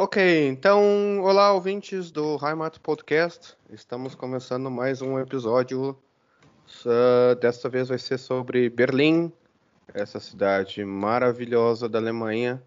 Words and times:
Ok, 0.00 0.46
então, 0.46 1.20
olá 1.22 1.52
ouvintes 1.52 2.12
do 2.12 2.38
Heimat 2.40 2.78
Podcast. 2.78 3.56
Estamos 3.68 4.14
começando 4.14 4.70
mais 4.70 5.02
um 5.02 5.18
episódio. 5.18 5.98
Uh, 6.86 7.34
desta 7.40 7.68
vez 7.68 7.88
vai 7.88 7.98
ser 7.98 8.16
sobre 8.16 8.70
Berlim, 8.70 9.32
essa 9.92 10.20
cidade 10.20 10.84
maravilhosa 10.84 11.88
da 11.88 11.98
Alemanha. 11.98 12.62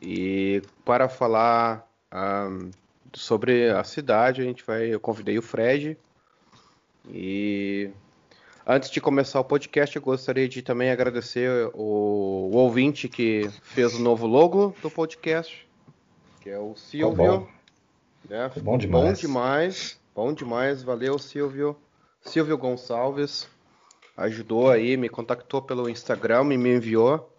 E 0.00 0.62
para 0.84 1.08
falar 1.08 1.90
um, 2.14 2.70
sobre 3.12 3.70
a 3.70 3.82
cidade, 3.82 4.40
a 4.40 4.44
gente 4.44 4.62
vai, 4.64 4.94
eu 4.94 5.00
convidei 5.00 5.36
o 5.36 5.42
Fred. 5.42 5.98
E 7.08 7.90
antes 8.64 8.90
de 8.90 9.00
começar 9.00 9.40
o 9.40 9.44
podcast, 9.44 9.96
eu 9.96 10.02
gostaria 10.02 10.48
de 10.48 10.62
também 10.62 10.92
agradecer 10.92 11.68
o, 11.74 12.48
o 12.52 12.56
ouvinte 12.56 13.08
que 13.08 13.50
fez 13.60 13.92
o 13.96 13.98
novo 13.98 14.24
logo 14.28 14.72
do 14.80 14.88
podcast, 14.88 15.66
que 16.44 16.50
é 16.50 16.58
o 16.58 16.74
Silvio. 16.76 17.16
bom. 17.16 17.46
Né? 18.28 18.48
Ficou 18.50 18.62
bom 18.72 18.78
demais. 18.78 19.04
Bom 19.06 19.12
demais. 19.26 20.00
Bom 20.14 20.32
demais. 20.34 20.82
Valeu, 20.82 21.18
Silvio. 21.18 21.74
Silvio 22.20 22.58
Gonçalves 22.58 23.48
ajudou 24.14 24.70
aí, 24.70 24.96
me 24.96 25.08
contactou 25.08 25.62
pelo 25.62 25.88
Instagram 25.88 26.52
e 26.52 26.58
me 26.58 26.76
enviou. 26.76 27.30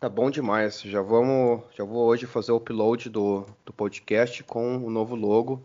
Tá 0.00 0.08
bom 0.08 0.30
demais. 0.30 0.80
Já 0.82 1.00
vamos, 1.00 1.62
já 1.76 1.84
vou 1.84 2.04
hoje 2.06 2.26
fazer 2.26 2.50
o 2.50 2.56
upload 2.56 3.08
do, 3.08 3.46
do 3.64 3.72
podcast 3.72 4.42
com 4.42 4.78
o 4.78 4.90
novo 4.90 5.14
logo. 5.14 5.62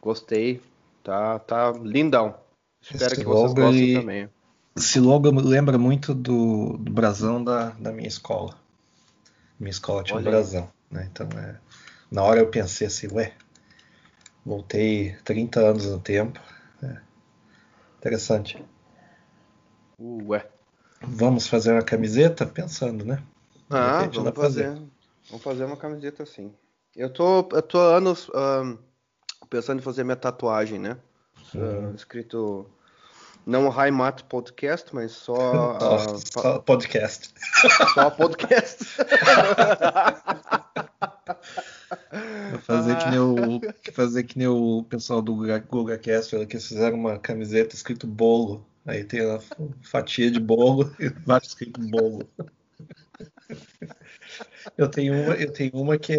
Gostei. 0.00 0.62
Tá, 1.02 1.38
tá 1.38 1.72
lindão. 1.82 2.34
Espero 2.82 3.06
Esse 3.12 3.16
que 3.22 3.24
vocês 3.26 3.50
logo, 3.50 3.54
gostem 3.54 3.82
ele- 3.82 4.00
também. 4.00 4.28
Esse 4.76 5.00
logo 5.00 5.30
lembra 5.30 5.78
muito 5.78 6.12
do, 6.12 6.76
do 6.76 6.92
brasão 6.92 7.42
da, 7.42 7.70
da 7.70 7.90
minha 7.90 8.06
escola. 8.08 8.54
Minha 9.58 9.70
escola 9.70 10.04
tinha 10.04 10.16
um 10.16 10.18
Olha 10.18 10.28
aí. 10.28 10.32
brasão, 10.34 10.68
né? 10.90 11.08
Então, 11.10 11.26
é, 11.38 11.56
na 12.10 12.22
hora 12.22 12.40
eu 12.40 12.48
pensei 12.48 12.86
assim, 12.86 13.08
ué, 13.12 13.32
voltei 14.44 15.16
30 15.24 15.60
anos 15.60 15.86
no 15.86 15.98
tempo. 15.98 16.40
É, 16.82 16.96
interessante. 17.98 18.62
Ué. 19.98 20.46
Vamos 21.02 21.46
fazer 21.46 21.72
uma 21.72 21.82
camiseta? 21.82 22.46
Pensando, 22.46 23.04
né? 23.04 23.22
Ah, 23.68 24.08
vamos 24.12 24.32
pra 24.32 24.42
fazer. 24.42 24.72
Vamos 25.28 25.42
fazer 25.42 25.64
uma 25.64 25.76
camiseta 25.76 26.22
assim. 26.22 26.52
Eu 26.94 27.12
tô, 27.12 27.48
eu 27.52 27.62
tô 27.62 27.78
há 27.78 27.96
anos 27.96 28.30
ahn, 28.34 28.78
pensando 29.50 29.80
em 29.80 29.82
fazer 29.82 30.04
minha 30.04 30.16
tatuagem, 30.16 30.78
né? 30.78 30.96
Uhum. 31.54 31.90
Ah, 31.90 31.94
escrito 31.94 32.66
não 33.44 33.70
Heimat 33.70 34.22
Podcast, 34.24 34.94
mas 34.94 35.12
só, 35.12 35.78
só 36.32 36.58
podcast. 36.58 37.32
só 37.94 38.10
podcast. 38.10 38.84
Fazer 42.66 42.96
que 42.96 43.10
nem 43.10 43.18
o, 43.20 43.60
fazer 43.92 44.24
que 44.24 44.38
nem 44.38 44.48
o 44.48 44.84
pessoal 44.88 45.22
do 45.22 45.34
Guga- 45.36 45.58
GugaCast, 45.60 46.46
que 46.46 46.58
fizeram 46.58 46.98
uma 46.98 47.18
camiseta 47.18 47.74
escrito 47.74 48.06
bolo. 48.06 48.66
Aí 48.84 49.04
tem 49.04 49.20
a 49.20 49.40
fatia 49.82 50.30
de 50.30 50.40
bolo 50.40 50.92
e 50.98 51.06
embaixo 51.06 51.48
escrito 51.48 51.80
bolo. 51.80 52.28
Eu 54.76 54.88
tenho 54.90 55.14
uma, 55.14 55.34
eu 55.34 55.52
tenho 55.52 55.72
uma 55.74 55.98
que 55.98 56.12
é, 56.14 56.18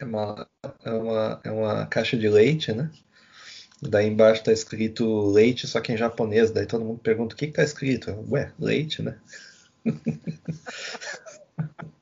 é 0.00 0.04
uma, 0.04 0.48
é 0.84 0.90
uma, 0.90 1.40
é 1.44 1.50
uma 1.50 1.86
caixa 1.86 2.16
de 2.16 2.28
leite, 2.28 2.72
né? 2.72 2.90
Daí 3.82 4.06
embaixo 4.08 4.42
tá 4.44 4.52
escrito 4.52 5.30
leite, 5.30 5.66
só 5.66 5.80
que 5.80 5.92
em 5.92 5.96
japonês. 5.96 6.50
Daí 6.50 6.66
todo 6.66 6.84
mundo 6.84 6.98
pergunta 7.00 7.34
o 7.34 7.38
que 7.38 7.46
que 7.48 7.52
tá 7.54 7.62
escrito. 7.62 8.10
Ué, 8.30 8.52
leite, 8.58 9.02
né? 9.02 9.18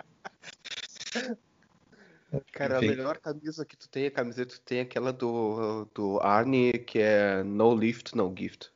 Cara, 2.53 2.75
a 2.75 2.79
Enfim. 2.79 2.89
melhor 2.89 3.19
camisa 3.19 3.65
que 3.65 3.77
tu 3.77 3.89
tem, 3.89 4.06
a 4.06 4.11
camiseta 4.11 4.55
que 4.55 4.61
tu 4.61 4.65
tem 4.65 4.79
é 4.79 4.83
aquela 4.83 5.12
do, 5.12 5.87
do 5.95 6.20
Arnie, 6.20 6.73
que 6.73 6.98
é 6.98 7.42
No 7.42 7.75
Lift, 7.75 8.17
No 8.17 8.34
Gift. 8.37 8.70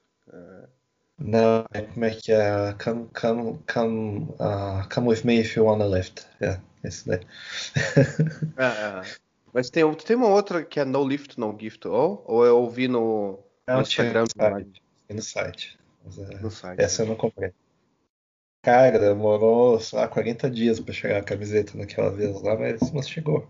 Não, 1.18 1.66
é- 1.72 1.82
como 1.82 2.04
é 2.04 2.10
que 2.10 2.32
é? 2.32 2.74
Come, 2.82 3.08
come, 3.18 3.58
come, 3.72 4.18
uh, 4.40 4.88
come 4.92 5.08
with 5.08 5.22
me 5.24 5.40
if 5.40 5.54
you 5.54 5.64
wanna 5.64 5.86
lift. 5.86 6.26
É, 6.40 6.58
esse 6.82 7.06
daí. 7.06 7.20
Ah, 8.56 9.02
mas 9.52 9.68
tem, 9.68 9.82
tu 9.94 10.04
tem 10.04 10.16
uma 10.16 10.28
outra 10.28 10.64
que 10.64 10.80
é 10.80 10.84
No 10.84 11.06
Lift, 11.06 11.38
No 11.38 11.56
Gift, 11.58 11.86
ou, 11.86 12.24
ou 12.26 12.46
eu 12.46 12.58
ouvi 12.58 12.88
no, 12.88 13.38
no 13.68 13.80
Instagram 13.80 14.24
no 14.34 14.42
site. 14.42 14.82
No 15.10 15.22
site. 15.22 15.78
É, 16.06 16.38
no 16.38 16.50
site. 16.50 16.80
essa 16.80 17.02
eu 17.02 17.06
não 17.06 17.16
comprei. 17.16 17.52
Cara, 18.62 18.98
demorou, 18.98 19.80
sei 19.80 19.98
lá, 19.98 20.06
40 20.06 20.50
dias 20.50 20.78
pra 20.78 20.92
chegar 20.92 21.18
a 21.18 21.24
camiseta 21.24 21.76
naquela 21.78 22.10
vez 22.10 22.40
lá, 22.42 22.56
mas, 22.56 22.90
mas 22.92 23.08
chegou. 23.08 23.48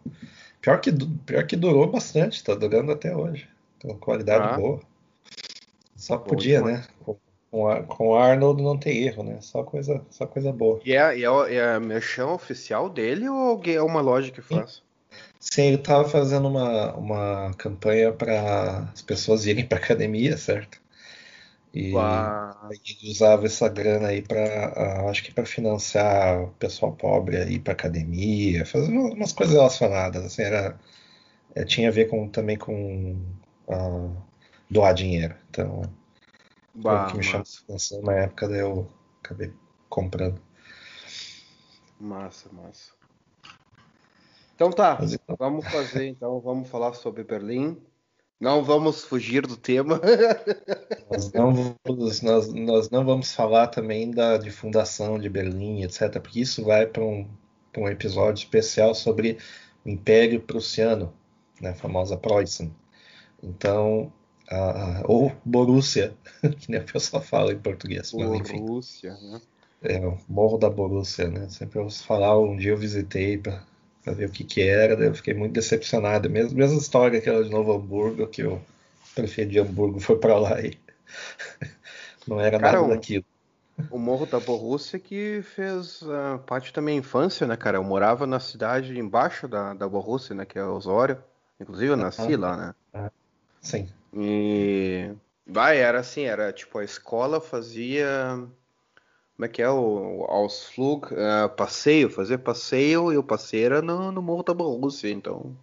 Pior 0.61 0.81
que, 0.81 0.93
pior 1.27 1.47
que 1.47 1.57
durou 1.57 1.91
bastante, 1.91 2.45
tá 2.45 2.55
durando 2.55 2.93
até 2.93 3.15
hoje. 3.15 3.49
Com 3.83 3.97
qualidade 3.99 4.45
Ah. 4.45 4.57
boa. 4.57 4.81
Só 5.97 6.17
podia, 6.17 6.63
né? 6.63 6.87
Com, 7.05 7.17
com, 7.51 8.09
o 8.09 8.17
Arnold 8.17 8.63
não 8.63 8.79
tem 8.79 9.03
erro, 9.03 9.25
né? 9.25 9.39
Só 9.41 9.65
coisa, 9.65 10.05
só 10.11 10.27
coisa 10.27 10.53
boa. 10.53 10.81
E 10.85 10.95
é, 10.95 11.19
e 11.19 11.25
é, 11.25 11.55
é 11.55 11.75
a 11.75 11.81
merchan 11.81 12.29
oficial 12.29 12.89
dele 12.89 13.29
ou 13.29 13.61
é 13.67 13.83
uma 13.83 14.01
loja 14.01 14.31
que 14.31 14.41
faz? 14.41 14.83
Sim, 15.41 15.63
ele 15.63 15.77
estava 15.77 16.09
fazendo 16.09 16.47
uma, 16.47 16.95
uma 16.95 17.55
campanha 17.55 18.13
para 18.13 18.91
as 18.93 19.03
pessoas 19.03 19.47
irem 19.47 19.67
para 19.67 19.79
academia, 19.79 20.37
certo? 20.37 20.81
E 21.75 21.93
Uau. 21.93 22.71
aí 22.71 22.81
ele 22.85 23.11
usava 23.11 23.47
essa 23.47 23.69
grana 23.69 24.09
aí 24.09 24.23
para, 24.23 25.09
acho 25.11 25.23
que 25.25 25.33
para 25.33 25.47
financiar 25.47 26.43
o 26.45 26.49
pessoal 26.55 26.93
pobre 26.97 27.37
a 27.37 27.45
ir 27.47 27.61
para 27.61 27.73
academia, 27.73 28.67
fazer 28.67 28.93
umas 28.93 29.33
coisas 29.33 29.55
relacionadas, 29.55 30.25
assim, 30.25 30.43
era, 30.43 30.79
é, 31.55 31.65
tinha 31.65 31.89
a 31.89 31.93
ver 31.93 32.07
com, 32.09 32.29
também 32.29 32.59
com 32.59 33.17
ah, 33.69 34.11
doar 34.71 34.95
dinheiro. 34.95 35.35
Então, 35.51 35.83
o 36.75 37.07
que 37.07 37.17
me 37.17 37.23
chamou 37.23 37.47
atenção 37.65 38.03
na 38.03 38.15
época, 38.15 38.49
daí 38.49 38.61
eu 38.61 38.89
acabei 39.23 39.53
comprando. 39.89 40.41
massa, 42.01 42.49
massa. 42.53 42.93
Então 44.55 44.71
tá, 44.73 44.99
Mas 44.99 45.13
então, 45.15 45.37
vamos 45.39 45.69
fazer 45.69 46.07
então, 46.07 46.41
vamos 46.41 46.69
falar 46.69 46.93
sobre 46.95 47.25
Berlim. 47.25 47.90
Não 48.41 48.65
vamos 48.65 49.05
fugir 49.05 49.47
do 49.47 49.57
tema. 49.57 50.01
Nós 51.11 51.33
não 51.33 51.53
vamos, 51.85 52.23
nós, 52.23 52.53
nós 52.53 52.91
não 52.91 53.05
vamos 53.05 53.33
falar 53.33 53.67
também 53.69 54.11
da 54.11 54.39
de 54.39 54.51
fundação 54.51 55.19
de 55.19 55.29
Berlim, 55.29 55.83
etc., 55.83 56.21
porque 56.21 56.41
isso 56.41 56.65
vai 56.65 56.87
para 56.87 57.05
um, 57.05 57.29
pra 57.73 57.83
um 57.83 57.89
episódio 57.89 58.43
especial 58.43 58.95
sobre 58.95 59.39
o 59.85 59.89
Império 59.91 60.41
Prussiano, 60.41 61.13
né, 61.61 61.71
a 61.71 61.75
famosa 61.75 62.17
Preußen. 62.17 62.75
Então, 63.43 64.13
a- 64.49 65.01
a- 65.01 65.03
ou 65.07 65.33
Borussia, 65.45 66.17
que 66.59 66.71
nem 66.71 66.81
o 66.81 66.85
pessoal 66.85 67.23
fala 67.23 67.53
em 67.53 67.59
português, 67.59 68.13
mas 68.15 68.33
enfim, 68.33 68.61
Borussia, 68.61 69.13
né? 69.15 69.41
é 69.83 69.99
o 70.07 70.19
Morro 70.29 70.59
da 70.59 70.71
Borussia, 70.71 71.29
né? 71.29 71.49
Sempre 71.49 71.79
eu 71.79 71.91
falar, 71.91 72.39
um 72.39 72.57
dia 72.57 72.71
eu 72.73 72.77
visitei 72.77 73.37
para 73.39 73.65
ver 74.07 74.27
o 74.27 74.31
que 74.31 74.45
que 74.45 74.63
era, 74.63 74.95
eu 74.95 75.15
fiquei 75.15 75.35
muito 75.35 75.53
decepcionado. 75.53 76.29
Mesmo, 76.29 76.57
mesma 76.57 76.79
história 76.79 77.19
aquela 77.19 77.45
de 77.45 77.51
Novo 77.51 77.73
Hamburgo, 77.73 78.27
que 78.27 78.45
o 78.45 78.61
prefeito 79.15 79.51
de 79.51 79.59
Hamburgo 79.59 80.01
foi 80.01 80.19
para 80.19 80.39
lá 80.39 80.61
e 80.61 80.79
não 82.27 82.41
era 82.41 82.59
Cara, 82.59 82.81
nada 82.81 82.95
daquilo. 82.95 83.25
O 83.91 83.99
Morro 83.99 84.27
da 84.27 84.39
Borussia 84.39 84.99
que 84.99 85.43
fez 85.43 86.03
ah, 86.05 86.39
parte 86.47 86.73
da 86.73 86.83
minha 86.83 86.99
infância, 86.99 87.47
né, 87.47 87.57
cara? 87.57 87.79
Eu 87.79 87.85
morava 87.85 88.27
na 88.27 88.39
cidade 88.41 88.99
embaixo 88.99 89.49
da, 89.49 89.75
da 89.75 89.89
Borussia, 89.89 90.35
né, 90.35 90.45
que 90.45 90.59
é 90.59 90.65
Osório. 90.65 91.23
Inclusive 91.59 91.93
eu 91.93 91.97
nasci 91.97 92.37
lá, 92.37 92.75
né? 92.93 93.11
Sim. 93.61 93.89
E 94.15 95.11
vai, 95.47 95.79
era 95.79 96.01
assim, 96.01 96.23
era 96.23 96.53
tipo 96.53 96.79
a 96.79 96.85
escola 96.85 97.41
fazia 97.41 98.47
como 99.41 99.47
é 99.47 99.49
que 99.49 99.63
é 99.63 99.71
o 99.71 100.27
Ausflug, 100.29 101.15
ah, 101.17 101.49
passeio, 101.49 102.11
fazia 102.11 102.39
passeio 102.39 103.11
e 103.11 103.17
o 103.17 103.23
passeio 103.23 103.65
era 103.65 103.81
no, 103.81 104.13
no 104.13 104.21
Morro 104.21 104.43
da 104.43 104.53
Borussia, 104.53 105.11
então 105.11 105.57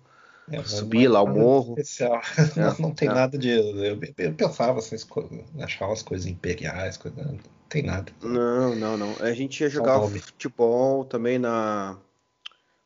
É, 0.51 0.63
Subir 0.63 1.05
é 1.05 1.09
lá 1.09 1.21
o 1.21 1.27
morro. 1.27 1.75
Especial. 1.77 2.19
É, 2.57 2.59
Não, 2.59 2.75
não 2.79 2.91
tem 2.95 3.07
é. 3.07 3.13
nada 3.13 3.37
de. 3.37 3.51
Eu, 3.51 3.99
eu 4.17 4.33
pensava 4.33 4.79
essas 4.79 5.03
coisas, 5.03 5.43
achava 5.59 5.93
as 5.93 6.01
coisas 6.01 6.25
imperiais, 6.25 6.97
coisa, 6.97 7.21
não 7.21 7.37
tem 7.69 7.83
nada. 7.83 8.11
Não, 8.23 8.75
não, 8.75 8.97
não. 8.97 9.15
A 9.19 9.31
gente 9.33 9.61
ia 9.61 9.69
jogar 9.69 10.01
futebol 10.01 11.05
também 11.05 11.37
na. 11.37 11.97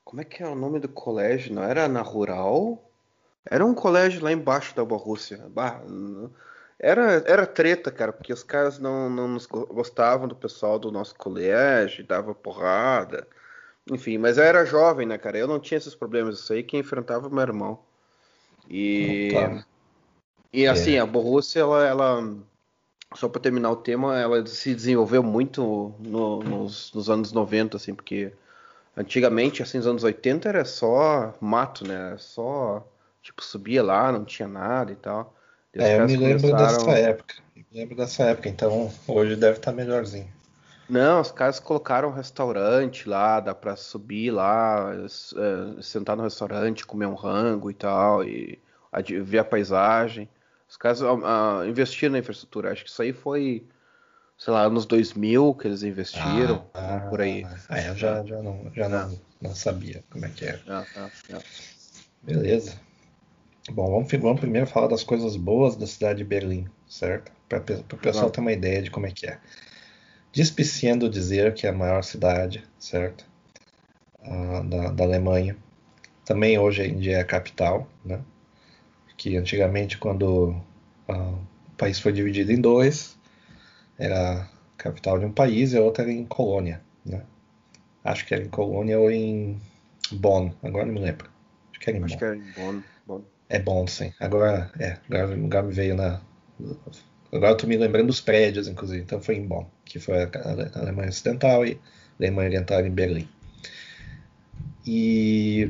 Como 0.04 0.20
é 0.20 0.26
que 0.26 0.44
é 0.44 0.48
o 0.48 0.56
nome 0.56 0.82
do 0.82 0.90
colégio? 0.90 1.56
Não 1.56 1.64
era 1.64 1.88
na 1.88 2.02
Rural? 2.02 2.84
Era 3.46 3.66
um 3.66 3.74
colégio 3.74 4.22
lá 4.22 4.32
embaixo 4.34 4.76
da 4.76 4.84
Borussia. 4.84 5.48
Bah, 5.54 5.82
Era, 6.84 7.24
era 7.28 7.46
treta, 7.46 7.92
cara, 7.92 8.12
porque 8.12 8.34
os 8.34 8.42
caras 8.44 8.80
não, 8.80 9.10
não 9.10 9.28
nos 9.28 9.46
go- 9.46 9.68
gostavam 9.68 10.28
do 10.28 10.36
pessoal 10.36 10.80
do 10.80 10.92
nosso 10.92 11.14
colégio, 11.16 12.06
dava 12.06 12.34
porrada. 12.34 13.28
Enfim, 13.92 14.18
mas 14.18 14.38
eu 14.38 14.44
era 14.44 14.66
jovem, 14.66 15.06
né, 15.06 15.18
cara? 15.18 15.38
Eu 15.38 15.48
não 15.48 15.60
tinha 15.60 15.78
esses 15.78 15.94
problemas. 15.94 16.40
Isso 16.40 16.54
aí 16.54 16.64
quem 16.64 16.80
enfrentava 16.80 17.30
meu 17.30 17.42
irmão. 17.42 17.80
E. 18.70 19.30
Tá. 19.32 19.66
E 20.54 20.68
assim, 20.68 20.98
a 20.98 21.06
Borussia, 21.06 21.62
ela, 21.62 21.86
ela, 21.88 22.36
só 23.16 23.30
para 23.30 23.42
terminar 23.42 23.72
o 23.72 23.76
tema, 23.76 24.20
ela 24.20 24.46
se 24.46 24.74
desenvolveu 24.74 25.24
muito 25.24 25.94
no- 26.00 26.40
nos, 26.44 26.92
nos 26.94 27.10
anos 27.10 27.32
90, 27.32 27.78
assim, 27.78 27.94
porque 27.94 28.34
Antigamente, 28.96 29.64
assim, 29.64 29.78
nos 29.78 29.88
anos 29.88 30.04
80 30.04 30.50
era 30.50 30.66
só 30.66 31.34
mato, 31.40 31.88
né? 31.88 31.94
Era 31.94 32.18
só, 32.18 32.86
tipo, 33.22 33.42
subia 33.44 33.82
lá, 33.82 34.12
não 34.12 34.26
tinha 34.26 34.48
nada 34.48 34.92
e 34.92 34.96
tal. 34.96 35.34
É, 35.76 36.00
eu 36.00 36.06
me 36.06 36.18
lembro 36.18 36.50
começaram... 36.50 36.86
dessa 36.86 36.92
época. 36.98 37.36
Eu 37.56 37.64
me 37.72 37.80
lembro 37.80 37.96
dessa 37.96 38.24
época, 38.24 38.50
então 38.50 38.92
hoje 39.08 39.36
deve 39.36 39.58
estar 39.58 39.72
melhorzinho. 39.72 40.28
Não, 40.90 41.22
os 41.22 41.32
caras 41.32 41.58
colocaram 41.58 42.10
um 42.10 42.14
restaurante 42.14 43.08
lá, 43.08 43.40
dá 43.40 43.56
pra 43.56 43.78
subir 43.78 44.30
lá, 44.30 44.94
é, 44.94 45.82
sentar 45.82 46.18
no 46.18 46.24
restaurante, 46.24 46.86
comer 46.86 47.06
um 47.06 47.14
rango 47.14 47.72
e 47.72 47.74
tal, 47.74 48.26
e 48.26 48.60
ver 49.24 49.40
a 49.40 49.44
paisagem. 49.46 50.28
Os 50.68 50.76
caras 50.76 51.00
investiram 51.66 52.14
na 52.14 52.20
infraestrutura. 52.20 52.74
Acho 52.74 52.84
que 52.84 52.90
isso 52.90 53.02
aí 53.02 53.14
foi, 53.14 53.66
sei 54.38 54.54
lá, 54.54 54.64
anos 54.64 54.86
2000 54.86 55.56
que 55.56 55.68
eles 55.68 55.82
investiram, 55.82 56.66
ah, 56.74 57.08
por 57.10 57.22
aí. 57.22 57.46
Ah, 57.70 57.80
é, 57.80 57.90
eu 57.90 57.96
já, 57.96 58.22
já, 58.26 58.42
não, 58.42 58.70
já 58.76 58.90
não, 58.90 59.18
não 59.42 59.56
sabia 59.56 60.04
como 60.10 60.26
é 60.26 60.30
que 60.30 60.44
era. 60.44 60.62
Ah, 60.68 60.86
ah, 60.98 61.10
ah. 61.34 61.40
Beleza. 62.22 62.78
Bom, 63.70 63.92
vamos, 63.92 64.12
vamos 64.12 64.40
primeiro 64.40 64.66
falar 64.66 64.88
das 64.88 65.04
coisas 65.04 65.36
boas 65.36 65.76
da 65.76 65.86
cidade 65.86 66.20
de 66.20 66.24
Berlim, 66.24 66.68
certo? 66.88 67.32
Para 67.48 67.60
o 67.60 67.98
pessoal 67.98 68.32
ter 68.32 68.42
uma 68.42 68.52
ideia 68.52 68.82
de 68.82 68.90
como 68.90 69.06
é 69.06 69.12
que 69.12 69.28
é 69.28 69.40
dispiciando 70.32 71.10
dizer 71.10 71.54
que 71.54 71.68
é 71.68 71.70
a 71.70 71.74
maior 71.74 72.04
cidade, 72.04 72.64
certo? 72.80 73.26
Uh, 74.20 74.64
da, 74.68 74.92
da, 74.92 75.04
Alemanha. 75.04 75.58
Também 76.24 76.58
hoje 76.58 76.84
em 76.84 77.00
dia 77.00 77.18
é 77.18 77.22
a 77.22 77.26
capital, 77.26 77.88
né? 78.06 78.22
Que 79.18 79.36
antigamente, 79.36 79.98
quando 79.98 80.56
uh, 81.10 81.14
o 81.14 81.76
país 81.78 82.00
foi 82.00 82.14
dividido 82.14 82.52
em 82.52 82.62
dois, 82.62 83.18
era 83.98 84.44
a 84.44 84.50
capital 84.78 85.20
de 85.20 85.26
um 85.26 85.32
país 85.32 85.74
e 85.74 85.78
a 85.78 85.82
outra 85.82 86.04
era 86.04 86.12
em 86.12 86.26
Colônia, 86.26 86.82
né? 87.06 87.24
Acho 88.04 88.26
que 88.26 88.34
era 88.34 88.44
em 88.44 88.50
Colônia 88.50 89.00
ou 89.00 89.12
em 89.12 89.60
Bonn, 90.12 90.52
agora 90.64 90.86
não 90.86 90.94
me 90.94 91.00
lembro. 91.00 91.30
Acho 91.72 91.80
que 91.80 91.90
era 91.90 92.00
em 92.00 92.04
Acho 92.04 92.14
Bonn. 92.14 92.20
Que 92.20 92.26
era 92.26 92.36
em 92.36 92.52
Bonn. 92.56 92.82
Bonn. 93.06 93.22
É 93.52 93.60
Bonn, 93.60 93.86
sim. 93.86 94.14
Agora, 94.18 94.72
é, 94.80 94.98
agora, 95.10 95.36
agora 95.36 95.64
me 95.64 95.74
veio 95.74 95.94
na 95.94 96.22
Agora 97.32 97.52
eu 97.52 97.58
tô 97.58 97.68
me 97.68 97.76
lembrando 97.76 98.08
dos 98.08 98.22
prédios, 98.22 98.66
inclusive. 98.66 99.02
Então 99.02 99.20
foi 99.22 99.36
em 99.36 99.46
Bonn, 99.46 99.66
que 99.84 100.00
foi 100.00 100.24
a 100.24 100.30
Alemanha 100.80 101.10
Ocidental 101.10 101.66
e 101.66 101.74
a 101.74 102.24
Alemanha 102.24 102.48
Oriental 102.48 102.86
em 102.86 102.90
Berlim. 102.90 103.28
E 104.88 105.70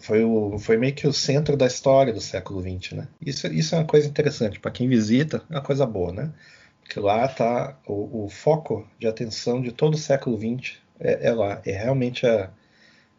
foi, 0.00 0.22
o, 0.24 0.56
foi 0.58 0.76
meio 0.76 0.94
que 0.94 1.06
o 1.08 1.12
centro 1.12 1.56
da 1.56 1.66
história 1.66 2.12
do 2.12 2.20
século 2.20 2.60
XX, 2.60 2.92
né? 2.92 3.08
Isso, 3.20 3.48
isso 3.48 3.74
é 3.74 3.78
uma 3.78 3.86
coisa 3.86 4.06
interessante. 4.06 4.60
Para 4.60 4.70
quem 4.70 4.88
visita, 4.88 5.42
é 5.50 5.54
uma 5.54 5.62
coisa 5.62 5.84
boa, 5.84 6.12
né? 6.12 6.32
Porque 6.80 7.00
lá 7.00 7.26
está 7.26 7.76
o, 7.86 8.24
o, 8.24 8.28
foco 8.28 8.88
de 9.00 9.08
atenção 9.08 9.60
de 9.60 9.72
todo 9.72 9.94
o 9.94 9.98
século 9.98 10.38
XX 10.38 10.78
é, 11.00 11.28
é 11.28 11.32
lá. 11.32 11.60
É 11.64 11.72
realmente 11.72 12.24
a, 12.24 12.50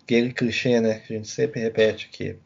aquele 0.01 0.31
clichê, 0.31 0.79
né? 0.79 0.99
Que 0.99 1.13
a 1.13 1.17
gente 1.17 1.29
sempre 1.29 1.59
repete 1.59 2.07
que 2.09 2.38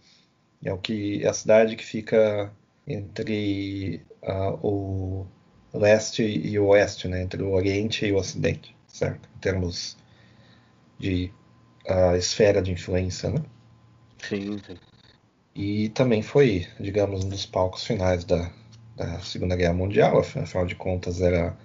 é 0.63 0.73
o 0.73 0.77
que 0.77 1.23
é 1.23 1.27
a 1.27 1.33
cidade 1.33 1.75
que 1.75 1.85
fica 1.85 2.51
entre 2.87 4.01
uh, 4.23 4.59
o 4.65 5.27
leste 5.73 6.23
e 6.23 6.57
o 6.59 6.67
oeste, 6.67 7.07
né, 7.07 7.21
entre 7.21 7.41
o 7.43 7.51
Oriente 7.51 8.05
e 8.05 8.11
o 8.11 8.17
Ocidente, 8.17 8.75
certo? 8.87 9.27
Em 9.35 9.39
termos 9.39 9.97
de 10.97 11.31
uh, 11.89 12.15
esfera 12.15 12.61
de 12.61 12.71
influência, 12.71 13.29
né? 13.29 13.41
Sim, 14.27 14.57
sim. 14.65 14.77
E 15.55 15.89
também 15.89 16.21
foi, 16.21 16.67
digamos, 16.79 17.23
um 17.23 17.29
dos 17.29 17.45
palcos 17.45 17.85
finais 17.85 18.25
da, 18.25 18.51
da 18.95 19.19
Segunda 19.21 19.55
Guerra 19.55 19.73
Mundial, 19.73 20.19
afinal 20.19 20.65
de 20.65 20.75
contas 20.75 21.21
era 21.21 21.55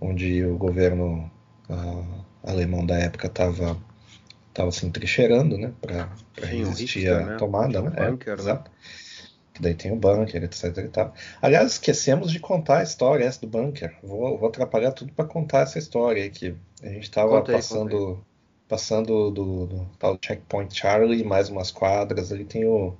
onde 0.00 0.44
o 0.44 0.56
governo 0.56 1.30
uh, 1.68 2.24
alemão 2.42 2.86
da 2.86 2.96
época 2.96 3.26
estava 3.26 3.76
estava 4.48 4.70
se 4.70 4.86
entrincheirando, 4.86 5.56
né, 5.56 5.72
para 5.80 6.08
resistir 6.42 7.08
à 7.10 7.20
né? 7.20 7.36
tomada, 7.36 7.82
né? 7.82 7.90
Bunker, 7.90 8.32
é, 8.32 8.36
né? 8.36 8.42
Exato 8.42 8.70
daí 9.60 9.74
tem 9.74 9.92
o 9.92 9.96
bunker, 9.96 10.44
etc 10.44 10.76
e 10.78 10.88
tal. 10.88 11.14
Aliás, 11.42 11.72
esquecemos 11.72 12.30
de 12.30 12.38
contar 12.38 12.78
a 12.78 12.82
história 12.82 13.24
essa 13.24 13.40
do 13.40 13.46
bunker. 13.46 13.94
Vou, 14.02 14.38
vou 14.38 14.48
atrapalhar 14.48 14.92
tudo 14.92 15.12
para 15.12 15.24
contar 15.24 15.60
essa 15.60 15.78
história 15.78 16.22
aí, 16.22 16.30
que 16.30 16.54
a 16.82 16.88
gente 16.88 17.04
estava 17.04 17.42
passando 17.42 18.22
passando 18.68 19.30
do, 19.30 19.66
do, 19.66 19.86
tal 19.98 20.18
Checkpoint 20.22 20.78
Charlie, 20.78 21.24
mais 21.24 21.48
umas 21.48 21.70
quadras, 21.70 22.30
ali 22.30 22.44
tem 22.44 22.66
o 22.66 22.94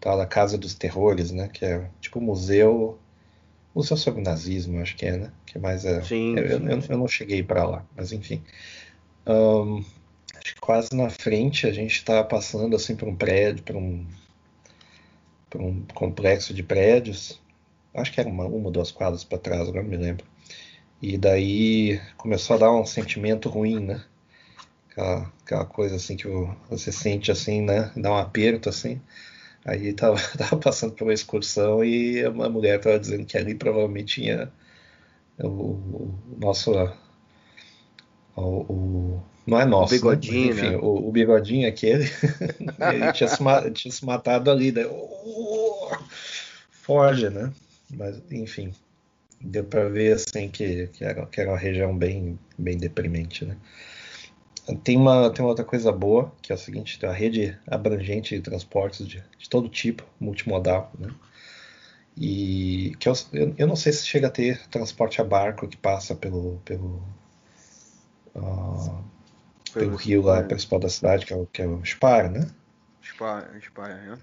tal 0.00 0.18
da 0.18 0.26
Casa 0.26 0.58
dos 0.58 0.74
Terrores, 0.74 1.30
né, 1.30 1.48
que 1.48 1.64
é 1.64 1.88
tipo 2.00 2.20
museu 2.20 2.98
museu 3.72 3.96
sobre 3.96 4.20
nazismo, 4.20 4.80
acho 4.80 4.96
que 4.96 5.06
é, 5.06 5.16
né, 5.16 5.32
que 5.46 5.60
mais 5.60 5.84
é, 5.84 6.02
sim, 6.02 6.36
eu, 6.36 6.58
sim, 6.58 6.68
eu, 6.68 6.82
sim. 6.82 6.92
eu, 6.92 6.98
não 6.98 7.06
cheguei 7.06 7.40
para 7.42 7.64
lá, 7.64 7.86
mas 7.94 8.10
enfim. 8.10 8.42
Um, 9.24 9.84
quase 10.54 10.94
na 10.94 11.10
frente 11.10 11.66
a 11.66 11.72
gente 11.72 11.96
está 11.96 12.22
passando 12.22 12.76
assim 12.76 12.94
por 12.96 13.08
um 13.08 13.16
prédio, 13.16 13.62
por 13.64 13.76
um 13.76 14.06
para 15.48 15.62
um 15.62 15.82
complexo 15.94 16.52
de 16.52 16.62
prédios. 16.62 17.40
Acho 17.94 18.12
que 18.12 18.20
era 18.20 18.28
uma, 18.28 18.44
uma 18.44 18.66
ou 18.66 18.70
duas 18.70 18.90
quadras 18.90 19.24
para 19.24 19.38
trás, 19.38 19.62
agora 19.62 19.82
não 19.82 19.90
me 19.90 19.96
lembro. 19.96 20.24
E 21.00 21.16
daí 21.16 22.00
começou 22.16 22.56
a 22.56 22.58
dar 22.60 22.72
um 22.72 22.84
sentimento 22.86 23.48
ruim, 23.48 23.80
né? 23.80 24.04
Aquela, 24.90 25.32
aquela 25.44 25.64
coisa 25.64 25.96
assim 25.96 26.16
que 26.16 26.26
você 26.68 26.90
sente 26.92 27.30
assim, 27.30 27.62
né? 27.62 27.92
Dá 27.96 28.10
um 28.12 28.16
aperto 28.16 28.68
assim. 28.68 29.00
Aí 29.64 29.92
tava, 29.94 30.18
tava 30.38 30.56
passando 30.58 30.94
por 30.94 31.04
uma 31.04 31.14
excursão 31.14 31.84
e 31.84 32.26
uma 32.26 32.48
mulher 32.48 32.80
tava 32.80 32.98
dizendo 32.98 33.24
que 33.24 33.36
ali 33.36 33.54
provavelmente 33.54 34.20
tinha 34.20 34.52
o, 35.38 35.48
o 35.48 36.18
nosso. 36.38 36.72
O, 38.36 38.42
o, 38.42 39.22
não 39.46 39.60
é 39.60 39.64
nosso. 39.64 39.94
O 39.94 39.96
bigodinho. 39.96 40.54
Né? 40.54 40.62
Enfim, 40.62 40.70
né? 40.70 40.76
o, 40.78 41.08
o, 41.08 41.12
bigodinho 41.12 41.68
aquele. 41.68 42.04
ele 42.92 43.12
tinha 43.12 43.28
se, 43.28 43.70
tinha 43.72 43.92
se 43.92 44.04
matado 44.04 44.50
ali. 44.50 44.72
Daí, 44.72 44.86
oh, 44.86 45.96
foge, 46.70 47.30
né? 47.30 47.52
Mas, 47.90 48.20
enfim. 48.30 48.72
Deu 49.40 49.64
para 49.64 49.88
ver 49.88 50.14
assim 50.14 50.48
que, 50.48 50.88
que, 50.88 51.04
era, 51.04 51.26
que 51.26 51.40
era 51.40 51.50
uma 51.50 51.58
região 51.58 51.96
bem, 51.96 52.38
bem 52.58 52.76
deprimente, 52.76 53.44
né? 53.44 53.56
Tem 54.82 54.96
uma, 54.96 55.30
tem 55.30 55.44
uma 55.44 55.50
outra 55.50 55.64
coisa 55.64 55.92
boa, 55.92 56.32
que 56.42 56.50
é 56.50 56.54
o 56.54 56.58
seguinte, 56.58 56.98
tem 56.98 57.08
uma 57.08 57.14
rede 57.14 57.56
abrangente 57.68 58.34
de 58.34 58.42
transportes 58.42 59.06
de, 59.06 59.22
de 59.38 59.48
todo 59.48 59.68
tipo, 59.68 60.02
multimodal, 60.18 60.90
né? 60.98 61.08
E 62.16 62.96
que 62.98 63.08
eu, 63.08 63.12
eu, 63.58 63.66
não 63.66 63.76
sei 63.76 63.92
se 63.92 64.06
chega 64.06 64.26
a 64.26 64.30
ter 64.30 64.66
transporte 64.68 65.20
a 65.20 65.24
barco 65.24 65.68
que 65.68 65.76
passa 65.76 66.16
pelo, 66.16 66.60
pelo, 66.64 67.00
uh, 68.34 69.04
pelo 69.78 69.96
rio 69.96 70.22
lá 70.22 70.42
principal 70.42 70.78
da 70.78 70.88
cidade, 70.88 71.26
que 71.26 71.32
é 71.32 71.36
o, 71.36 71.46
que 71.46 71.62
é 71.62 71.66
o 71.66 71.84
Spar, 71.84 72.30
né? 72.30 72.48
Spar, 73.02 73.50
Spar, 73.60 73.90
é. 73.90 74.14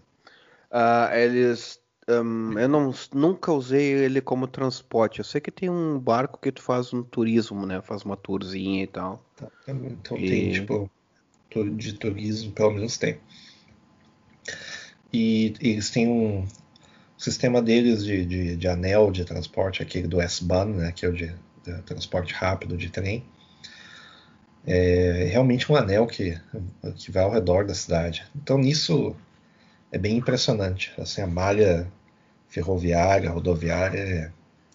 Uh, 0.71 1.15
eles. 1.15 1.81
Um, 2.09 2.59
eu 2.59 2.67
não, 2.67 2.93
nunca 3.13 3.53
usei 3.53 3.93
ele 3.93 4.19
como 4.19 4.45
transporte. 4.45 5.19
Eu 5.19 5.25
sei 5.25 5.39
que 5.39 5.51
tem 5.51 5.69
um 5.69 5.97
barco 5.97 6.39
que 6.41 6.51
tu 6.51 6.61
faz 6.61 6.93
um 6.93 7.01
turismo, 7.01 7.65
né? 7.65 7.81
Faz 7.81 8.03
uma 8.03 8.17
tourzinha 8.17 8.83
e 8.83 8.87
tal. 8.87 9.23
Tá, 9.37 9.47
então 9.67 10.17
e... 10.17 10.27
tem, 10.27 10.51
tipo, 10.51 10.91
de 11.77 11.93
turismo, 11.93 12.51
pelo 12.51 12.71
menos 12.71 12.97
tem. 12.97 13.19
E 15.13 15.53
eles 15.61 15.91
têm 15.91 16.09
um 16.09 16.45
sistema 17.17 17.61
deles 17.61 18.03
de, 18.03 18.25
de, 18.25 18.55
de 18.57 18.67
anel 18.67 19.11
de 19.11 19.23
transporte, 19.23 19.81
aquele 19.81 20.07
do 20.07 20.19
S-Bahn, 20.19 20.73
né? 20.73 20.91
Que 20.91 21.05
é 21.05 21.09
o 21.09 21.13
de, 21.13 21.33
de 21.63 21.81
transporte 21.83 22.33
rápido 22.33 22.75
de 22.75 22.89
trem 22.89 23.23
é 24.65 25.27
realmente 25.31 25.71
um 25.71 25.75
anel 25.75 26.07
que, 26.07 26.39
que 26.95 27.11
vai 27.11 27.23
ao 27.23 27.31
redor 27.31 27.65
da 27.65 27.75
cidade. 27.75 28.25
Então 28.35 28.57
nisso 28.57 29.15
é 29.91 29.97
bem 29.97 30.17
impressionante. 30.17 30.91
Assim, 30.97 31.21
a 31.21 31.27
malha 31.27 31.91
ferroviária, 32.47 33.29
rodoviária 33.29 33.99
é, 33.99 34.31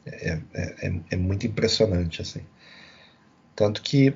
é, 0.06 0.42
é, 0.82 1.00
é 1.10 1.16
muito 1.16 1.46
impressionante. 1.46 2.22
Assim. 2.22 2.42
Tanto 3.54 3.82
que 3.82 4.14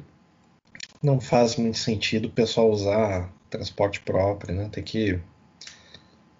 não 1.03 1.21
faz 1.21 1.57
muito 1.57 1.79
sentido 1.79 2.27
o 2.27 2.33
pessoal 2.33 2.71
usar 2.71 3.33
transporte 3.51 4.01
próprio, 4.01 4.55
né? 4.55 4.69
Tem 4.71 4.85
que, 4.85 5.19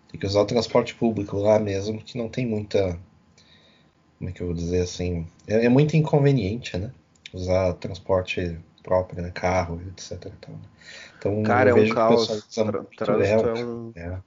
tem 0.09 0.21
que 0.21 0.27
usar 0.27 0.43
o 0.43 0.47
transporte 0.47 0.95
público 0.95 1.37
lá 1.37 1.59
mesmo, 1.59 2.03
que 2.03 2.17
não 2.17 2.29
tem 2.29 2.47
muita. 2.47 2.99
Como 4.19 4.31
é 4.31 4.33
que 4.33 4.41
eu 4.41 4.47
vou 4.47 4.55
dizer 4.55 4.83
assim? 4.83 5.27
É, 5.47 5.67
é 5.67 5.69
muito 5.69 5.97
inconveniente, 5.97 6.77
né? 6.77 6.93
Usar 7.33 7.73
transporte 7.75 8.59
própria, 8.83 9.23
né? 9.23 9.31
carro, 9.31 9.81
etc. 9.89 10.33
Então, 10.39 10.61
então 11.19 11.43
Cara, 11.43 11.71
é 11.71 11.75
um 11.75 11.89
caos. 11.89 12.47
Tra 12.55 12.85
trânsito 12.97 13.49
é 13.49 13.65
um... 13.65 13.93
É. 13.95 14.19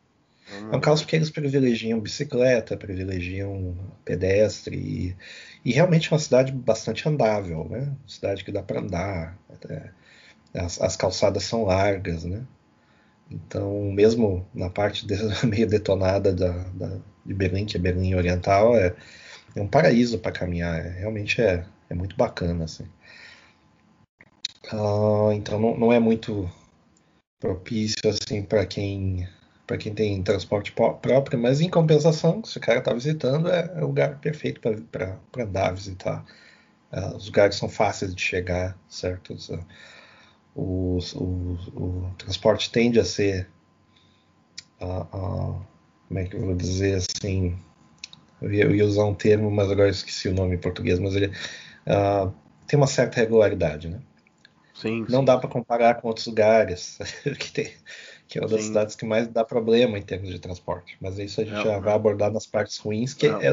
É 0.72 0.76
um 0.76 0.80
caos 0.80 1.02
porque 1.02 1.16
eles 1.16 1.32
privilegiam 1.32 2.00
bicicleta, 2.00 2.78
privilegiam 2.78 3.76
pedestre 4.04 4.78
e, 4.78 5.16
e 5.66 5.72
realmente 5.72 6.08
é 6.08 6.12
uma 6.14 6.20
cidade 6.20 6.52
bastante 6.52 7.10
andável, 7.10 7.68
né? 7.68 7.80
Uma 7.80 8.08
cidade 8.08 8.44
que 8.44 8.52
dá 8.52 8.62
para 8.62 8.80
andar, 8.80 9.38
as, 10.54 10.80
as, 10.80 10.96
calçadas 10.96 11.44
são 11.44 11.64
largas, 11.64 12.24
né? 12.24 12.46
Então, 13.30 13.92
mesmo 13.92 14.48
na 14.54 14.70
parte 14.70 15.06
de, 15.08 15.16
meio 15.48 15.68
detonada 15.68 16.32
da, 16.32 16.52
da, 16.52 16.98
de 17.26 17.34
Berlim, 17.34 17.66
que 17.66 17.78
é 17.78 17.80
Berlim 17.80 18.14
Oriental, 18.14 18.78
é, 18.78 18.94
é 19.56 19.62
um 19.62 19.68
paraíso 19.68 20.20
para 20.20 20.32
caminhar. 20.32 20.78
É, 20.86 20.90
realmente 20.90 21.42
é, 21.42 21.66
é 21.90 21.96
muito 21.96 22.16
bacana, 22.16 22.66
assim. 22.66 22.86
Uh, 24.74 25.31
então 25.34 25.60
não, 25.60 25.77
não, 25.77 25.93
é 25.93 26.00
muito 26.00 26.50
propício 27.39 28.10
assim 28.10 28.41
para 28.41 28.65
quem 28.65 29.27
para 29.67 29.77
quem 29.77 29.93
tem 29.93 30.22
transporte 30.22 30.72
próprio, 30.72 31.39
mas 31.39 31.60
em 31.60 31.69
compensação, 31.69 32.43
se 32.43 32.57
o 32.57 32.62
cara 32.62 32.79
está 32.79 32.93
visitando, 32.93 33.50
é, 33.50 33.72
é, 33.75 33.84
o 33.84 33.88
lugar 33.88 34.19
perfeito 34.19 34.62
para 34.91 35.17
andar, 35.39 35.74
visitar. 35.74 36.24
Uh, 36.91 37.15
os 37.15 37.25
lugares 37.25 37.55
são 37.55 37.67
fáceis 37.67 38.13
de 38.13 38.22
chegar, 38.22 38.77
certo? 38.88 39.34
Uh, 39.34 40.95
os, 40.95 41.13
o, 41.15 41.57
o, 41.75 42.13
transporte 42.15 42.72
tende 42.72 43.00
a 43.00 43.05
ser, 43.05 43.50
uh, 44.79 45.60
como 46.07 46.19
é 46.19 46.25
que 46.25 46.36
eu 46.36 46.45
vou 46.45 46.55
dizer 46.55 46.98
assim, 46.98 47.57
eu 48.41 48.53
ia, 48.53 48.65
eu 48.65 48.86
usar 48.86 49.05
um 49.05 49.15
termo, 49.15 49.50
mas 49.50 49.72
agora 49.72 49.89
esqueci 49.89 50.29
o 50.29 50.34
nome 50.36 50.55
em 50.55 50.60
português, 50.60 51.00
mas 51.00 51.15
ele 51.15 51.31
tem 52.67 52.77
uma 52.77 52.88
certa 52.88 53.19
regularidade, 53.19 53.89
né? 53.89 54.00
Sim, 54.75 55.05
Não 55.08 55.20
sim. 55.20 55.25
dá 55.25 55.38
para 55.38 55.50
comparar 55.50 55.96
com 55.96 56.08
outros 56.08 56.27
lugares 56.27 56.98
que 57.39 57.51
tem 57.51 57.72
que 58.27 58.39
é 58.39 58.41
uma 58.41 58.50
das 58.50 58.62
Sim. 58.62 58.67
cidades 58.70 58.96
que 58.96 59.05
mais 59.05 59.27
dá 59.27 59.46
problema 59.46 59.98
em 59.98 60.01
termos 60.01 60.29
de 60.29 60.39
transporte. 60.39 60.98
Mas 61.00 61.20
isso 61.20 61.41
a 61.41 61.46
gente 61.46 61.58
É, 61.58 61.63
já 61.63 61.77
é. 61.77 61.79
vai 61.79 61.94
abordar 61.94 62.32
nas 62.32 62.48
partes 62.48 62.77
ruins, 62.77 63.13
que 63.13 63.27
É, 63.27 63.51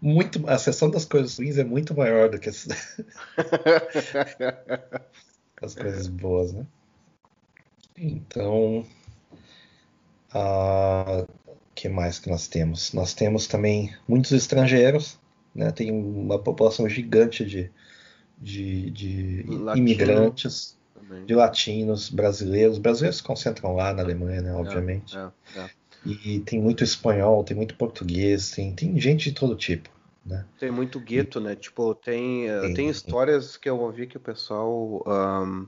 muito. 0.00 0.48
A 0.48 0.58
seção 0.58 0.90
das 0.90 1.04
coisas 1.04 1.38
ruins 1.38 1.58
é 1.58 1.64
muito 1.64 1.94
maior 1.94 2.30
do 2.30 2.38
que 2.38 2.48
as, 2.48 2.66
as 5.62 5.74
coisas 5.74 6.08
boas, 6.08 6.52
né? 6.52 6.66
Então, 7.96 8.84
o 10.34 11.26
que 11.74 11.88
mais 11.88 12.18
que 12.18 12.28
nós 12.30 12.46
temos? 12.48 12.92
Nós 12.92 13.14
temos 13.14 13.46
também 13.46 13.94
muitos 14.08 14.32
estrangeiros, 14.32 15.18
né? 15.54 15.70
Tem 15.72 15.90
uma 15.92 16.38
população 16.38 16.88
gigante 16.88 17.44
de, 17.44 17.70
de, 18.38 18.90
de 18.90 19.44
Latino. 19.48 19.86
imigrantes, 19.88 20.76
Também. 20.94 21.24
de 21.24 21.34
latinos, 21.34 22.10
brasileiros. 22.10 22.78
Brasileiros 22.78 23.16
se 23.18 23.22
concentram 23.22 23.74
lá 23.74 23.92
na 23.94 24.02
Alemanha, 24.02 24.40
né? 24.42 24.52
Obviamente. 24.54 25.16
É, 25.16 25.30
é. 25.56 25.70
E 26.06 26.40
tem 26.40 26.60
muito 26.60 26.84
espanhol, 26.84 27.42
tem 27.44 27.56
muito 27.56 27.74
português, 27.76 28.50
tem, 28.50 28.74
tem 28.74 29.00
gente 29.00 29.30
de 29.30 29.34
todo 29.34 29.56
tipo, 29.56 29.88
né? 30.24 30.44
Tem 30.60 30.70
muito 30.70 31.00
gueto, 31.00 31.40
né? 31.40 31.56
Tipo, 31.56 31.94
tem, 31.94 32.46
eh, 32.48 32.60
Tem. 32.60 32.74
tem 32.74 32.88
histórias 32.90 33.56
que 33.56 33.70
eu 33.70 33.80
ouvi 33.80 34.06
que 34.06 34.18
o 34.18 34.20
pessoal 34.20 35.02
ahn, 35.06 35.64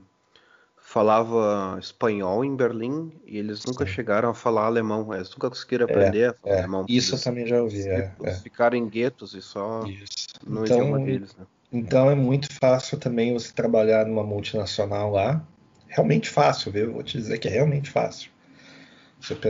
falava 0.79 1.77
espanhol 1.81 2.45
em 2.45 2.55
Berlim 2.55 3.11
e 3.25 3.37
eles 3.37 3.65
nunca 3.65 3.85
Sim. 3.85 3.91
chegaram 3.91 4.29
a 4.29 4.33
falar 4.33 4.65
alemão. 4.67 5.11
Eles 5.13 5.29
nunca 5.31 5.49
conseguiram 5.49 5.85
aprender 5.85 6.29
a 6.29 6.33
falar 6.33 6.53
É, 6.55 6.59
alemão. 6.59 6.85
isso 6.87 7.11
eu 7.11 7.15
Eles 7.15 7.23
também 7.23 7.47
já 7.47 7.61
ouvi. 7.61 7.81
É, 7.87 8.09
tipo, 8.09 8.27
é. 8.27 8.33
ficaram 8.35 8.77
em 8.77 8.87
guetos 8.87 9.33
e 9.33 9.41
só 9.41 9.85
Isso. 9.87 10.27
no 10.45 10.63
Então, 10.65 10.77
idioma 10.77 10.99
deles, 11.03 11.35
né? 11.35 11.45
Então 11.71 12.09
é 12.09 12.15
muito 12.15 12.51
fácil 12.53 12.97
também 12.97 13.33
você 13.33 13.51
trabalhar 13.51 14.05
numa 14.05 14.23
multinacional 14.23 15.11
lá. 15.11 15.45
Realmente 15.87 16.29
fácil, 16.29 16.71
viu? 16.71 16.93
Vou 16.93 17.03
te 17.03 17.17
dizer 17.17 17.37
que 17.39 17.47
é 17.47 17.51
realmente 17.51 17.89
fácil. 17.89 18.29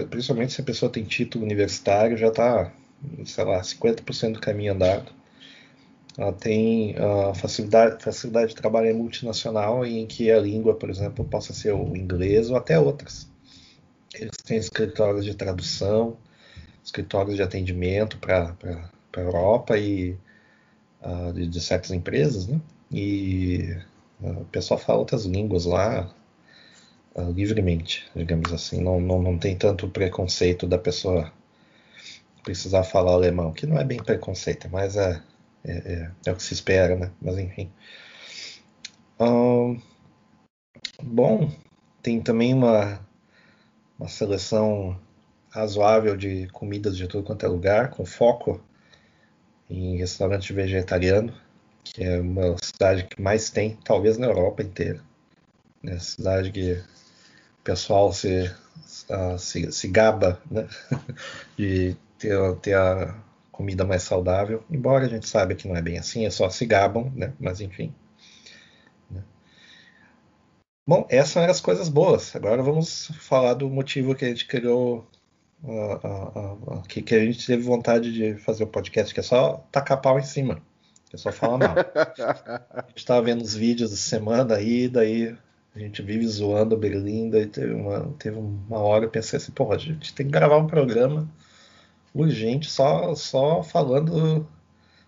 Principalmente 0.09 0.53
se 0.53 0.61
a 0.61 0.63
pessoa 0.63 0.91
tem 0.91 1.03
título 1.03 1.43
universitário, 1.43 2.17
já 2.17 2.27
está, 2.27 2.71
sei 3.25 3.43
lá, 3.43 3.61
50% 3.61 4.33
do 4.33 4.39
caminho 4.39 4.73
andado. 4.73 5.11
Ela 6.17 6.33
tem 6.33 6.95
ah, 6.97 7.33
facilidade, 7.35 8.03
facilidade 8.03 8.49
de 8.49 8.55
trabalho 8.55 8.87
em 8.89 8.93
multinacional 8.93 9.85
em 9.85 10.07
que 10.07 10.31
a 10.31 10.39
língua, 10.39 10.73
por 10.75 10.89
exemplo, 10.89 11.23
possa 11.23 11.53
ser 11.53 11.73
o 11.73 11.95
inglês 11.95 12.49
ou 12.49 12.57
até 12.57 12.79
outras. 12.79 13.29
Eles 14.15 14.37
têm 14.43 14.57
escritórios 14.57 15.25
de 15.25 15.35
tradução, 15.35 16.17
escritórios 16.83 17.35
de 17.35 17.43
atendimento 17.43 18.17
para 18.17 18.55
a 19.15 19.19
Europa 19.19 19.77
e 19.77 20.17
ah, 21.01 21.31
de, 21.33 21.47
de 21.47 21.61
certas 21.61 21.91
empresas, 21.91 22.47
né? 22.47 22.59
E 22.91 23.77
ah, 24.23 24.39
o 24.41 24.45
pessoal 24.45 24.79
fala 24.79 24.99
outras 24.99 25.25
línguas 25.25 25.65
lá 25.65 26.13
ah, 27.15 27.21
livremente, 27.23 28.09
digamos 28.15 28.51
assim. 28.53 28.81
Não, 28.81 28.99
não, 28.99 29.21
não 29.21 29.37
tem 29.37 29.55
tanto 29.57 29.89
preconceito 29.89 30.67
da 30.67 30.77
pessoa 30.77 31.31
precisar 32.43 32.83
falar 32.83 33.11
alemão, 33.13 33.51
que 33.51 33.65
não 33.65 33.77
é 33.77 33.83
bem 33.83 34.01
preconceito, 34.01 34.69
mas 34.71 34.95
é, 34.95 35.21
é, 35.65 35.71
é, 35.71 36.11
é 36.27 36.31
o 36.31 36.35
que 36.35 36.43
se 36.43 36.53
espera, 36.53 36.95
né? 36.95 37.11
Mas 37.21 37.37
enfim. 37.37 37.69
Ahn, 39.19 39.81
bom, 41.03 41.51
tem 42.01 42.21
também 42.21 42.53
uma, 42.53 43.05
uma 43.99 44.07
seleção 44.07 44.97
razoável 45.49 46.15
de 46.15 46.47
comidas 46.49 46.95
de 46.95 47.07
tudo 47.07 47.23
quanto 47.23 47.45
é 47.45 47.49
lugar, 47.49 47.89
com 47.89 48.05
foco 48.05 48.61
em 49.69 49.97
restaurante 49.97 50.53
vegetariano, 50.53 51.33
que 51.83 52.03
é 52.03 52.19
uma 52.19 52.55
cidade 52.63 53.05
que 53.05 53.21
mais 53.21 53.49
tem, 53.49 53.77
talvez 53.83 54.17
na 54.17 54.27
Europa 54.27 54.63
inteira. 54.63 55.01
É 55.83 55.97
cidade 55.99 56.51
que 56.51 56.73
o 56.73 57.63
pessoal 57.63 58.11
se, 58.11 58.51
ah, 59.09 59.37
se, 59.37 59.71
se 59.71 59.87
gaba 59.87 60.41
né? 60.49 60.67
de 61.57 61.95
ter, 62.17 62.55
ter 62.57 62.75
a 62.75 63.15
comida 63.51 63.85
mais 63.85 64.03
saudável, 64.03 64.63
embora 64.69 65.05
a 65.05 65.09
gente 65.09 65.27
saiba 65.27 65.55
que 65.55 65.67
não 65.67 65.75
é 65.75 65.81
bem 65.81 65.97
assim, 65.97 66.25
é 66.25 66.29
só 66.29 66.49
se 66.49 66.65
gabam, 66.65 67.11
né? 67.15 67.33
mas 67.39 67.59
enfim. 67.59 67.93
né. 69.09 69.23
Bom, 70.85 71.05
essas 71.09 71.37
eram 71.37 71.51
as 71.51 71.61
coisas 71.61 71.89
boas. 71.89 72.35
Agora 72.35 72.61
vamos 72.61 73.07
falar 73.19 73.55
do 73.55 73.69
motivo 73.69 74.13
que 74.15 74.25
a 74.25 74.27
gente 74.29 74.45
criou, 74.45 75.07
que, 76.87 77.01
que 77.01 77.15
a 77.15 77.19
gente 77.25 77.45
teve 77.45 77.63
vontade 77.63 78.13
de 78.13 78.35
fazer 78.35 78.63
o 78.63 78.67
podcast, 78.67 79.13
que 79.13 79.19
é 79.19 79.23
só 79.23 79.65
tacar 79.71 79.99
pau 80.01 80.19
em 80.19 80.23
cima, 80.23 80.61
que 81.09 81.15
é 81.15 81.19
só 81.19 81.31
falar 81.31 81.57
mal. 81.57 81.75
A 82.73 82.85
gente 82.89 83.05
tava 83.05 83.21
vendo 83.23 83.41
os 83.41 83.55
vídeos 83.55 83.91
da 83.91 83.97
semana 83.97 84.55
aí, 84.55 84.87
daí 84.87 85.35
a 85.75 85.79
gente 85.79 86.01
vive 86.01 86.25
zoando 86.27 86.77
Berlim, 86.77 87.29
daí 87.29 87.47
teve 87.47 87.73
uma, 87.73 88.13
teve 88.19 88.37
uma 88.37 88.79
hora 88.79 89.05
eu 89.05 89.09
pensei 89.09 89.37
assim, 89.37 89.51
pô, 89.51 89.71
a 89.71 89.77
gente 89.77 90.13
tem 90.13 90.25
que 90.25 90.31
gravar 90.31 90.57
um 90.57 90.67
programa 90.67 91.29
urgente 92.13 92.69
só, 92.69 93.13
só 93.15 93.61
falando, 93.63 94.47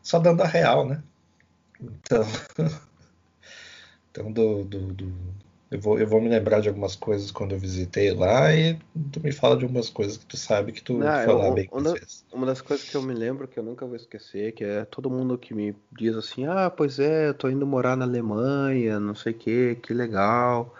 só 0.01 0.19
dando 0.19 0.41
a 0.41 0.47
real, 0.47 0.85
né? 0.87 1.01
Então, 1.81 2.25
então 4.11 4.31
do, 4.31 4.63
do, 4.63 4.93
do- 4.93 5.33
eu, 5.71 5.79
vou, 5.79 5.99
eu 5.99 6.07
vou 6.07 6.19
me 6.21 6.29
lembrar 6.29 6.61
de 6.61 6.67
algumas 6.67 6.95
coisas 6.95 7.31
quando 7.31 7.53
eu 7.53 7.59
visitei 7.59 8.11
lá 8.11 8.53
e 8.53 8.79
tu 9.11 9.19
me 9.21 9.31
fala 9.31 9.55
de 9.55 9.63
algumas 9.63 9.89
coisas 9.89 10.17
que 10.17 10.25
tu 10.25 10.37
sabe 10.37 10.71
que 10.71 10.81
tu 10.81 10.93
Não, 10.93 11.11
foi 11.11 11.33
eu- 11.33 11.37
lá 11.37 11.51
bem 11.51 11.69
uma, 11.71 11.93
vezes. 11.93 12.25
uma 12.33 12.45
das 12.45 12.61
coisas 12.61 12.89
que 12.89 12.95
eu 12.95 13.01
me 13.03 13.13
lembro 13.13 13.47
que 13.47 13.59
eu 13.59 13.63
nunca 13.63 13.85
vou 13.85 13.95
esquecer, 13.95 14.53
que 14.53 14.63
é 14.63 14.85
todo 14.85 15.09
mundo 15.09 15.37
que 15.37 15.53
me 15.53 15.75
diz 15.91 16.15
assim, 16.15 16.45
ah, 16.47 16.69
pois 16.69 16.99
é, 16.99 17.27
eu 17.29 17.33
tô 17.33 17.49
indo 17.49 17.65
morar 17.67 17.95
na 17.95 18.05
Alemanha, 18.05 18.99
não 18.99 19.13
sei 19.13 19.33
o 19.33 19.37
que, 19.37 19.75
que 19.75 19.93
legal. 19.93 20.73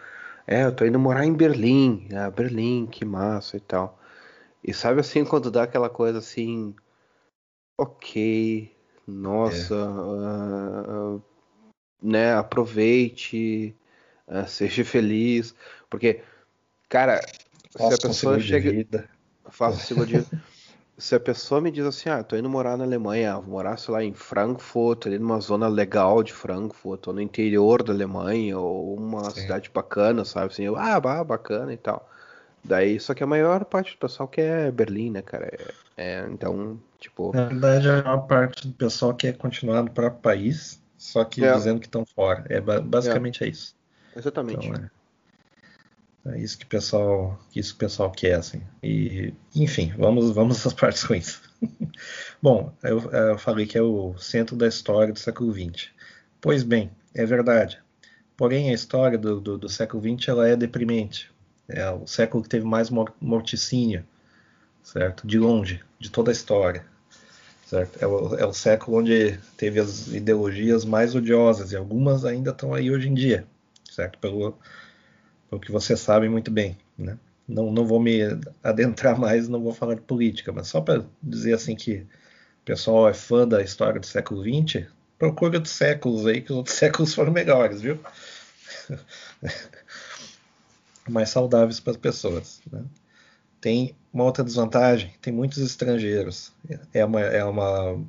É, 0.48 0.64
eu 0.66 0.76
tô 0.76 0.86
indo 0.86 0.98
morar 1.00 1.26
em 1.26 1.34
Berlim, 1.34 2.08
ah, 2.16 2.30
Berlim, 2.32 2.88
que 2.88 3.06
massa 3.06 3.58
e 3.58 3.60
tal. 3.60 4.00
E 4.64 4.74
sabe 4.74 5.00
assim, 5.02 5.24
quando 5.24 5.52
dá 5.52 5.64
aquela 5.64 5.90
coisa 5.90 6.20
assim, 6.20 6.76
ok, 7.78 8.72
nossa, 9.08 9.76
ah, 9.76 10.86
ah, 10.88 11.20
né, 12.02 12.34
aproveite, 12.34 13.76
ah, 14.30 14.48
seja 14.48 14.86
feliz, 14.86 15.56
porque, 15.90 16.24
cara, 16.90 17.22
se 17.78 17.94
a 17.94 17.98
Faça 17.98 18.00
pessoa 18.00 18.40
chega, 18.40 18.84
faça 19.52 19.82
seguro 19.86 20.08
de 20.08 20.28
se 20.98 21.16
a 21.16 21.20
pessoa 21.20 21.62
me 21.62 21.72
diz 21.72 21.86
assim, 21.86 22.10
ah, 22.10 22.24
tô 22.24 22.36
indo 22.36 22.50
morar 22.50 22.78
na 22.78 22.84
Alemanha, 22.84 23.36
vou 23.40 23.52
morar, 23.52 23.78
sei 23.78 23.94
lá, 23.94 24.04
em 24.04 24.14
Frankfurt, 24.14 25.08
ali 25.08 25.18
numa 25.20 25.40
zona 25.40 25.68
legal 25.68 26.24
de 26.24 26.34
Frankfurt, 26.34 27.08
ou 27.08 27.14
no 27.14 27.22
interior 27.22 27.84
da 27.84 27.94
Alemanha, 27.94 28.58
ou 28.60 28.96
uma 28.98 29.30
Sim. 29.30 29.42
cidade 29.42 29.70
bacana, 29.74 30.26
sabe? 30.26 30.48
Assim, 30.54 30.64
eu, 30.64 30.76
ah, 30.78 31.00
bah, 31.00 31.24
bacana 31.24 31.74
e 31.74 31.78
tal. 31.78 32.10
Daí, 32.64 33.00
só 33.00 33.14
que 33.14 33.24
a 33.24 33.28
maior 33.28 33.66
parte 33.66 33.94
do 33.94 34.00
pessoal 34.00 34.28
quer 34.30 34.72
Berlim, 34.72 35.12
né, 35.12 35.22
cara? 35.22 35.48
É, 35.98 36.22
é, 36.22 36.28
então, 36.30 36.80
tipo, 37.00 37.32
Na 37.34 37.46
verdade, 37.48 37.90
a 37.90 38.04
maior 38.04 38.28
parte 38.28 38.68
do 38.68 38.74
pessoal 38.74 39.16
quer 39.16 39.38
continuar 39.38 39.84
no 39.84 39.92
próprio 39.92 40.22
país, 40.22 40.82
só 40.98 41.24
que 41.24 41.42
É. 41.42 41.52
dizendo 41.54 41.80
que 41.80 41.88
estão 41.88 42.06
fora. 42.06 42.46
É 42.50 42.60
ba- 42.62 42.82
basicamente 42.82 43.44
é 43.44 43.48
isso. 43.48 43.76
Exatamente. 44.20 44.68
Então, 44.68 44.90
é, 46.26 46.36
é 46.36 46.40
isso 46.40 46.58
que 46.58 46.66
o 46.66 46.68
pessoal, 46.68 47.40
isso 47.56 47.72
que 47.72 47.78
o 47.78 47.88
pessoal 47.88 48.12
quer, 48.12 48.36
assim. 48.36 48.62
E, 48.84 49.34
enfim, 49.56 49.94
vamos, 49.98 50.32
vamos 50.32 50.66
às 50.68 50.74
partes 50.74 51.04
ruins. 51.04 51.42
Bom, 52.42 52.74
eu, 52.84 53.00
eu 53.12 53.38
falei 53.38 53.66
que 53.66 53.78
é 53.78 53.82
o 53.82 54.18
centro 54.18 54.56
da 54.56 54.68
história 54.68 55.14
do 55.14 55.20
século 55.20 55.52
XX. 55.52 55.90
Pois 56.42 56.64
bem, 56.64 56.92
é 57.14 57.26
verdade. 57.26 57.80
Porém, 58.38 58.70
a 58.70 58.74
história 58.74 59.18
do, 59.18 59.40
do, 59.42 59.58
do 59.58 59.70
século 59.70 60.02
XX 60.02 60.30
ela 60.30 60.48
é 60.48 60.56
deprimente. 60.56 61.30
É 61.68 61.90
o 61.90 62.08
século 62.08 62.42
que 62.42 62.50
teve 62.50 62.66
mais 62.66 62.90
mor- 62.90 63.14
morticínio, 63.20 64.06
certo? 64.82 65.28
De 65.28 65.38
longe, 65.38 65.82
de 66.00 66.10
toda 66.10 66.32
a 66.32 66.34
história. 66.34 66.86
Certo? 67.66 68.02
É, 68.02 68.08
o, 68.08 68.36
é 68.36 68.46
o 68.46 68.54
século 68.54 68.98
onde 68.98 69.38
teve 69.56 69.80
as 69.80 70.08
ideologias 70.08 70.86
mais 70.86 71.14
odiosas, 71.14 71.72
e 71.72 71.76
algumas 71.76 72.26
ainda 72.26 72.50
estão 72.52 72.74
aí 72.74 72.90
hoje 72.90 73.10
em 73.10 73.14
dia, 73.14 73.46
certo? 74.00 74.18
Pelo, 74.20 74.58
pelo 75.50 75.62
que 75.62 75.72
você 75.72 75.98
sabe 75.98 76.30
muito 76.30 76.50
bem, 76.50 76.78
né? 76.98 77.18
Não, 77.48 77.72
não 77.72 77.86
vou 77.86 78.00
me 78.00 78.20
adentrar 78.64 79.20
mais, 79.20 79.50
não 79.50 79.62
vou 79.62 79.74
falar 79.74 79.96
de 79.96 80.02
política, 80.02 80.54
mas 80.54 80.68
só 80.68 80.80
para 80.80 81.04
dizer 81.22 81.54
assim 81.54 81.76
que 81.76 81.98
o 82.62 82.66
pessoal 82.66 83.10
é 83.10 83.14
fã 83.14 83.48
da 83.48 83.62
história 83.62 84.00
do 84.00 84.06
século 84.06 84.42
XX, 84.44 84.86
procura 85.18 85.60
dos 85.60 85.72
séculos 85.72 86.26
aí, 86.26 86.42
que 86.42 86.52
os 86.52 86.58
outros 86.58 86.76
séculos 86.78 87.14
foram 87.14 87.34
melhores, 87.34 87.82
viu? 87.82 88.00
mais 91.10 91.30
saudáveis 91.30 91.80
para 91.80 91.92
as 91.92 91.98
pessoas. 91.98 92.62
Né? 92.72 92.84
Tem 93.60 93.96
uma 94.14 94.24
outra 94.24 94.44
desvantagem, 94.44 95.14
tem 95.20 95.34
muitos 95.34 95.58
estrangeiros. 95.58 96.54
É 96.94 97.04
uma, 97.04 97.22
é 97.22 97.44
uma 97.44 98.00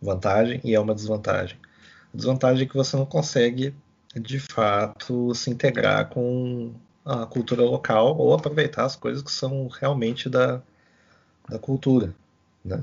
vantagem 0.00 0.60
e 0.64 0.74
é 0.74 0.80
uma 0.80 0.94
desvantagem. 0.94 1.58
A 2.12 2.16
desvantagem 2.16 2.64
é 2.64 2.68
que 2.68 2.74
você 2.74 2.96
não 2.96 3.04
consegue, 3.04 3.74
de 4.20 4.40
fato, 4.40 5.34
se 5.34 5.50
integrar 5.50 6.08
com 6.08 6.72
a 7.04 7.26
cultura 7.26 7.62
local 7.62 8.16
ou 8.16 8.34
aproveitar 8.34 8.84
as 8.84 8.96
coisas 8.96 9.22
que 9.22 9.30
são 9.30 9.68
realmente 9.68 10.28
da, 10.28 10.60
da 11.48 11.58
cultura. 11.58 12.14
Né? 12.64 12.82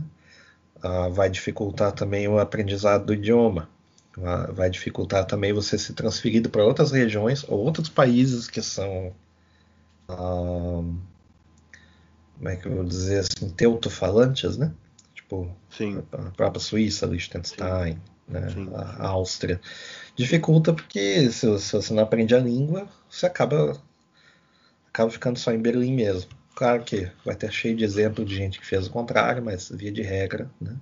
Ah, 0.82 1.10
vai 1.10 1.30
dificultar 1.30 1.92
também 1.92 2.28
o 2.28 2.40
aprendizado 2.40 3.06
do 3.06 3.14
idioma. 3.14 3.70
Ah, 4.22 4.52
vai 4.52 4.70
dificultar 4.70 5.26
também 5.26 5.52
você 5.52 5.78
se 5.78 5.94
transferir 5.94 6.48
para 6.50 6.64
outras 6.64 6.92
regiões 6.92 7.44
ou 7.48 7.60
outros 7.60 7.90
países 7.90 8.48
que 8.48 8.62
são 8.62 9.14
ah, 10.08 10.84
como 12.38 12.50
é 12.50 12.56
que 12.56 12.68
eu 12.68 12.76
vou 12.76 12.84
dizer 12.84 13.20
assim, 13.20 13.50
teutofalantes, 13.50 14.58
né? 14.58 14.74
Tipo, 15.14 15.50
Sim. 15.70 16.04
a 16.12 16.32
própria 16.32 16.60
Suíça, 16.60 17.06
Liechtenstein, 17.06 18.02
né? 18.28 18.48
a 18.74 19.08
Áustria. 19.08 19.62
Dificulta 20.16 20.74
porque 20.74 21.30
se, 21.32 21.60
se, 21.60 21.72
você 21.74 21.94
não 21.94 22.04
aprende 22.04 22.36
a 22.36 22.40
língua, 22.40 22.88
você 23.10 23.26
acaba, 23.26 23.82
acaba 24.88 25.10
ficando 25.10 25.40
só 25.40 25.52
em 25.52 25.60
Berlim 25.60 25.94
mesmo. 25.94 26.30
Claro 26.56 26.84
que 26.84 27.12
vai 27.26 27.36
ter 27.36 27.52
cheio 27.52 27.76
de 27.76 27.84
exemplo 27.84 28.24
de 28.24 28.36
gente 28.36 28.60
que 28.60 28.66
fez 28.66 28.86
o 28.86 28.92
contrário, 28.92 29.44
mas 29.44 29.70
via 29.70 29.92
de 29.92 30.04
regra, 30.04 30.50
né? 30.62 30.76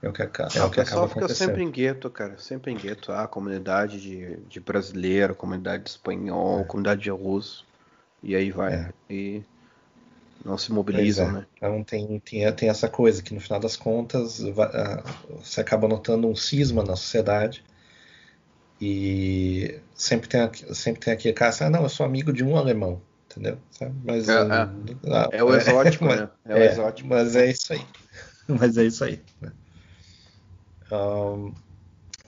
É 0.00 0.08
o 0.08 0.12
que, 0.12 0.22
acaba, 0.22 0.50
é 0.54 0.62
o 0.62 0.70
que 0.70 0.80
acaba 0.80 1.08
fica 1.08 1.28
sempre 1.28 1.62
em 1.62 1.70
gueto, 1.70 2.10
cara. 2.10 2.36
Sempre 2.36 2.70
em 2.70 2.76
gueto. 2.76 3.10
Ah, 3.10 3.26
comunidade 3.26 4.00
de, 4.00 4.36
de 4.48 4.60
brasileiro, 4.60 5.34
comunidade 5.34 5.84
de 5.84 5.90
espanhol, 5.90 6.60
é. 6.60 6.64
comunidade 6.64 7.00
de 7.00 7.10
russo. 7.10 7.66
E 8.22 8.36
aí 8.36 8.50
vai. 8.50 8.74
É. 8.74 8.92
E 9.08 9.42
não 10.44 10.58
se 10.58 10.70
mobilizam, 10.70 11.28
é. 11.28 11.32
né? 11.32 11.46
Então 11.56 11.82
tem, 11.82 12.20
tem, 12.20 12.52
tem 12.52 12.68
essa 12.68 12.86
coisa 12.86 13.22
que 13.22 13.32
no 13.32 13.40
final 13.40 13.58
das 13.58 13.76
contas 13.76 14.40
vai, 14.40 14.68
você 15.42 15.62
acaba 15.62 15.88
notando 15.88 16.28
um 16.28 16.36
cisma 16.36 16.84
na 16.84 16.96
sociedade 16.96 17.64
e 18.86 19.80
sempre 19.94 20.28
tem, 20.28 20.40
sempre 20.74 21.00
tem 21.00 21.14
aquele 21.14 21.32
cara 21.32 21.50
assim, 21.50 21.64
ah, 21.64 21.70
não, 21.70 21.82
eu 21.82 21.88
sou 21.88 22.04
amigo 22.04 22.32
de 22.32 22.44
um 22.44 22.56
alemão, 22.56 23.00
entendeu? 23.30 23.58
Mas, 24.04 24.28
é, 24.28 24.42
uh, 24.42 25.28
é 25.32 25.42
o 25.42 25.54
exótico, 25.54 26.04
né? 26.04 26.28
É 26.44 26.54
o 26.54 26.58
é, 26.58 26.66
exótico. 26.66 27.08
Mas 27.08 27.34
é 27.34 27.50
isso 27.50 27.72
aí. 27.72 27.86
mas 28.46 28.76
é 28.76 28.84
isso 28.84 29.04
aí. 29.04 29.22
Né? 29.40 29.52
Um, 30.92 31.54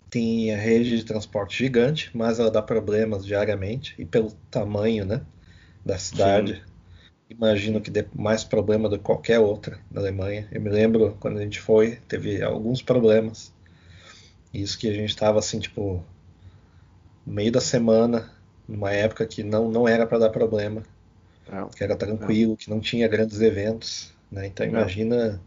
tem 0.08 0.54
a 0.54 0.56
rede 0.56 0.96
de 0.96 1.04
transporte 1.04 1.58
gigante, 1.58 2.10
mas 2.14 2.38
ela 2.38 2.50
dá 2.50 2.62
problemas 2.62 3.26
diariamente 3.26 3.94
e 3.98 4.04
pelo 4.06 4.32
tamanho, 4.50 5.04
né, 5.04 5.20
da 5.84 5.98
cidade. 5.98 6.54
Sim 6.54 6.76
imagino 7.28 7.80
que 7.80 7.90
dê 7.90 8.06
mais 8.14 8.44
problema 8.44 8.88
do 8.88 8.98
que 8.98 9.04
qualquer 9.04 9.40
outra 9.40 9.80
na 9.90 10.00
Alemanha. 10.00 10.48
Eu 10.52 10.60
me 10.60 10.70
lembro 10.70 11.16
quando 11.18 11.38
a 11.38 11.42
gente 11.42 11.60
foi, 11.60 11.96
teve 12.08 12.40
alguns 12.40 12.82
problemas. 12.82 13.52
Isso 14.54 14.78
que 14.78 14.88
a 14.88 14.92
gente 14.92 15.10
estava 15.10 15.40
assim, 15.40 15.58
tipo, 15.58 16.04
no 17.26 17.32
meio 17.32 17.50
da 17.50 17.60
semana, 17.60 18.30
numa 18.68 18.92
época 18.92 19.26
que 19.26 19.42
não, 19.42 19.70
não 19.70 19.88
era 19.88 20.06
para 20.06 20.18
dar 20.18 20.30
problema, 20.30 20.82
não, 21.50 21.68
que 21.68 21.82
era 21.82 21.96
tranquilo, 21.96 22.50
não. 22.50 22.56
que 22.56 22.70
não 22.70 22.80
tinha 22.80 23.08
grandes 23.08 23.40
eventos, 23.40 24.14
né? 24.30 24.46
Então 24.46 24.64
imagina. 24.64 25.40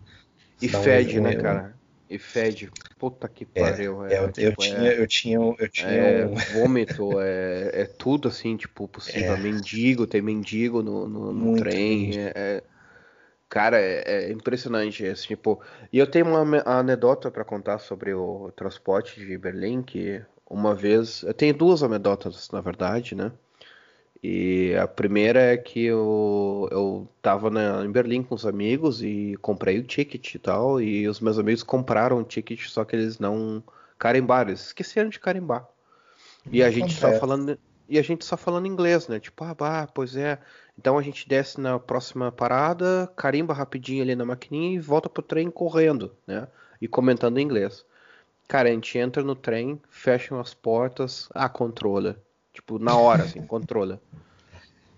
E 0.62 0.68
fede, 0.68 1.20
um, 1.20 1.24
né, 1.24 1.36
cara? 1.36 1.80
E 2.10 2.18
fede. 2.18 2.72
Puta 2.98 3.30
que 3.30 3.48
é, 3.54 3.62
pariu. 3.62 4.06
É, 4.06 4.16
é, 4.16 4.20
eu, 4.20 4.32
tipo, 4.32 4.42
eu, 4.42 4.56
tinha, 4.56 4.92
eu 4.94 5.08
tinha, 5.08 5.38
eu 5.38 5.70
tinha 5.70 5.90
é, 5.90 6.26
um... 6.26 6.36
vômito, 6.54 7.22
é, 7.22 7.82
é 7.82 7.86
tudo 7.86 8.28
assim, 8.28 8.58
tipo, 8.58 8.88
possível. 8.88 9.34
É. 9.34 9.38
Mendigo, 9.38 10.08
tem 10.08 10.22
mendigo 10.22 10.82
no, 10.82 11.08
no, 11.08 11.32
no 11.32 11.56
trem. 11.58 12.12
É, 12.18 12.64
cara, 13.48 13.80
é, 13.80 14.32
impressionante. 14.32 15.06
Assim, 15.06 15.28
tipo, 15.28 15.62
e 15.94 16.00
eu 16.00 16.08
tenho 16.08 16.26
uma 16.26 16.64
anedota 16.66 17.30
para 17.30 17.46
contar 17.46 17.78
sobre 17.78 18.14
o 18.14 18.52
transporte 18.56 19.20
de 19.20 19.38
Berlim, 19.38 19.84
que 19.84 20.22
uma 20.50 20.74
vez. 20.74 21.24
Eu 21.24 21.34
tenho 21.34 21.54
duas 21.54 21.84
anedotas, 21.84 22.50
na 22.52 22.62
verdade, 22.62 23.16
né? 23.16 23.32
E 24.22 24.76
a 24.76 24.86
primeira 24.86 25.40
é 25.40 25.58
que 25.58 25.86
eu, 25.86 26.68
eu 26.72 27.08
tava 27.22 27.50
na, 27.50 27.86
em 27.86 27.92
Berlim 27.92 28.22
com 28.22 28.36
os 28.36 28.46
amigos 28.46 29.02
e 29.02 29.38
comprei 29.42 29.80
o 29.80 29.84
ticket 29.84 30.36
e 30.36 30.40
tal, 30.40 30.82
e 30.82 31.08
os 31.08 31.22
meus 31.22 31.40
amigos 31.40 31.64
compraram 31.64 32.20
o 32.20 32.24
ticket, 32.24 32.68
só 32.68 32.84
que 32.84 32.96
eles 32.96 33.18
não 33.18 33.64
carimbaram, 33.98 34.50
eles 34.50 34.68
esqueceram 34.68 35.10
de 35.10 35.20
carimbar. 35.20 35.66
E 36.52 36.62
a 36.64 36.70
gente 36.70 36.94
só 36.94 37.14
falando 37.14 37.58
e 37.88 37.98
a 37.98 38.04
gente 38.04 38.24
só 38.24 38.38
falando 38.38 38.68
inglês, 38.68 39.08
né? 39.08 39.20
Tipo, 39.20 39.44
ah, 39.44 39.54
bah, 39.56 39.88
pois 39.92 40.16
é. 40.16 40.38
Então 40.78 40.98
a 40.98 41.02
gente 41.02 41.28
desce 41.28 41.60
na 41.60 41.80
próxima 41.80 42.32
parada, 42.32 43.12
carimba 43.16 43.54
rapidinho 43.54 44.04
ali 44.04 44.16
na 44.16 44.24
maquininha 44.24 44.76
e 44.76 44.80
volta 44.80 45.10
pro 45.10 45.24
trem 45.24 45.50
correndo, 45.50 46.16
né? 46.28 46.48
E 46.80 46.88
comentando 46.88 47.40
em 47.40 47.44
inglês. 47.44 47.84
Cara, 48.50 48.68
a 48.68 48.72
gente 48.72 48.98
entra 48.98 49.22
no 49.22 49.36
trem, 49.36 49.80
fecham 49.92 50.40
as 50.40 50.56
portas, 50.56 51.30
ah, 51.36 51.48
controla. 51.48 52.20
Tipo, 52.52 52.80
na 52.80 52.98
hora, 52.98 53.22
assim, 53.22 53.42
controla. 53.46 54.02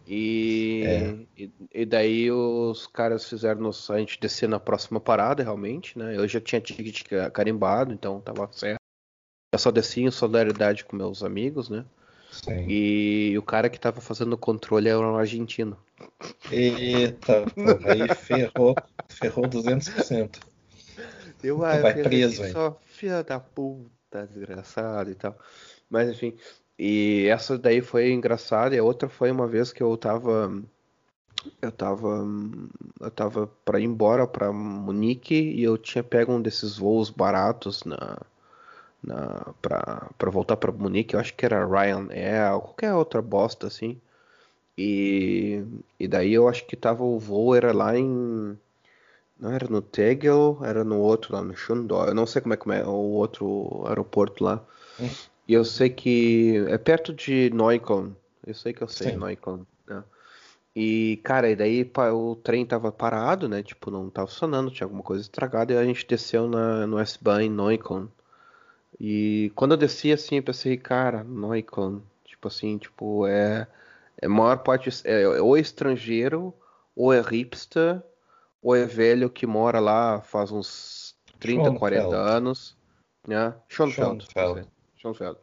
E, 0.08 0.84
é. 0.86 1.18
e, 1.38 1.52
e, 1.74 1.86
daí 1.86 2.32
os 2.32 2.88
caras 2.88 3.28
fizeram 3.28 3.60
nos, 3.60 3.92
a 3.92 4.00
gente 4.00 4.18
descer 4.22 4.48
na 4.48 4.58
próxima 4.58 5.02
parada, 5.02 5.44
realmente, 5.44 6.00
né? 6.00 6.16
Eu 6.16 6.26
já 6.30 6.40
tinha 6.40 6.62
ticket 6.62 7.04
carimbado, 7.34 7.94
então 7.94 8.22
tava 8.22 8.50
certo. 8.54 8.80
Eu 9.54 9.60
só 9.60 9.70
desci 9.70 10.02
em 10.02 10.12
solidariedade 10.12 10.86
com 10.86 10.96
meus 10.96 11.22
amigos, 11.22 11.70
né? 11.70 11.84
Sim. 12.32 12.66
E 12.70 13.38
o 13.38 13.42
cara 13.42 13.70
que 13.70 13.78
tava 13.78 14.00
fazendo 14.00 14.32
o 14.32 14.38
controle 14.38 14.88
era 14.88 14.98
um 14.98 15.18
argentino. 15.18 15.78
Eita, 16.50 17.44
pô, 17.54 17.90
aí 17.90 18.16
ferrou, 18.16 18.76
ferrou 19.10 19.46
200%. 19.46 20.51
Eu, 21.44 21.64
ah, 21.64 21.78
vai 21.82 21.94
preso? 21.94 22.44
Só 22.50 22.80
filha 22.86 23.24
da 23.24 23.40
puta, 23.40 24.28
desgraçado 24.28 25.10
e 25.10 25.16
tal. 25.16 25.38
Mas 25.90 26.10
enfim, 26.10 26.38
e 26.78 27.28
essa 27.28 27.58
daí 27.58 27.82
foi 27.82 28.12
engraçada, 28.12 28.76
e 28.76 28.80
a 28.80 28.84
outra 28.84 29.08
foi 29.08 29.30
uma 29.32 29.48
vez 29.48 29.72
que 29.72 29.84
eu 29.84 29.96
tava. 29.98 30.52
Eu 31.62 31.72
tava. 31.72 32.26
Eu 33.00 33.12
tava 33.12 33.48
pra 33.66 33.80
ir 33.80 33.84
embora 33.84 34.26
pra 34.26 34.52
Munique 34.52 35.36
e 35.36 35.64
eu 35.64 35.78
tinha 35.78 36.04
pego 36.04 36.34
um 36.34 36.42
desses 36.42 36.78
voos 36.78 37.10
baratos 37.10 37.84
na. 37.84 38.18
na 39.04 39.54
pra, 39.62 40.10
pra 40.18 40.32
voltar 40.32 40.58
pra 40.58 40.72
Munique, 40.72 41.14
eu 41.14 41.20
acho 41.20 41.34
que 41.34 41.46
era 41.46 41.66
Ryanair, 41.66 42.60
qualquer 42.60 42.94
outra 42.94 43.22
bosta 43.22 43.68
assim. 43.68 44.00
E, 44.78 45.64
e 46.00 46.08
daí 46.08 46.34
eu 46.34 46.48
acho 46.48 46.66
que 46.66 46.76
tava 46.76 47.04
o 47.04 47.20
voo, 47.20 47.56
era 47.56 47.72
lá 47.72 47.98
em. 47.98 48.58
Não 49.42 49.52
era 49.52 49.68
no 49.68 49.82
Tegel, 49.82 50.60
era 50.64 50.84
no 50.84 51.00
outro 51.00 51.34
lá 51.34 51.42
no 51.42 51.56
Shundor. 51.56 52.10
Eu 52.10 52.14
não 52.14 52.28
sei 52.28 52.44
como 52.44 52.54
é, 52.54 52.58
como 52.58 52.74
é 52.74 52.86
o 52.86 52.92
outro 52.92 53.84
aeroporto 53.88 54.44
lá. 54.44 54.64
E 55.48 55.54
eu 55.54 55.66
sei 55.66 55.90
que 55.90 56.64
é 56.70 56.78
perto 56.78 57.12
de 57.12 57.50
Neukölln. 57.50 58.12
Eu 58.46 58.54
sei 58.54 58.72
que 58.72 58.84
eu 58.84 58.88
sei 58.88 59.14
Sim. 59.14 59.18
Neukölln. 59.18 59.64
Né? 59.88 60.04
E, 60.76 61.20
cara, 61.24 61.50
e 61.50 61.56
daí 61.56 61.92
o 62.14 62.36
trem 62.36 62.64
tava 62.68 62.92
parado, 62.92 63.50
né? 63.50 63.64
Tipo, 63.64 63.90
não 63.90 64.12
tava 64.12 64.28
funcionando, 64.28 64.70
tinha 64.70 64.86
alguma 64.86 65.02
coisa 65.02 65.24
estragada. 65.24 65.74
E 65.74 65.78
a 65.78 65.84
gente 65.84 66.06
desceu 66.08 66.48
na, 66.48 66.86
no 66.86 67.00
S-Bahn 67.00 67.42
em 67.42 67.50
Neukölln. 67.50 68.08
E 69.00 69.52
quando 69.56 69.72
eu 69.72 69.78
desci, 69.78 70.12
assim, 70.12 70.36
eu 70.36 70.44
pensei, 70.44 70.78
cara, 70.78 71.24
Neukölln. 71.24 72.00
Tipo 72.24 72.48
assim, 72.48 72.78
tipo, 72.78 73.26
é... 73.26 73.68
É 74.22 74.28
maior 74.28 74.58
parte... 74.58 74.92
É, 75.04 75.24
é 75.24 75.42
ou 75.42 75.58
é 75.58 75.60
estrangeiro, 75.60 76.54
ou 76.96 77.12
é 77.12 77.20
hipster, 77.22 78.04
ou 78.62 78.76
é 78.76 78.86
velho 78.86 79.30
que 79.30 79.48
mora 79.48 79.80
lá 79.80 80.22
faz 80.22 80.52
uns 80.52 81.16
30, 81.40 81.64
Schoenfeld. 81.64 81.80
40 81.80 82.16
anos. 82.16 82.78
Né? 83.28 83.54
Schoenfeld. 83.68 84.28
Schoenfeld. 84.32 84.70
Schoenfeld. 84.98 85.38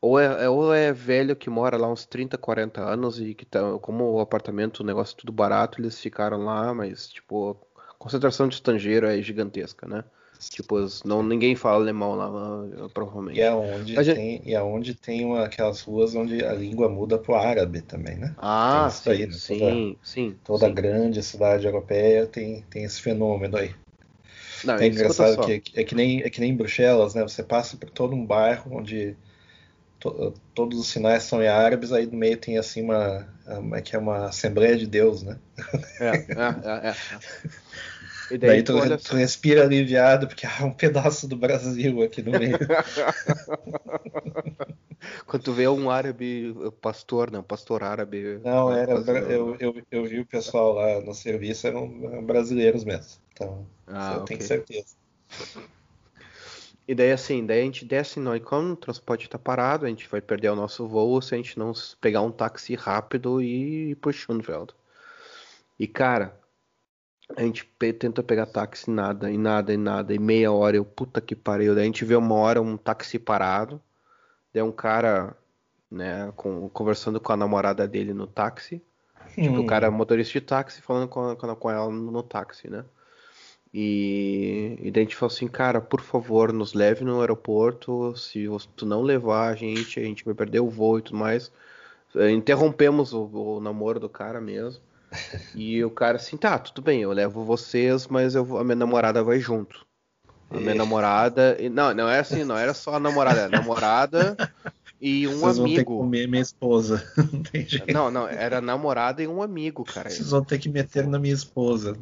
Ou 0.00 0.18
é, 0.18 0.48
ou 0.48 0.72
é 0.72 0.92
velho 0.92 1.34
que 1.34 1.50
mora 1.50 1.76
lá 1.76 1.90
uns 1.90 2.06
30, 2.06 2.38
40 2.38 2.80
anos 2.80 3.20
e 3.20 3.34
que 3.34 3.44
tá, 3.44 3.60
como 3.80 4.12
o 4.12 4.20
apartamento, 4.20 4.80
o 4.80 4.86
negócio 4.86 5.14
é 5.14 5.20
tudo 5.20 5.32
barato, 5.32 5.80
eles 5.80 5.98
ficaram 5.98 6.44
lá, 6.44 6.72
mas 6.72 7.08
tipo, 7.08 7.58
a 7.76 7.94
concentração 7.98 8.46
de 8.46 8.54
estrangeiro 8.54 9.06
é 9.06 9.20
gigantesca, 9.20 9.86
né? 9.88 10.04
Tipo, 10.38 10.76
não, 11.04 11.20
ninguém 11.22 11.56
fala 11.56 11.76
alemão 11.76 12.14
lá, 12.14 12.88
provavelmente. 12.94 13.38
E 13.38 13.42
é 13.42 13.52
onde, 13.52 13.94
tem, 13.94 14.04
gente... 14.04 14.48
e 14.48 14.54
é 14.54 14.62
onde 14.62 14.94
tem 14.94 15.24
uma, 15.24 15.44
aquelas 15.44 15.80
ruas 15.80 16.14
onde 16.14 16.44
a 16.44 16.52
língua 16.52 16.88
muda 16.88 17.18
pro 17.18 17.34
árabe 17.34 17.82
também, 17.82 18.16
né? 18.16 18.34
Ah, 18.38 18.88
sim, 18.88 19.10
aí, 19.10 19.26
né? 19.26 19.32
sim, 19.32 19.58
toda, 19.58 19.96
sim. 20.02 20.36
Toda 20.44 20.66
sim. 20.68 20.74
grande 20.74 21.22
cidade 21.24 21.66
europeia 21.66 22.26
tem, 22.26 22.62
tem 22.70 22.84
esse 22.84 23.00
fenômeno 23.00 23.56
aí. 23.56 23.74
Não, 24.64 24.74
é 24.74 24.86
engraçado 24.86 25.44
que 25.44 25.62
é, 25.74 25.84
que 25.84 25.94
nem, 25.94 26.22
é 26.22 26.30
que 26.30 26.40
nem 26.40 26.56
Bruxelas, 26.56 27.14
né? 27.14 27.22
Você 27.22 27.42
passa 27.42 27.76
por 27.76 27.90
todo 27.90 28.14
um 28.14 28.24
bairro 28.24 28.76
onde 28.76 29.16
to, 29.98 30.34
todos 30.54 30.78
os 30.78 30.88
sinais 30.88 31.24
são 31.24 31.42
em 31.42 31.48
árabes, 31.48 31.92
aí 31.92 32.06
no 32.06 32.16
meio 32.16 32.36
tem 32.36 32.58
assim 32.58 32.82
uma, 32.82 33.28
uma 33.46 33.80
que 33.80 33.94
é 33.94 33.98
uma 33.98 34.26
Assembleia 34.26 34.76
de 34.76 34.86
Deus, 34.86 35.22
né? 35.22 35.38
É, 36.00 36.08
é, 36.08 36.14
é, 36.88 36.90
é. 36.90 36.96
E 38.30 38.38
daí, 38.38 38.50
daí 38.50 38.62
tu, 38.62 38.78
tu, 38.80 38.96
tu, 38.98 39.16
respira 39.16 39.62
aliviado, 39.62 40.26
porque 40.26 40.46
há 40.46 40.64
um 40.64 40.72
pedaço 40.72 41.26
do 41.26 41.36
Brasil 41.36 42.02
aqui 42.02 42.22
no 42.22 42.32
meio. 42.38 42.58
Quando 45.26 45.42
tu 45.42 45.52
vê 45.52 45.68
um 45.68 45.90
árabe, 45.90 46.54
pastor, 46.80 47.30
não, 47.30 47.42
pastor 47.42 47.82
árabe. 47.82 48.40
Não, 48.44 48.72
era, 48.72 48.92
eu, 48.92 49.56
eu, 49.58 49.82
eu 49.90 50.04
vi 50.04 50.20
o 50.20 50.26
pessoal 50.26 50.72
lá 50.72 51.00
no 51.00 51.14
serviço, 51.14 51.66
eram 51.66 52.22
brasileiros 52.24 52.84
mesmo. 52.84 53.20
Então, 53.32 53.66
ah, 53.86 54.14
eu 54.14 54.22
okay. 54.22 54.36
tenho 54.36 54.48
certeza. 54.48 54.96
E 56.86 56.94
daí 56.94 57.12
assim, 57.12 57.44
daí 57.44 57.60
a 57.60 57.64
gente 57.64 57.84
desce 57.84 58.18
no 58.18 58.40
quando 58.40 58.72
o 58.72 58.76
transporte 58.76 59.28
tá 59.28 59.38
parado, 59.38 59.84
a 59.84 59.88
gente 59.88 60.08
vai 60.08 60.22
perder 60.22 60.48
o 60.48 60.56
nosso 60.56 60.88
voo 60.88 61.20
se 61.20 61.34
a 61.34 61.36
gente 61.36 61.58
não 61.58 61.72
pegar 62.00 62.22
um 62.22 62.30
táxi 62.30 62.74
rápido 62.74 63.42
e 63.42 63.90
ir 63.90 63.96
pro 63.96 64.10
Schoenfeld. 64.10 64.72
E 65.78 65.86
cara, 65.86 66.34
a 67.36 67.42
gente 67.42 67.64
tenta 67.98 68.22
pegar 68.22 68.46
táxi, 68.46 68.90
nada, 68.90 69.30
e 69.30 69.36
nada, 69.36 69.72
e 69.72 69.76
nada, 69.76 70.14
e 70.14 70.18
meia 70.18 70.50
hora, 70.50 70.76
eu, 70.76 70.84
puta 70.84 71.20
que 71.20 71.36
pariu. 71.36 71.74
Daí 71.74 71.82
a 71.82 71.86
gente 71.86 72.04
vê 72.04 72.16
uma 72.16 72.34
hora 72.34 72.60
um 72.60 72.76
táxi 72.76 73.18
parado, 73.18 73.80
daí 74.52 74.62
um 74.62 74.72
cara, 74.72 75.36
né, 75.90 76.32
com, 76.36 76.68
conversando 76.70 77.20
com 77.20 77.32
a 77.32 77.36
namorada 77.36 77.86
dele 77.86 78.14
no 78.14 78.26
táxi. 78.26 78.82
Tipo, 79.34 79.60
o 79.60 79.66
cara 79.66 79.86
é 79.86 79.90
motorista 79.90 80.32
de 80.32 80.40
táxi 80.40 80.80
falando 80.80 81.08
com, 81.08 81.36
com, 81.36 81.54
com 81.54 81.70
ela 81.70 81.90
no, 81.90 82.10
no 82.10 82.22
táxi, 82.22 82.68
né? 82.68 82.84
E, 83.72 84.78
e 84.80 84.90
daí 84.90 85.02
a 85.02 85.04
gente 85.04 85.16
falou 85.16 85.32
assim, 85.32 85.46
cara, 85.46 85.80
por 85.80 86.00
favor, 86.00 86.52
nos 86.52 86.72
leve 86.72 87.04
no 87.04 87.20
aeroporto. 87.20 88.16
Se 88.16 88.46
tu 88.74 88.86
não 88.86 89.02
levar 89.02 89.48
a 89.48 89.54
gente, 89.54 90.00
a 90.00 90.02
gente 90.02 90.24
vai 90.24 90.34
perder 90.34 90.60
o 90.60 90.70
voo 90.70 90.98
e 90.98 91.02
tudo 91.02 91.18
mais. 91.18 91.52
Interrompemos 92.32 93.12
o, 93.12 93.26
o 93.26 93.60
namoro 93.60 94.00
do 94.00 94.08
cara 94.08 94.40
mesmo. 94.40 94.82
E 95.54 95.82
o 95.84 95.90
cara 95.90 96.16
assim, 96.16 96.36
tá, 96.36 96.58
tudo 96.58 96.82
bem, 96.82 97.02
eu 97.02 97.12
levo 97.12 97.44
vocês, 97.44 98.06
mas 98.06 98.34
eu, 98.34 98.58
a 98.58 98.64
minha 98.64 98.76
namorada 98.76 99.22
vai 99.22 99.40
junto. 99.40 99.86
A 100.50 100.58
minha 100.58 100.74
e... 100.74 100.78
namorada. 100.78 101.56
Não, 101.70 101.94
não 101.94 102.08
é 102.08 102.20
assim, 102.20 102.44
não 102.44 102.56
era 102.56 102.74
só 102.74 102.94
a 102.94 103.00
namorada, 103.00 103.40
era 103.40 103.56
a 103.56 103.60
namorada 103.60 104.36
e 105.00 105.26
um 105.28 105.38
Vocês 105.38 105.58
amigo. 105.58 105.58
Vão 105.58 105.66
ter 105.66 105.78
que 105.78 105.84
comer 105.84 106.28
minha 106.28 106.42
esposa. 106.42 107.04
Não, 107.92 108.10
não, 108.10 108.22
não, 108.22 108.28
era 108.28 108.60
namorada 108.60 109.22
e 109.22 109.28
um 109.28 109.42
amigo, 109.42 109.84
cara. 109.84 110.10
Vocês 110.10 110.30
vão 110.30 110.42
ter 110.42 110.58
que 110.58 110.68
meter 110.68 111.06
na 111.06 111.18
minha 111.18 111.34
esposa. 111.34 111.96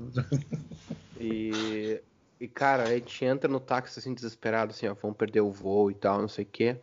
E, 1.19 2.01
e 2.41 2.49
cara, 2.49 2.85
a 2.85 2.95
gente 2.95 3.25
entra 3.25 3.51
no 3.51 3.61
táxi 3.61 3.99
assim, 3.99 4.15
desesperado, 4.15 4.73
assim, 4.73 4.87
ó, 4.87 4.95
vamos 5.01 5.17
perder 5.17 5.41
o 5.41 5.51
voo 5.51 5.91
e 5.91 5.95
tal, 5.95 6.21
não 6.21 6.29
sei 6.29 6.45
o 6.45 6.49
quê. 6.51 6.77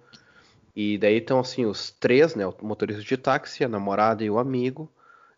E 0.76 0.98
daí 0.98 1.18
estão 1.18 1.40
assim, 1.40 1.66
os 1.66 1.92
três, 1.92 2.36
né? 2.36 2.46
O 2.46 2.56
motorista 2.62 3.04
de 3.04 3.18
táxi, 3.18 3.64
a 3.64 3.68
namorada 3.68 4.24
e 4.24 4.30
o 4.30 4.40
amigo. 4.40 4.92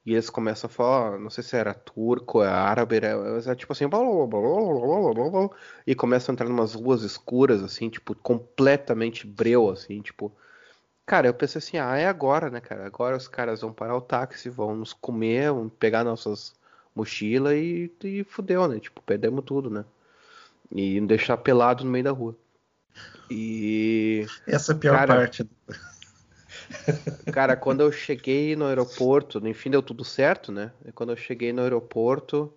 E 0.05 0.13
eles 0.13 0.29
começam 0.29 0.69
a 0.69 0.71
falar, 0.71 1.19
não 1.19 1.31
sei 1.31 1.43
se 1.43 1.57
era 1.57 1.73
turco, 1.73 2.43
é 2.43 2.47
árabe, 2.47 2.97
é, 2.97 3.49
é 3.49 3.55
tipo 3.55 3.73
assim, 3.73 3.87
blá, 3.87 3.99
blá, 3.99 4.27
blá, 4.27 5.49
e 5.87 5.95
começam 5.95 6.31
a 6.31 6.33
entrar 6.33 6.47
em 6.47 6.51
umas 6.51 6.75
ruas 6.75 7.01
escuras, 7.01 7.63
assim, 7.63 7.89
tipo, 7.89 8.13
completamente 8.15 9.25
breu, 9.25 9.69
assim, 9.69 10.01
tipo. 10.01 10.31
Cara, 11.07 11.27
eu 11.27 11.33
pensei 11.33 11.59
assim, 11.59 11.77
ah, 11.77 11.97
é 11.97 12.07
agora, 12.07 12.49
né, 12.49 12.59
cara? 12.59 12.85
Agora 12.85 13.17
os 13.17 13.27
caras 13.27 13.61
vão 13.61 13.73
parar 13.73 13.95
o 13.95 14.01
táxi, 14.01 14.49
vão 14.49 14.75
nos 14.75 14.93
comer, 14.93 15.51
vão 15.51 15.69
pegar 15.69 16.03
nossas 16.03 16.53
mochilas 16.95 17.53
e, 17.53 17.91
e 18.03 18.23
fudeu, 18.23 18.67
né? 18.67 18.79
Tipo, 18.79 19.01
perdemos 19.01 19.43
tudo, 19.43 19.69
né? 19.69 19.85
E 20.71 20.99
deixar 21.01 21.37
pelado 21.37 21.83
no 21.83 21.91
meio 21.91 22.03
da 22.03 22.11
rua. 22.11 22.35
E. 23.29 24.25
Essa 24.47 24.71
é 24.71 24.75
a 24.75 24.77
pior 24.77 24.95
cara, 24.97 25.15
parte. 25.15 25.47
Cara, 27.31 27.55
quando 27.55 27.81
eu 27.81 27.91
cheguei 27.91 28.55
no 28.55 28.65
aeroporto, 28.65 29.39
no 29.39 29.53
fim 29.53 29.69
deu 29.69 29.81
tudo 29.81 30.03
certo, 30.03 30.51
né? 30.51 30.71
E 30.85 30.91
quando 30.91 31.11
eu 31.11 31.17
cheguei 31.17 31.51
no 31.51 31.61
aeroporto, 31.61 32.53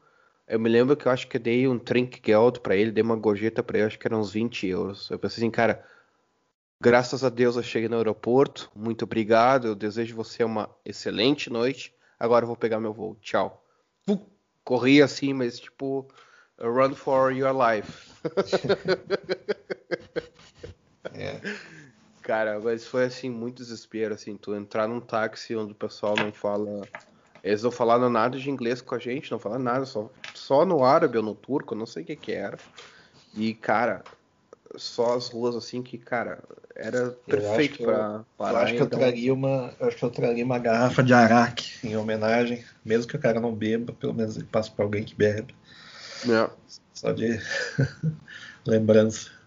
eu 0.47 0.59
me 0.59 0.69
lembro 0.69 0.97
que 0.97 1.07
eu 1.07 1.13
acho 1.13 1.29
que 1.29 1.39
dei 1.39 1.69
um 1.69 1.79
trinkgeld 1.79 2.61
para 2.61 2.77
ele, 2.77 2.91
dei 2.91 3.03
uma 3.03 3.17
gorjeta 3.17 3.63
para 3.63 3.79
ele, 3.79 3.87
acho 3.87 3.99
que 3.99 4.07
eram 4.07 4.21
uns 4.21 4.33
20 4.33 4.67
euros. 4.67 5.11
Eu 5.11 5.19
pensei 5.19 5.43
assim, 5.43 5.51
cara, 5.51 5.85
graças 6.81 7.25
a 7.25 7.29
Deus 7.29 7.57
eu 7.57 7.63
cheguei 7.63 7.89
no 7.89 7.97
aeroporto, 7.97 8.71
muito 8.75 9.05
obrigado, 9.05 9.69
eu 9.69 9.75
desejo 9.75 10.17
você 10.17 10.45
uma 10.45 10.71
excelente 10.85 11.51
noite, 11.51 11.95
agora 12.19 12.45
eu 12.45 12.47
vou 12.47 12.57
pegar 12.57 12.81
meu 12.81 12.93
voo, 12.93 13.17
tchau. 13.21 13.65
Corri 14.65 15.03
assim, 15.03 15.33
mas 15.33 15.59
tipo, 15.59 16.09
run 16.59 16.95
for 16.95 17.33
your 17.33 17.55
life. 17.55 18.09
é. 21.15 21.41
Cara, 22.29 22.61
mas 22.61 22.87
foi 22.87 23.07
assim, 23.07 23.31
muito 23.31 23.57
desespero, 23.57 24.13
assim, 24.13 24.37
tu 24.37 24.55
entrar 24.55 24.87
num 24.87 25.01
táxi 25.01 25.57
onde 25.57 25.73
o 25.73 25.75
pessoal 25.75 26.15
não 26.15 26.31
fala. 26.31 26.83
Eles 27.43 27.63
não 27.63 27.71
falaram 27.71 28.11
nada 28.11 28.39
de 28.39 28.51
inglês 28.51 28.83
com 28.83 28.95
a 28.95 28.99
gente, 28.99 29.31
não 29.31 29.39
falaram 29.39 29.65
nada, 29.65 29.87
só, 29.87 30.11
só 30.35 30.67
no 30.67 30.85
árabe 30.85 31.17
ou 31.17 31.25
no 31.25 31.35
turco, 31.35 31.75
não 31.75 31.87
sei 31.87 32.03
o 32.03 32.07
que 32.07 32.17
que 32.17 32.33
era. 32.33 32.59
E, 33.35 33.55
cara, 33.55 34.05
só 34.77 35.17
as 35.17 35.31
ruas 35.31 35.57
assim 35.57 35.83
que, 35.83 35.97
cara, 35.97 36.41
era 36.77 37.13
perfeito 37.25 37.83
para 37.83 38.27
parar. 38.37 38.59
Eu 38.59 38.63
acho 38.63 38.75
que 38.75 38.83
eu 38.83 38.87
então... 38.87 38.99
traria 38.99 39.33
uma, 39.33 39.73
eu 39.81 39.89
acho 39.89 39.97
que 39.97 40.05
eu 40.05 40.11
traria 40.11 40.45
uma 40.45 40.59
garrafa 40.59 41.03
de 41.03 41.15
araque 41.15 41.79
em 41.83 41.97
homenagem, 41.97 42.63
mesmo 42.85 43.11
que 43.11 43.17
o 43.17 43.21
cara 43.21 43.41
não 43.41 43.55
beba, 43.55 43.95
pelo 43.95 44.13
menos 44.13 44.37
ele 44.37 44.45
passa 44.45 44.71
para 44.71 44.85
alguém 44.85 45.03
que 45.03 45.15
bebe. 45.15 45.57
É. 46.29 46.51
Só 46.93 47.11
de 47.11 47.41
lembrança 48.67 49.38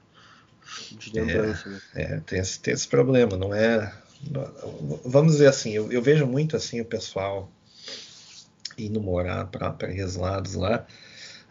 de 0.96 1.14
lembrança. 1.14 1.82
É, 1.94 2.08
né? 2.08 2.16
é 2.16 2.20
tem, 2.26 2.40
esse, 2.40 2.60
tem 2.60 2.74
esse 2.74 2.88
problema, 2.88 3.38
não 3.38 3.54
é. 3.54 3.94
Vamos 5.04 5.34
dizer 5.34 5.48
assim, 5.48 5.72
eu, 5.72 5.92
eu 5.92 6.02
vejo 6.02 6.28
muito 6.28 6.56
assim 6.56 6.80
o 6.80 6.86
pessoal 6.86 7.52
indo 8.78 9.02
morar 9.02 9.46
para 9.48 9.68
aqueles 9.68 10.16
lados 10.16 10.54
lá. 10.54 10.86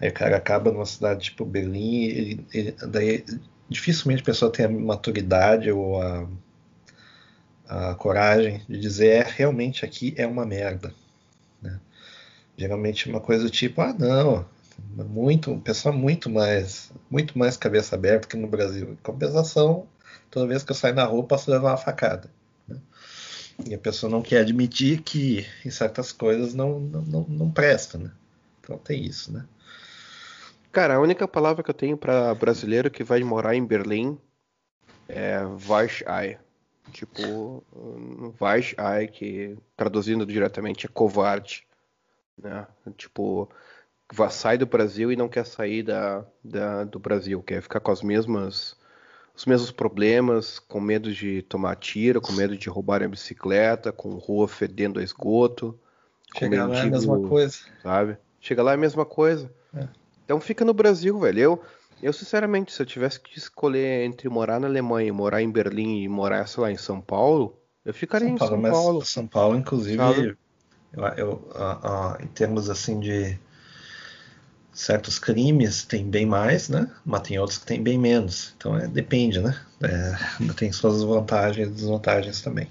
Aí 0.00 0.08
o 0.08 0.12
cara 0.12 0.36
acaba 0.36 0.72
numa 0.72 0.86
cidade 0.86 1.24
tipo 1.24 1.44
Berlim, 1.44 2.04
ele, 2.04 2.46
ele, 2.52 2.72
daí 2.88 3.24
dificilmente 3.68 4.22
a 4.22 4.24
pessoa 4.24 4.50
tem 4.50 4.66
a 4.66 4.68
maturidade 4.68 5.70
ou 5.70 6.00
a, 6.00 6.26
a 7.68 7.94
coragem 7.94 8.62
de 8.68 8.78
dizer 8.78 9.08
é 9.08 9.22
realmente 9.22 9.84
aqui 9.84 10.14
é 10.16 10.26
uma 10.26 10.46
merda. 10.46 10.94
Né? 11.60 11.78
Geralmente 12.56 13.08
é 13.08 13.12
uma 13.12 13.20
coisa 13.20 13.44
do 13.44 13.50
tipo, 13.50 13.80
ah 13.80 13.94
não, 13.96 14.46
muito, 15.04 15.56
pessoa 15.60 15.94
muito 15.94 16.28
mais, 16.30 16.92
muito 17.10 17.38
mais 17.38 17.56
cabeça 17.56 17.94
aberta 17.94 18.28
que 18.28 18.36
no 18.36 18.48
Brasil. 18.48 18.92
Em 18.92 18.96
compensação, 18.96 19.86
toda 20.30 20.46
vez 20.46 20.62
que 20.62 20.72
eu 20.72 20.76
saio 20.76 20.94
na 20.94 21.04
rua, 21.04 21.24
posso 21.24 21.50
levar 21.50 21.70
uma 21.70 21.76
facada. 21.76 22.30
Né? 22.66 22.78
E 23.66 23.74
a 23.74 23.78
pessoa 23.78 24.10
não 24.10 24.22
quer 24.22 24.40
admitir 24.40 25.02
que 25.02 25.46
em 25.64 25.70
certas 25.70 26.12
coisas 26.12 26.54
não, 26.54 26.80
não, 26.80 27.02
não, 27.02 27.26
não 27.28 27.50
presta, 27.50 27.98
né? 27.98 28.10
Então 28.60 28.78
tem 28.78 29.04
isso, 29.04 29.32
né? 29.32 29.46
Cara, 30.72 30.94
a 30.94 31.00
única 31.00 31.26
palavra 31.26 31.64
que 31.64 31.70
eu 31.70 31.74
tenho 31.74 31.96
para 31.96 32.34
brasileiro 32.34 32.90
que 32.90 33.02
vai 33.02 33.20
morar 33.24 33.56
em 33.56 33.66
Berlim 33.66 34.16
é 35.08 35.40
Weichei. 35.68 36.38
Tipo, 36.92 37.64
Weichei, 38.40 39.08
que 39.12 39.58
traduzindo 39.76 40.24
diretamente 40.24 40.86
é 40.86 40.88
covarde. 40.88 41.66
Né? 42.40 42.66
Tipo, 42.96 43.50
sai 44.30 44.58
do 44.58 44.66
Brasil 44.66 45.12
e 45.12 45.16
não 45.16 45.28
quer 45.28 45.46
sair 45.46 45.82
da, 45.82 46.24
da, 46.42 46.84
do 46.84 46.98
Brasil, 46.98 47.42
quer 47.42 47.62
ficar 47.62 47.80
com 47.80 47.90
as 47.90 48.02
mesmas 48.02 48.78
os 49.36 49.46
mesmos 49.46 49.70
problemas, 49.70 50.58
com 50.58 50.80
medo 50.80 51.12
de 51.12 51.40
tomar 51.42 51.74
tiro, 51.76 52.20
com 52.20 52.30
medo 52.32 52.56
de 52.56 52.68
roubar 52.68 53.02
a 53.02 53.08
bicicleta, 53.08 53.90
com 53.90 54.10
rua 54.10 54.46
fedendo 54.46 55.00
a 55.00 55.02
esgoto. 55.02 55.78
Chega 56.36 56.66
lá 56.66 56.76
é 56.76 56.82
a 56.82 56.86
mesma 56.86 57.20
coisa. 57.20 57.58
Sabe? 57.82 58.18
Chega 58.38 58.62
lá 58.62 58.72
é 58.72 58.74
a 58.74 58.78
mesma 58.78 59.06
coisa. 59.06 59.50
É. 59.74 59.88
Então 60.24 60.40
fica 60.40 60.62
no 60.62 60.74
Brasil, 60.74 61.18
velho. 61.18 61.40
Eu, 61.40 61.62
eu, 62.02 62.12
sinceramente, 62.12 62.72
se 62.72 62.82
eu 62.82 62.86
tivesse 62.86 63.18
que 63.18 63.38
escolher 63.38 64.04
entre 64.04 64.28
morar 64.28 64.60
na 64.60 64.66
Alemanha, 64.66 65.12
morar 65.12 65.40
em 65.40 65.50
Berlim 65.50 66.02
e 66.02 66.08
morar, 66.08 66.46
sei 66.46 66.62
lá, 66.62 66.70
em 66.70 66.76
São 66.76 67.00
Paulo, 67.00 67.58
eu 67.84 67.94
ficaria 67.94 68.28
São 68.28 68.36
Paulo, 68.36 68.56
em 68.56 68.62
São 68.62 68.72
Paulo. 68.72 69.04
São 69.04 69.26
Paulo, 69.26 69.56
inclusive, 69.56 70.36
eu, 70.92 71.02
eu, 71.16 71.32
uh, 71.54 72.18
uh, 72.18 72.22
em 72.22 72.26
termos 72.26 72.68
assim 72.68 73.00
de 73.00 73.38
certos 74.72 75.18
crimes 75.18 75.84
tem 75.84 76.08
bem 76.08 76.26
mais, 76.26 76.68
né? 76.68 76.90
Mas 77.04 77.22
tem 77.22 77.38
outros 77.38 77.58
que 77.58 77.66
tem 77.66 77.82
bem 77.82 77.98
menos. 77.98 78.54
Então 78.56 78.76
é, 78.76 78.86
depende, 78.86 79.40
né? 79.40 79.58
É, 79.82 80.52
tem 80.54 80.72
suas 80.72 81.02
vantagens 81.02 81.68
e 81.68 81.70
desvantagens 81.70 82.40
também. 82.40 82.70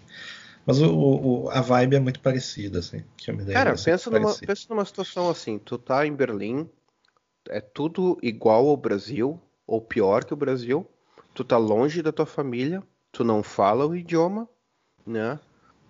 Mas 0.65 0.79
o, 0.81 0.93
o, 0.93 1.49
a 1.49 1.61
vibe 1.61 1.95
é 1.95 1.99
muito 1.99 2.19
parecida, 2.19 2.79
assim. 2.79 3.03
Que 3.17 3.35
Cara, 3.51 3.75
pensa 3.75 4.09
numa, 4.09 4.35
pensa 4.35 4.65
numa 4.69 4.85
situação 4.85 5.29
assim, 5.29 5.57
tu 5.57 5.77
tá 5.77 6.05
em 6.05 6.13
Berlim, 6.13 6.69
é 7.47 7.59
tudo 7.59 8.17
igual 8.21 8.67
ao 8.67 8.77
Brasil, 8.77 9.39
ou 9.65 9.81
pior 9.81 10.23
que 10.23 10.33
o 10.33 10.37
Brasil, 10.37 10.85
tu 11.33 11.43
tá 11.43 11.57
longe 11.57 12.03
da 12.03 12.11
tua 12.11 12.25
família, 12.25 12.83
tu 13.11 13.23
não 13.23 13.41
fala 13.41 13.87
o 13.87 13.95
idioma, 13.95 14.47
né? 15.05 15.39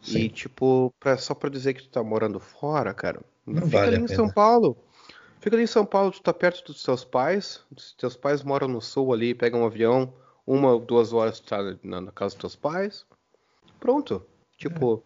Sim. 0.01 0.19
E 0.19 0.29
tipo, 0.29 0.93
pra, 0.97 1.17
só 1.17 1.33
pra 1.35 1.49
dizer 1.49 1.73
que 1.73 1.83
tu 1.83 1.89
tá 1.89 2.01
morando 2.01 2.39
fora, 2.39 2.93
cara, 2.93 3.19
não 3.45 3.65
fica 3.65 3.79
vale 3.79 3.95
ali 3.97 4.05
em 4.05 4.07
São 4.07 4.29
Paulo 4.29 4.77
Fica 5.39 5.55
ali 5.55 5.63
em 5.63 5.67
São 5.67 5.85
Paulo, 5.85 6.11
tu 6.11 6.21
tá 6.21 6.33
perto 6.33 6.65
dos 6.65 6.81
seus 6.81 7.05
pais, 7.05 7.61
teus 7.97 8.15
pais 8.15 8.43
moram 8.43 8.67
no 8.67 8.81
sul 8.81 9.13
ali, 9.13 9.33
pega 9.33 9.55
um 9.55 9.65
avião, 9.65 10.13
uma 10.45 10.73
ou 10.73 10.79
duas 10.79 11.13
horas 11.13 11.39
tu 11.39 11.47
tá 11.47 11.77
na, 11.81 12.01
na 12.01 12.11
casa 12.11 12.35
dos 12.35 12.41
teus 12.41 12.55
pais. 12.55 13.05
Pronto. 13.79 14.25
Tipo, 14.57 15.01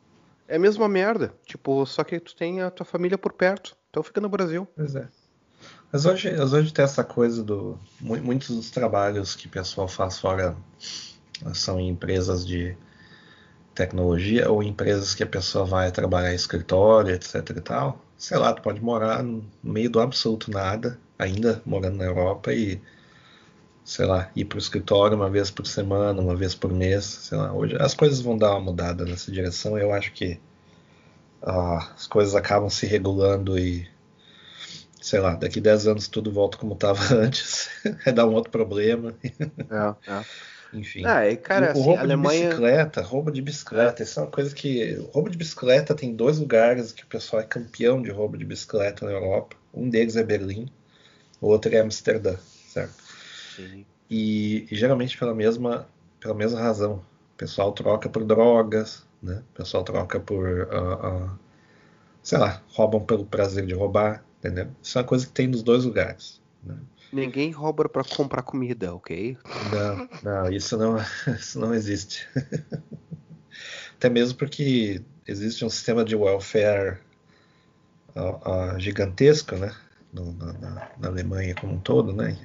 é. 0.48 0.54
é 0.54 0.56
a 0.56 0.60
mesma 0.60 0.88
merda. 0.88 1.34
Tipo, 1.46 1.86
só 1.86 2.04
que 2.04 2.20
tu 2.20 2.36
tem 2.36 2.62
a 2.62 2.72
tua 2.72 2.86
família 2.86 3.18
por 3.18 3.34
perto. 3.34 3.76
Então 3.90 4.02
fica 4.02 4.20
no 4.20 4.30
Brasil. 4.30 4.68
Pois 4.76 4.96
é. 4.96 5.08
Mas 5.92 6.06
hoje, 6.08 6.34
hoje 6.34 6.74
tem 6.74 6.84
essa 6.84 7.04
coisa 7.04 7.44
do. 7.44 7.78
Muitos 8.02 8.50
dos 8.50 8.72
trabalhos 8.72 9.36
que 9.36 9.46
o 9.46 9.50
pessoal 9.50 9.88
faz 9.88 10.18
fora 10.18 10.58
são 11.54 11.80
em 11.80 11.90
empresas 11.90 12.46
de 12.46 12.76
tecnologia 13.76 14.52
ou 14.52 14.64
empresas 14.64 15.14
que 15.14 15.24
a 15.24 15.28
pessoa 15.28 15.66
vai 15.66 15.92
trabalhar 15.92 16.32
em 16.32 16.36
escritório, 16.36 17.14
etc 17.14 17.50
e 17.50 17.62
tal. 17.62 18.02
Sei 18.24 18.38
lá, 18.38 18.54
tu 18.54 18.62
pode 18.62 18.82
morar 18.82 19.22
no 19.22 19.44
meio 19.62 19.90
do 19.90 20.00
absoluto 20.00 20.50
nada, 20.50 20.98
ainda 21.20 21.62
morando 21.66 21.98
na 21.98 22.06
Europa 22.06 22.54
e 22.54 22.80
sei 23.84 24.06
lá, 24.06 24.32
ir 24.34 24.46
para 24.46 24.56
o 24.56 24.60
escritório 24.60 25.18
uma 25.18 25.30
vez 25.30 25.52
por 25.52 25.68
semana, 25.68 26.22
uma 26.22 26.34
vez 26.34 26.56
por 26.56 26.72
mês, 26.72 27.04
sei 27.04 27.38
lá. 27.38 27.52
Hoje 27.52 27.76
as 27.78 27.94
coisas 27.94 28.22
vão 28.22 28.38
dar 28.38 28.52
uma 28.52 28.62
mudada 28.62 29.04
nessa 29.04 29.30
direção. 29.30 29.78
Eu 29.78 29.92
acho 29.92 30.14
que 30.14 30.40
uh, 31.42 31.84
as 31.94 32.08
coisas 32.08 32.34
acabam 32.34 32.70
se 32.70 32.86
regulando 32.86 33.60
e 33.60 33.86
sei 35.02 35.20
lá, 35.20 35.36
daqui 35.36 35.60
10 35.60 35.88
anos 35.88 36.08
tudo 36.08 36.32
volta 36.32 36.58
como 36.58 36.76
estava 36.76 37.04
antes, 37.14 37.70
vai 38.06 38.14
dar 38.14 38.26
um 38.26 38.34
outro 38.34 38.54
problema. 38.54 39.14
É, 39.22 40.12
é. 40.14 40.26
Enfim. 40.74 41.06
Ah, 41.06 41.30
e, 41.30 41.38
cara, 41.38 41.68
o 41.68 41.72
assim, 41.72 41.82
roubo 41.82 42.00
Alemanha... 42.02 42.40
de 42.40 42.48
bicicleta, 42.48 43.02
roubo 43.02 43.32
de 43.32 43.42
bicicleta, 43.42 44.04
isso 44.04 44.20
é 44.20 44.24
uma 44.24 44.32
coisa 44.32 44.54
que. 44.54 44.94
Roubo 45.14 45.30
de 45.30 45.38
bicicleta 45.38 45.94
tem 45.94 46.16
dois 46.16 46.40
lugares 46.40 46.92
que 46.92 47.04
o 47.04 47.08
pessoal 47.08 47.42
é 47.42 47.46
campeão 47.46 48.02
de 48.02 48.10
roubo 48.10 48.38
de 48.38 48.46
bicicleta 48.46 49.06
na 49.06 49.12
Europa. 49.12 49.56
Um 49.74 49.90
deles 49.90 50.16
é 50.16 50.24
Berlim, 50.24 50.70
o 51.40 51.48
outro 51.48 51.74
é 51.74 51.80
Amsterdã, 51.80 52.36
certo? 52.68 52.96
Sim. 53.56 53.86
E, 54.10 54.68
e, 54.70 54.76
geralmente 54.76 55.18
pela 55.18 55.34
mesma, 55.34 55.88
pela 56.20 56.34
mesma 56.34 56.60
razão. 56.60 57.04
O 57.34 57.38
pessoal 57.38 57.72
troca 57.72 58.10
por 58.10 58.24
drogas, 58.24 59.06
né? 59.22 59.44
O 59.54 59.58
pessoal 59.58 59.84
troca 59.84 60.20
por. 60.20 60.48
Uh, 60.48 61.26
uh, 61.26 61.40
sei 62.24 62.38
lá, 62.38 62.62
roubam 62.70 63.02
pelo 63.02 63.26
prazer 63.26 63.66
de 63.66 63.74
roubar, 63.74 64.24
entendeu? 64.40 64.68
Isso 64.82 64.98
é 64.98 65.02
uma 65.02 65.08
coisa 65.08 65.26
que 65.26 65.34
tem 65.34 65.48
nos 65.48 65.62
dois 65.62 65.84
lugares. 65.84 66.42
Né? 66.64 66.78
Ninguém 67.14 67.52
rouba 67.52 67.88
para 67.88 68.04
comprar 68.04 68.42
comida, 68.42 68.96
ok? 68.96 69.38
Não, 69.72 70.10
não, 70.24 70.52
isso 70.52 70.76
não, 70.76 70.98
isso 71.38 71.60
não 71.60 71.74
existe. 71.74 72.28
Até 73.96 74.10
mesmo 74.10 74.38
porque 74.38 75.04
existe 75.28 75.64
um 75.64 75.70
sistema 75.70 76.04
de 76.04 76.16
welfare 76.16 76.98
uh, 78.16 78.76
uh, 78.76 78.80
gigantesco, 78.80 79.56
né? 79.56 79.72
No, 80.12 80.34
na, 80.34 80.54
na, 80.98 81.08
Alemanha 81.08 81.54
como 81.54 81.74
um 81.74 81.80
todo, 81.80 82.12
né? 82.14 82.36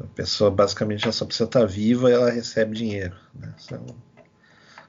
A 0.00 0.06
pessoa 0.08 0.50
basicamente 0.50 1.10
só 1.12 1.24
precisa 1.24 1.44
estar 1.44 1.64
viva 1.64 2.10
e 2.10 2.12
ela 2.12 2.30
recebe 2.30 2.76
dinheiro, 2.76 3.16
né? 3.32 3.54
São, 3.56 3.86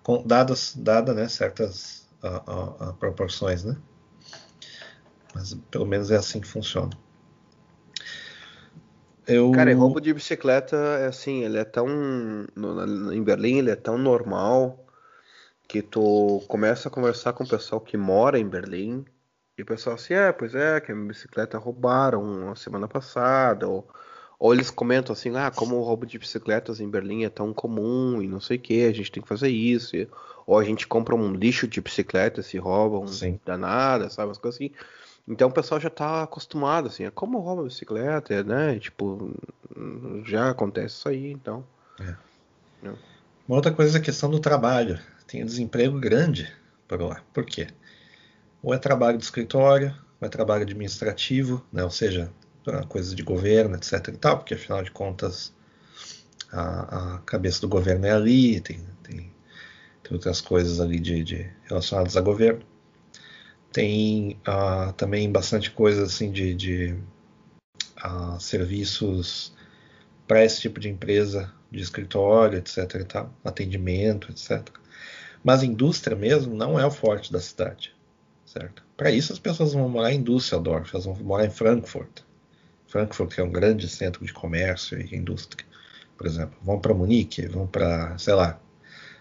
com, 0.01 0.25
dadas, 0.25 0.73
dada, 0.75 1.13
né, 1.13 1.27
certas 1.27 2.07
uh, 2.23 2.93
proporções, 2.95 3.63
né? 3.63 3.77
Mas 5.35 5.53
pelo 5.69 5.85
menos 5.85 6.09
é 6.09 6.15
assim 6.15 6.39
que 6.39 6.47
funciona. 6.47 7.04
Eu... 9.27 9.51
Cara, 9.51 9.73
roubo 9.75 9.99
de 9.99 10.13
bicicleta 10.13 10.75
é 10.75 11.07
assim, 11.07 11.43
ele 11.43 11.57
é 11.57 11.63
tão. 11.63 11.87
Em 13.13 13.23
Berlim 13.23 13.57
ele 13.57 13.71
é 13.71 13.75
tão 13.75 13.97
normal 13.97 14.85
que 15.67 15.81
tu 15.81 16.43
começa 16.47 16.87
a 16.87 16.91
conversar 16.91 17.33
com 17.33 17.43
o 17.43 17.47
pessoal 17.47 17.81
que 17.81 17.97
mora 17.97 18.39
em 18.39 18.47
Berlim 18.47 19.03
e 19.57 19.61
o 19.61 19.65
pessoal 19.65 19.95
assim, 19.95 20.13
é, 20.13 20.31
pois 20.31 20.53
é, 20.53 20.81
que 20.81 20.91
a 20.91 20.95
minha 20.95 21.07
bicicleta 21.07 21.57
roubaram 21.57 22.21
uma 22.21 22.55
semana 22.55 22.87
passada, 22.87 23.67
ou, 23.67 23.87
ou 24.37 24.53
eles 24.53 24.69
comentam 24.69 25.13
assim, 25.13 25.35
ah, 25.35 25.49
como 25.49 25.77
o 25.77 25.81
roubo 25.81 26.05
de 26.05 26.19
bicicletas 26.19 26.81
em 26.81 26.89
Berlim 26.89 27.23
é 27.23 27.29
tão 27.29 27.53
comum 27.53 28.21
e 28.21 28.27
não 28.27 28.41
sei 28.41 28.57
o 28.57 28.59
que, 28.59 28.85
a 28.85 28.93
gente 28.93 29.11
tem 29.11 29.23
que 29.23 29.29
fazer 29.29 29.49
isso, 29.49 29.95
e, 29.95 30.09
ou 30.45 30.59
a 30.59 30.63
gente 30.63 30.85
compra 30.85 31.15
um 31.15 31.33
lixo 31.33 31.67
de 31.67 31.79
bicicleta 31.79 32.43
se 32.43 32.57
roubam 32.57 33.07
Sim. 33.07 33.39
danada, 33.45 34.09
sabe, 34.09 34.31
as 34.31 34.37
coisas 34.37 34.59
assim. 34.59 34.71
Então 35.27 35.47
o 35.47 35.51
pessoal 35.51 35.81
já 35.81 35.89
tá 35.89 36.23
acostumado, 36.23 36.87
assim, 36.87 37.03
é 37.03 37.11
como 37.11 37.39
rouba 37.39 37.63
bicicleta, 37.63 38.43
né? 38.43 38.77
Tipo, 38.79 39.33
já 40.23 40.51
acontece 40.51 40.95
isso 40.95 41.09
aí, 41.09 41.31
então. 41.31 41.65
É. 41.99 42.15
É. 42.87 42.93
Uma 43.47 43.57
outra 43.57 43.71
coisa 43.71 43.97
é 43.97 44.01
a 44.01 44.03
questão 44.03 44.29
do 44.29 44.39
trabalho. 44.39 44.99
Tem 45.27 45.41
um 45.41 45.45
desemprego 45.45 45.99
grande 45.99 46.51
por 46.87 47.01
lá. 47.01 47.21
Por 47.33 47.45
quê? 47.45 47.67
Ou 48.61 48.73
é 48.73 48.77
trabalho 48.77 49.17
de 49.17 49.23
escritório, 49.23 49.95
ou 50.21 50.27
é 50.27 50.29
trabalho 50.29 50.63
administrativo, 50.63 51.65
né? 51.71 51.83
ou 51.83 51.89
seja, 51.89 52.31
coisa 52.87 53.15
de 53.15 53.23
governo, 53.23 53.75
etc. 53.75 54.07
e 54.09 54.17
tal, 54.17 54.37
porque 54.37 54.53
afinal 54.53 54.83
de 54.83 54.91
contas 54.91 55.53
a, 56.51 57.15
a 57.15 57.17
cabeça 57.19 57.61
do 57.61 57.67
governo 57.67 58.05
é 58.05 58.11
ali, 58.11 58.59
tem, 58.59 58.79
tem, 59.03 59.31
tem 60.03 60.13
outras 60.13 60.41
coisas 60.41 60.79
ali 60.79 60.99
de, 60.99 61.23
de 61.23 61.49
relacionadas 61.65 62.15
a 62.15 62.21
governo. 62.21 62.61
Tem 63.75 64.39
uh, 64.47 64.93
também 64.93 65.29
bastante 65.29 65.69
coisa 65.69 66.03
assim 66.03 66.31
de, 66.31 66.55
de 66.55 66.95
uh, 68.01 68.39
serviços 68.39 69.53
para 70.25 70.45
esse 70.45 70.61
tipo 70.61 70.79
de 70.79 70.87
empresa, 70.87 71.51
de 71.69 71.81
escritório, 71.81 72.57
etc. 72.57 72.77
E 73.01 73.03
tal, 73.03 73.33
atendimento, 73.43 74.31
etc. 74.31 74.65
Mas 75.43 75.61
indústria 75.61 76.15
mesmo 76.15 76.55
não 76.55 76.79
é 76.79 76.85
o 76.85 76.89
forte 76.89 77.33
da 77.33 77.41
cidade, 77.41 77.93
certo? 78.45 78.81
Para 78.95 79.11
isso 79.11 79.33
as 79.33 79.39
pessoas 79.39 79.73
vão 79.73 79.89
morar 79.89 80.13
em 80.13 80.23
Düsseldorf, 80.23 80.91
elas 80.93 81.03
vão 81.03 81.15
morar 81.15 81.43
em 81.43 81.51
Frankfurt. 81.51 82.21
Frankfurt 82.87 83.37
é 83.37 83.43
um 83.43 83.51
grande 83.51 83.89
centro 83.89 84.25
de 84.25 84.31
comércio 84.31 84.97
e 85.01 85.13
indústria, 85.17 85.65
por 86.17 86.25
exemplo. 86.25 86.57
Vão 86.61 86.79
para 86.79 86.93
Munique, 86.93 87.45
vão 87.45 87.67
para, 87.67 88.17
sei 88.17 88.35
lá, 88.35 88.57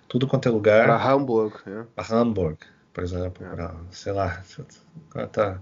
tudo 0.07 0.29
quanto 0.29 0.49
é 0.49 0.53
lugar. 0.53 0.87
Para 0.87 1.13
Hamburg, 1.13 1.57
né? 1.67 1.85
Para 1.97 2.15
Hamburg 2.15 2.59
por 2.95 3.03
exemplo, 3.05 3.45
é. 3.45 3.51
para, 3.51 3.75
sei 3.91 4.13
lá, 4.13 4.43
tá, 5.33 5.61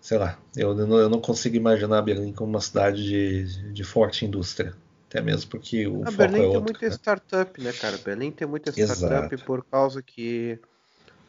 sei 0.00 0.18
lá, 0.18 0.38
eu 0.54 0.74
não, 0.74 0.98
eu 0.98 1.08
não 1.08 1.20
consigo 1.20 1.56
imaginar 1.56 2.02
Berlim 2.02 2.32
como 2.32 2.50
uma 2.50 2.60
cidade 2.60 3.02
de, 3.02 3.72
de 3.72 3.84
forte 3.84 4.24
indústria. 4.26 4.74
Até 5.08 5.20
mesmo 5.20 5.50
porque 5.50 5.88
o 5.88 6.02
a 6.04 6.06
foco 6.06 6.18
Berlim 6.18 6.36
é 6.36 6.38
tem 6.38 6.46
outro, 6.46 6.62
muita 6.62 6.86
né? 6.86 6.92
startup, 6.92 7.60
né, 7.60 7.72
cara? 7.72 7.98
Berlim 7.98 8.30
tem 8.30 8.46
muita 8.46 8.70
startup 8.70 9.34
Exato. 9.34 9.44
por 9.44 9.64
causa 9.64 10.02
que 10.02 10.60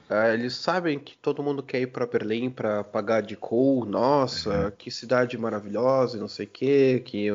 uh, 0.09 0.33
eles 0.33 0.55
sabem 0.55 0.99
que 0.99 1.17
todo 1.17 1.41
mundo 1.41 1.63
quer 1.63 1.81
ir 1.81 1.87
para 1.87 2.05
Berlim 2.05 2.49
para 2.51 2.83
pagar 2.83 3.21
de 3.21 3.35
cool, 3.35 3.85
nossa, 3.85 4.65
Uhum. 4.65 4.71
que 4.77 4.91
cidade 4.91 5.37
maravilhosa, 5.37 6.17
e 6.17 6.19
não 6.19 6.27
sei 6.27 6.45
o 6.45 6.49
quê, 6.49 7.01
que 7.05 7.29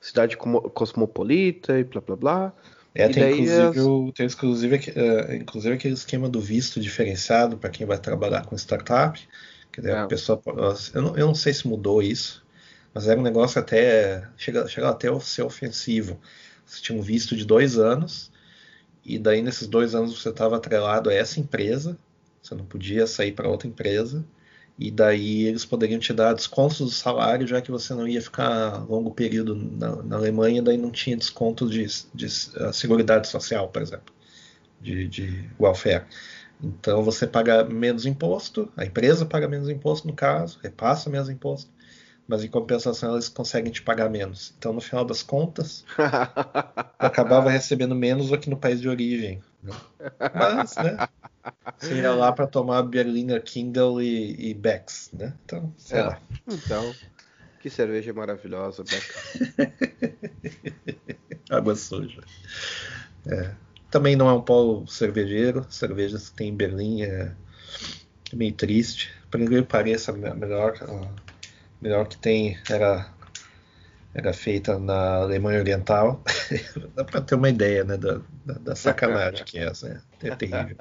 cidade 0.00 0.36
cosmopolita 0.36 1.78
e 1.78 1.84
blá 1.84 2.00
blá 2.00 2.16
blá. 2.16 2.52
É, 2.94 3.08
tem 3.08 3.24
inclusive, 3.32 3.66
as- 3.68 3.76
o, 3.80 4.12
tem 4.12 4.26
inclusive, 4.26 4.76
aque- 4.76 4.92
eh, 4.94 5.36
inclusive 5.36 5.74
aquele 5.74 5.94
esquema 5.94 6.28
do 6.28 6.40
visto 6.40 6.80
diferenciado 6.80 7.58
para 7.58 7.70
quem 7.70 7.86
vai 7.86 7.98
trabalhar 7.98 8.46
com 8.46 8.54
startup. 8.56 9.20
Que 9.72 9.80
daí 9.80 9.92
É. 9.92 10.00
a 10.00 10.06
pessoa, 10.06 10.40
eu, 10.94 11.02
não, 11.02 11.16
eu 11.16 11.26
não 11.26 11.34
sei 11.34 11.52
se 11.52 11.66
mudou 11.66 12.00
isso, 12.02 12.44
mas 12.94 13.08
era 13.08 13.18
um 13.18 13.22
negócio 13.22 13.60
até. 13.60 14.28
Chega, 14.36 14.68
chega 14.68 14.88
até 14.90 15.08
a 15.08 15.18
ser 15.20 15.42
ofensivo. 15.42 16.20
Você 16.64 16.80
tinha 16.80 16.96
um 16.98 17.02
visto 17.02 17.36
de 17.36 17.44
dois 17.44 17.78
anos, 17.78 18.30
e 19.04 19.18
daí 19.18 19.42
nesses 19.42 19.66
dois 19.68 19.94
anos 19.94 20.20
você 20.20 20.30
estava 20.30 20.56
atrelado 20.56 21.10
a 21.10 21.14
essa 21.14 21.40
empresa, 21.40 21.98
você 22.42 22.54
não 22.54 22.64
podia 22.66 23.06
sair 23.06 23.32
para 23.32 23.48
outra 23.48 23.68
empresa, 23.68 24.24
e 24.78 24.90
daí 24.90 25.44
eles 25.44 25.64
poderiam 25.64 26.00
te 26.00 26.12
dar 26.12 26.34
descontos 26.34 26.78
do 26.78 26.90
salário, 26.90 27.46
já 27.46 27.60
que 27.60 27.70
você 27.70 27.94
não 27.94 28.08
ia 28.08 28.20
ficar 28.20 28.84
longo 28.88 29.12
período 29.12 29.54
na, 29.54 30.02
na 30.02 30.16
Alemanha, 30.16 30.62
daí 30.62 30.76
não 30.76 30.90
tinha 30.90 31.16
desconto 31.16 31.68
de, 31.68 31.86
de 32.12 32.26
uh, 32.26 32.72
seguridade 32.72 33.28
social, 33.28 33.68
por 33.68 33.82
exemplo, 33.82 34.12
de, 34.80 35.06
de 35.06 35.48
welfare. 35.60 36.04
Então 36.62 37.02
você 37.04 37.26
paga 37.26 37.62
menos 37.64 38.04
imposto, 38.04 38.70
a 38.76 38.84
empresa 38.84 39.24
paga 39.24 39.46
menos 39.46 39.68
imposto 39.68 40.08
no 40.08 40.14
caso, 40.14 40.58
repassa 40.60 41.08
menos 41.08 41.28
imposto, 41.28 41.70
mas 42.26 42.42
em 42.42 42.48
compensação 42.48 43.12
eles 43.12 43.28
conseguem 43.28 43.70
te 43.70 43.82
pagar 43.82 44.10
menos. 44.10 44.54
Então 44.58 44.72
no 44.72 44.80
final 44.80 45.04
das 45.04 45.22
contas, 45.22 45.84
acabava 46.98 47.48
recebendo 47.48 47.94
menos 47.94 48.28
do 48.28 48.38
que 48.38 48.50
no 48.50 48.56
país 48.56 48.80
de 48.80 48.88
origem. 48.88 49.40
né? 49.62 49.72
Mas, 50.34 50.74
né? 50.76 51.08
Você 51.78 51.96
ia 51.96 52.12
lá 52.12 52.32
para 52.32 52.46
tomar 52.46 52.82
Berliner 52.82 53.42
Kindle 53.42 54.00
e, 54.00 54.50
e 54.50 54.54
Becks, 54.54 55.10
né? 55.12 55.34
Então, 55.44 55.72
sei 55.76 55.98
É. 55.98 56.02
lá. 56.02 56.20
Então, 56.48 56.94
que 57.60 57.68
cerveja 57.70 58.12
maravilhosa, 58.12 58.84
Beca. 58.84 59.14
Água 61.50 61.74
suja. 61.76 62.22
É. 63.26 63.54
Também 63.90 64.16
não 64.16 64.28
é 64.28 64.32
um 64.32 64.40
polo 64.42 64.86
cervejeiro. 64.86 65.64
Cervejas 65.70 66.28
que 66.28 66.36
tem 66.36 66.48
em 66.48 66.56
Berlim 66.56 67.02
é 67.02 67.32
meio 68.32 68.52
triste. 68.52 69.10
Por 69.30 69.40
incrível 69.40 69.64
que 69.64 69.70
pareça, 69.70 70.10
a 70.10 70.14
melhor, 70.14 70.74
a 70.82 71.08
melhor 71.80 72.08
que 72.08 72.16
tem 72.18 72.58
era, 72.68 73.13
era 74.14 74.32
feita 74.32 74.78
na 74.78 75.16
Alemanha 75.16 75.58
Oriental. 75.58 76.22
Dá 76.94 77.04
para 77.04 77.20
ter 77.20 77.34
uma 77.34 77.48
ideia 77.48 77.82
né, 77.82 77.96
da, 77.96 78.20
da, 78.46 78.54
da 78.54 78.76
sacanagem 78.76 79.44
que 79.44 79.58
é 79.58 79.64
essa. 79.64 79.88
né? 79.88 80.00
É 80.22 80.36
terrível. 80.36 80.76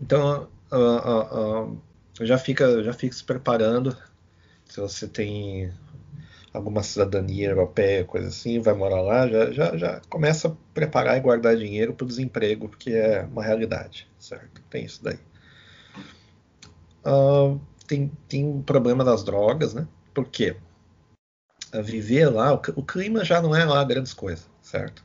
Então, 0.00 0.48
ah, 0.70 0.76
ah, 0.76 1.28
ah, 1.32 2.24
já 2.24 2.38
fica, 2.38 2.82
já 2.84 2.92
fica 2.92 3.14
se 3.14 3.24
preparando. 3.24 3.96
Se 4.64 4.80
você 4.80 5.08
tem 5.08 5.72
alguma 6.54 6.82
cidadania 6.82 7.50
europeia, 7.50 8.04
coisa 8.04 8.28
assim, 8.28 8.60
vai 8.60 8.74
morar 8.74 9.00
lá, 9.00 9.28
já, 9.28 9.50
já, 9.50 9.76
já 9.76 10.00
começa 10.08 10.48
a 10.48 10.52
preparar 10.72 11.16
e 11.16 11.20
guardar 11.20 11.56
dinheiro 11.56 11.92
para 11.92 12.04
o 12.04 12.08
desemprego, 12.08 12.68
porque 12.68 12.90
é 12.90 13.22
uma 13.22 13.42
realidade, 13.42 14.08
certo? 14.18 14.62
Tem 14.70 14.84
isso 14.84 15.02
daí. 15.02 15.18
Ah, 17.04 17.56
tem, 17.88 18.10
tem 18.28 18.62
problema 18.62 19.04
das 19.04 19.24
drogas, 19.24 19.74
né? 19.74 19.86
Por 20.14 20.26
quê? 20.26 20.56
A 21.72 21.80
viver 21.80 22.28
lá, 22.28 22.52
o, 22.52 22.60
o, 22.76 22.82
clima 22.82 23.24
já 23.24 23.40
não 23.40 23.54
é 23.54 23.64
lá 23.64 23.82
grandes 23.84 24.12
coisas, 24.12 24.48
certo? 24.60 25.04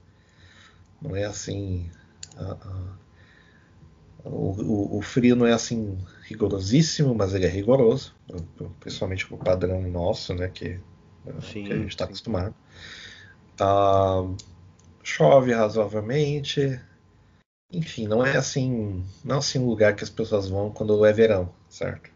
Não 1.02 1.16
é 1.16 1.26
assim. 1.26 1.90
A, 2.38 2.54
a, 2.54 4.28
o, 4.28 4.98
o, 4.98 5.02
frio 5.02 5.36
não 5.36 5.46
é 5.46 5.54
assim 5.54 5.98
rigorosíssimo, 6.24 7.14
mas 7.14 7.36
ele 7.36 7.46
é 7.46 7.50
rigoroso, 7.50 8.16
principalmente 8.80 9.32
o 9.32 9.38
padrão 9.38 9.82
nosso, 9.84 10.34
né? 10.34 10.50
Que, 10.50 10.80
sim, 11.42 11.66
que 11.66 11.74
a 11.74 11.78
gente 11.78 11.90
está 11.90 12.06
acostumado. 12.06 12.56
Ah, 13.60 14.24
chove 15.04 15.54
razoavelmente. 15.54 16.82
Enfim, 17.72 18.08
não 18.08 18.26
é 18.26 18.36
assim, 18.36 19.06
não 19.24 19.36
é 19.36 19.38
assim 19.40 19.60
um 19.60 19.68
lugar 19.68 19.96
que 19.96 20.04
as 20.04 20.10
pessoas 20.10 20.50
vão 20.50 20.72
quando 20.72 21.06
é 21.06 21.14
verão, 21.14 21.54
certo? 21.70 22.15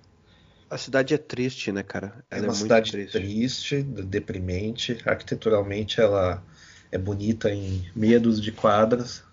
A 0.69 0.77
cidade 0.77 1.13
é 1.13 1.17
triste, 1.17 1.71
né, 1.71 1.82
cara? 1.82 2.23
Ela 2.29 2.45
é 2.45 2.47
uma 2.47 2.53
é 2.53 2.55
cidade 2.55 2.91
triste. 2.91 3.12
triste, 3.12 3.82
deprimente. 3.82 4.97
Arquiteturalmente, 5.05 5.99
ela 5.99 6.43
é 6.91 6.97
bonita 6.97 7.49
em 7.51 7.89
medos 7.95 8.41
de 8.41 8.51
quadras 8.51 9.23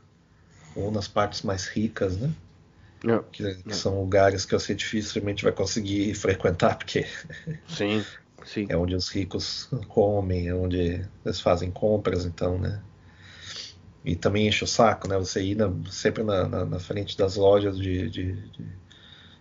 ou 0.75 0.91
nas 0.91 1.09
partes 1.09 1.43
mais 1.43 1.67
ricas, 1.67 2.17
né? 2.17 2.31
Não, 3.05 3.23
que, 3.23 3.43
não. 3.65 3.75
são 3.75 4.01
lugares 4.01 4.45
que 4.45 4.53
você 4.53 4.75
dificilmente 4.75 5.45
vai 5.45 5.53
conseguir 5.53 6.15
frequentar, 6.15 6.77
porque 6.77 7.07
sim, 7.69 8.05
sim. 8.45 8.67
é 8.71 8.77
onde 8.77 8.95
os 8.95 9.09
ricos 9.09 9.69
comem, 9.89 10.49
é 10.49 10.55
onde 10.55 11.07
eles 11.25 11.41
fazem 11.41 11.71
compras, 11.71 12.25
então, 12.25 12.59
né? 12.59 12.83
E 14.05 14.15
também 14.15 14.47
enche 14.47 14.65
o 14.65 14.67
saco, 14.67 15.09
né? 15.09 15.19
Você 15.19 15.43
ir 15.43 15.57
na, 15.57 15.73
sempre 15.91 16.23
na, 16.23 16.49
na, 16.49 16.65
na, 16.65 16.79
frente 16.79 17.17
das 17.19 17.37
lojas 17.37 17.77
de, 17.77 18.09
de, 18.09 18.33
de 18.51 18.67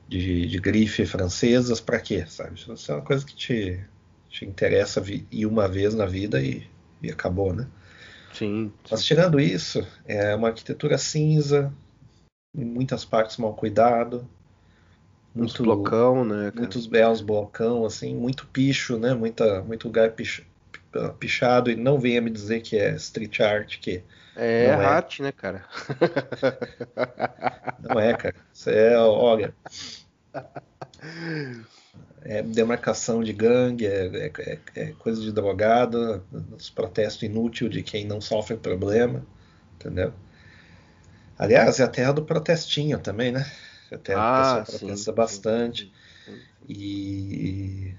de, 0.08 0.46
de 0.48 0.60
grife 0.60 1.06
francesas 1.06 1.80
para 1.80 2.00
quê, 2.00 2.26
sabe? 2.28 2.56
Isso 2.56 2.92
é 2.92 2.96
uma 2.96 3.02
coisa 3.02 3.26
que 3.26 3.36
te, 3.36 3.80
te 4.30 4.46
interessa 4.46 5.04
ir 5.32 5.46
uma 5.46 5.68
vez 5.68 5.94
na 5.94 6.06
vida 6.06 6.42
e, 6.42 6.68
e 7.02 7.12
acabou, 7.12 7.54
né? 7.54 7.68
Sim, 8.34 8.72
sim. 8.84 8.90
Mas 8.92 9.04
tirando 9.04 9.40
isso, 9.40 9.86
é 10.06 10.36
uma 10.36 10.50
arquitetura 10.50 10.98
cinza, 10.98 11.74
em 12.54 12.66
muitas 12.66 13.04
partes 13.04 13.38
mal 13.38 13.54
cuidado. 13.54 14.28
Muito 15.34 15.64
blocão, 15.64 16.24
né? 16.24 16.46
Cara? 16.52 16.62
Muitos 16.62 16.88
belos 16.88 17.22
blocão, 17.22 17.86
assim, 17.86 18.16
muito 18.16 18.48
picho, 18.48 18.98
né? 18.98 19.14
Muita, 19.14 19.62
muito 19.64 19.88
lugar 19.88 20.12
picho, 20.12 20.46
pichado. 21.20 21.70
E 21.70 21.76
não 21.76 22.00
venha 22.00 22.22
me 22.22 22.30
dizer 22.30 22.62
que 22.62 22.78
é 22.78 22.96
street 22.96 23.42
art, 23.42 23.80
que 23.80 24.02
é, 24.36 24.66
é 24.66 24.74
arte, 24.74 25.22
né, 25.22 25.32
cara? 25.32 25.66
Não 27.80 28.00
é, 28.00 28.14
cara. 28.14 28.36
Isso 28.54 28.70
é, 28.70 28.98
olha. 28.98 29.54
É 32.24 32.42
demarcação 32.42 33.24
de 33.24 33.32
gangue, 33.32 33.86
é, 33.86 34.08
é, 34.08 34.32
é, 34.40 34.60
é 34.76 34.92
coisa 34.94 35.22
de 35.22 35.32
drogado, 35.32 36.26
os 36.58 36.70
protestos 36.70 37.24
inútil 37.24 37.70
de 37.70 37.84
quem 37.84 38.06
não 38.06 38.20
sofre 38.20 38.58
problema, 38.58 39.26
entendeu? 39.76 40.12
Aliás, 41.38 41.80
é 41.80 41.84
a 41.84 41.88
terra 41.88 42.14
do 42.14 42.26
protestinho 42.26 43.00
também, 43.00 43.32
né? 43.32 43.46
É 43.92 43.96
a 43.96 44.00
terra 44.00 44.22
ah, 44.22 44.64
que 44.66 44.72
protesta 44.72 45.12
sim, 45.12 45.16
bastante. 45.16 45.94
Sim, 46.26 46.32
sim, 46.32 46.42
e 46.68 47.94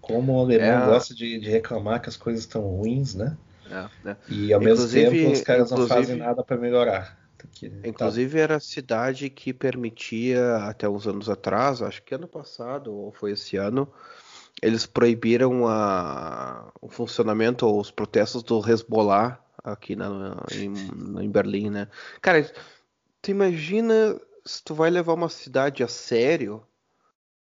como 0.00 0.34
o 0.34 0.40
alemão 0.40 0.84
é 0.84 0.86
gosta 0.86 1.14
de, 1.14 1.38
de 1.38 1.50
reclamar 1.50 2.00
que 2.00 2.08
as 2.08 2.16
coisas 2.16 2.42
estão 2.42 2.62
ruins, 2.62 3.14
né? 3.14 3.36
É, 3.70 4.10
é. 4.10 4.16
E 4.28 4.52
ao 4.52 4.62
inclusive, 4.62 5.10
mesmo 5.10 5.18
tempo 5.18 5.32
os 5.32 5.40
caras 5.42 5.70
não 5.70 5.86
fazem 5.86 6.16
nada 6.16 6.42
para 6.42 6.56
melhorar. 6.56 7.24
Que, 7.52 7.66
inclusive 7.84 8.32
tá... 8.32 8.42
era 8.42 8.56
a 8.56 8.60
cidade 8.60 9.28
que 9.30 9.52
permitia, 9.52 10.56
até 10.56 10.88
uns 10.88 11.06
anos 11.06 11.28
atrás, 11.28 11.82
acho 11.82 12.02
que 12.02 12.14
ano 12.14 12.26
passado 12.26 12.92
ou 12.92 13.12
foi 13.12 13.32
esse 13.32 13.56
ano, 13.56 13.86
eles 14.62 14.86
proibiram 14.86 15.66
a, 15.66 16.72
o 16.80 16.88
funcionamento 16.88 17.66
ou 17.66 17.80
os 17.80 17.90
protestos 17.90 18.42
do 18.42 18.58
Hezbollah 18.66 19.38
aqui 19.62 19.94
na, 19.94 20.36
em, 20.52 21.22
em 21.22 21.30
Berlim, 21.30 21.70
né? 21.70 21.88
Cara, 22.20 22.50
tu 23.20 23.30
imagina 23.30 24.18
se 24.44 24.62
tu 24.62 24.74
vai 24.74 24.90
levar 24.90 25.14
uma 25.14 25.28
cidade 25.28 25.82
a 25.82 25.88
sério, 25.88 26.62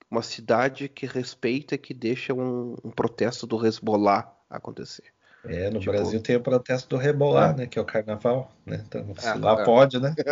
uma 0.09 0.21
cidade 0.21 0.87
que 0.87 1.05
respeita, 1.05 1.77
que 1.77 1.93
deixa 1.93 2.33
um, 2.33 2.75
um 2.83 2.91
protesto 2.91 3.45
do 3.45 3.65
Hezbollah 3.65 4.33
acontecer. 4.49 5.14
É, 5.47 5.69
no 5.69 5.79
tipo... 5.79 5.91
Brasil 5.91 6.21
tem 6.21 6.35
o 6.35 6.41
protesto 6.41 6.89
do 6.89 6.97
Rebolar, 6.97 7.51
é. 7.51 7.57
né? 7.57 7.67
Que 7.67 7.79
é 7.79 7.81
o 7.81 7.85
carnaval, 7.85 8.51
né? 8.65 8.83
Então, 8.87 9.13
ah, 9.23 9.35
lá 9.35 9.61
é. 9.61 9.65
pode, 9.65 9.99
né? 9.99 10.13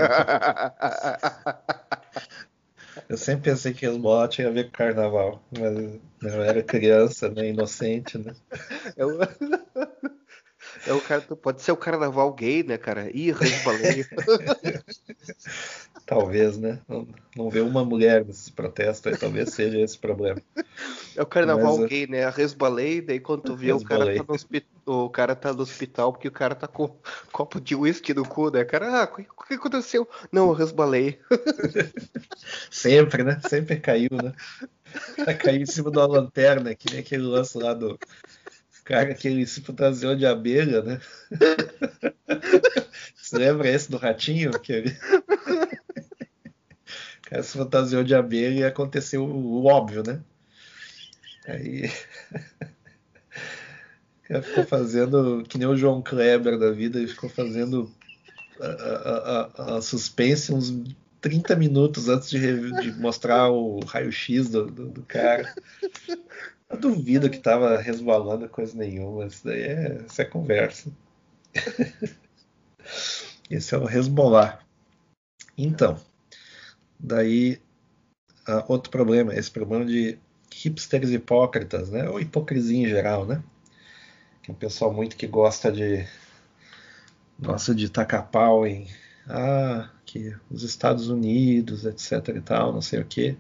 Eu 3.10 3.18
sempre 3.18 3.52
pensei 3.52 3.74
que 3.74 3.86
Hezbollah 3.86 4.28
tinha 4.28 4.48
a 4.48 4.52
ver 4.52 4.66
com 4.66 4.72
carnaval, 4.72 5.44
mas 5.52 6.00
eu 6.22 6.44
era 6.44 6.62
criança, 6.62 7.30
né? 7.30 7.50
Inocente, 7.50 8.18
né? 8.18 8.34
Eu... 8.96 9.20
É 10.86 10.94
o 10.94 11.02
cara, 11.02 11.22
pode 11.22 11.62
ser 11.62 11.72
o 11.72 11.78
carnaval 11.78 12.34
gay, 12.34 12.64
né, 12.64 12.78
cara? 12.78 13.10
Ih, 13.14 13.32
resbalei. 13.32 14.06
talvez, 16.06 16.58
né? 16.58 16.80
Não, 16.88 17.08
não 17.36 17.50
vê 17.50 17.62
uma 17.62 17.84
mulher 17.84 18.26
nesses 18.26 18.50
protestos, 18.50 19.12
aí, 19.12 19.18
talvez 19.18 19.54
seja 19.54 19.80
esse 19.80 19.98
problema. 19.98 20.42
É 21.16 21.22
o 21.22 21.26
carnaval 21.26 21.78
Mas, 21.80 21.90
gay, 21.90 22.08
né? 22.08 22.30
Resbalei, 22.30 23.02
daí 23.02 23.20
quando 23.20 23.44
tu 23.44 23.56
vê 23.56 23.72
o 23.72 23.84
cara, 23.84 24.06
tá 24.16 24.26
no 24.28 25.06
o 25.06 25.10
cara 25.10 25.36
tá 25.36 25.54
no 25.54 25.62
hospital 25.62 26.12
porque 26.12 26.28
o 26.28 26.32
cara 26.32 26.56
tá 26.56 26.68
com 26.68 26.86
um 26.86 26.92
copo 27.32 27.62
de 27.62 27.76
uísque 27.76 28.14
no 28.14 28.28
cu, 28.28 28.50
né? 28.50 28.66
Cara, 28.66 29.04
ah, 29.04 29.04
o 29.06 29.44
que 29.46 29.54
aconteceu? 29.54 30.08
Não, 30.32 30.50
eu 30.50 30.54
resbalei. 30.54 31.20
Sempre, 32.70 33.24
né? 33.24 33.40
Sempre 33.48 33.80
caiu, 33.80 34.10
né? 34.12 34.34
Caiu 35.36 35.62
em 35.62 35.66
cima 35.66 35.90
de 35.90 35.98
uma 35.98 36.08
lanterna, 36.08 36.76
que 36.76 36.92
nem 36.92 37.00
aquele 37.00 37.24
lance 37.24 37.58
lá 37.58 37.74
do 37.74 37.98
cara 38.84 39.14
que 39.14 39.28
ele 39.28 39.46
se 39.46 39.62
fantasiou 39.62 40.16
de 40.16 40.26
abelha, 40.26 40.82
né? 40.82 41.00
Você 43.16 43.38
lembra 43.38 43.70
esse 43.70 43.90
do 43.90 43.98
ratinho? 43.98 44.52
Que 44.60 44.74
ele... 44.74 44.90
o 47.18 47.30
cara 47.30 47.44
se 47.44 47.58
fantasiou 47.58 48.04
de 48.04 48.14
abelha 48.14 48.60
e 48.60 48.64
aconteceu 48.64 49.24
o 49.24 49.66
óbvio, 49.66 50.04
né? 50.06 50.22
Aí. 51.48 51.92
O 54.24 54.28
cara 54.34 54.42
ficou 54.42 54.64
fazendo, 54.64 55.44
que 55.44 55.58
nem 55.58 55.68
o 55.68 55.76
João 55.76 56.02
Kleber 56.02 56.58
da 56.58 56.72
vida, 56.72 56.98
ele 56.98 57.10
ficou 57.10 57.30
fazendo 57.30 57.94
a, 58.60 58.66
a, 58.66 59.42
a, 59.74 59.78
a 59.78 59.82
suspense 59.82 60.54
uns 60.54 60.74
30 61.24 61.56
minutos 61.56 62.10
antes 62.10 62.30
de, 62.30 62.72
de 62.82 62.92
mostrar 63.00 63.50
o 63.50 63.80
raio-x 63.86 64.50
do, 64.50 64.66
do, 64.66 64.90
do, 64.90 65.04
cara. 65.04 65.54
Eu 66.70 66.78
duvido 66.80 67.30
que 67.30 67.38
tava 67.38 67.78
resbalando 67.78 68.50
coisa 68.50 68.78
nenhuma. 68.78 69.26
Isso 69.26 69.46
daí 69.46 69.62
é, 69.62 70.06
isso 70.08 70.22
é 70.22 70.26
conversa. 70.26 70.92
Esse 73.50 73.76
é 73.76 73.78
o 73.78 73.86
resbolar. 73.86 74.66
Então, 75.58 76.00
daí 77.00 77.62
uh, 78.48 78.64
outro 78.68 78.90
problema, 78.90 79.34
esse 79.36 79.52
problema 79.52 79.86
de 79.86 80.18
hipsters 80.52 81.12
hipócritas, 81.12 81.90
né? 81.90 82.10
Ou 82.10 82.20
hipocrisia 82.20 82.88
em 82.88 82.90
geral, 82.90 83.26
né? 83.26 83.44
Que 84.42 84.52
é 84.52 84.54
um 84.54 84.58
pessoal 84.58 84.94
muito 84.94 85.16
que 85.16 85.28
gosta 85.28 85.72
de 85.72 86.08
gosta 87.40 87.76
de 87.76 87.90
tacar 87.90 88.30
pau 88.30 88.66
em 88.66 88.88
ah, 89.28 89.90
que 90.06 90.36
os 90.50 90.64
Estados 90.64 91.10
Unidos, 91.10 91.86
etc 91.86 92.36
e 92.36 92.42
tal, 92.42 92.74
não 92.74 92.82
sei 92.82 93.02
o 93.02 93.06
que. 93.06 93.38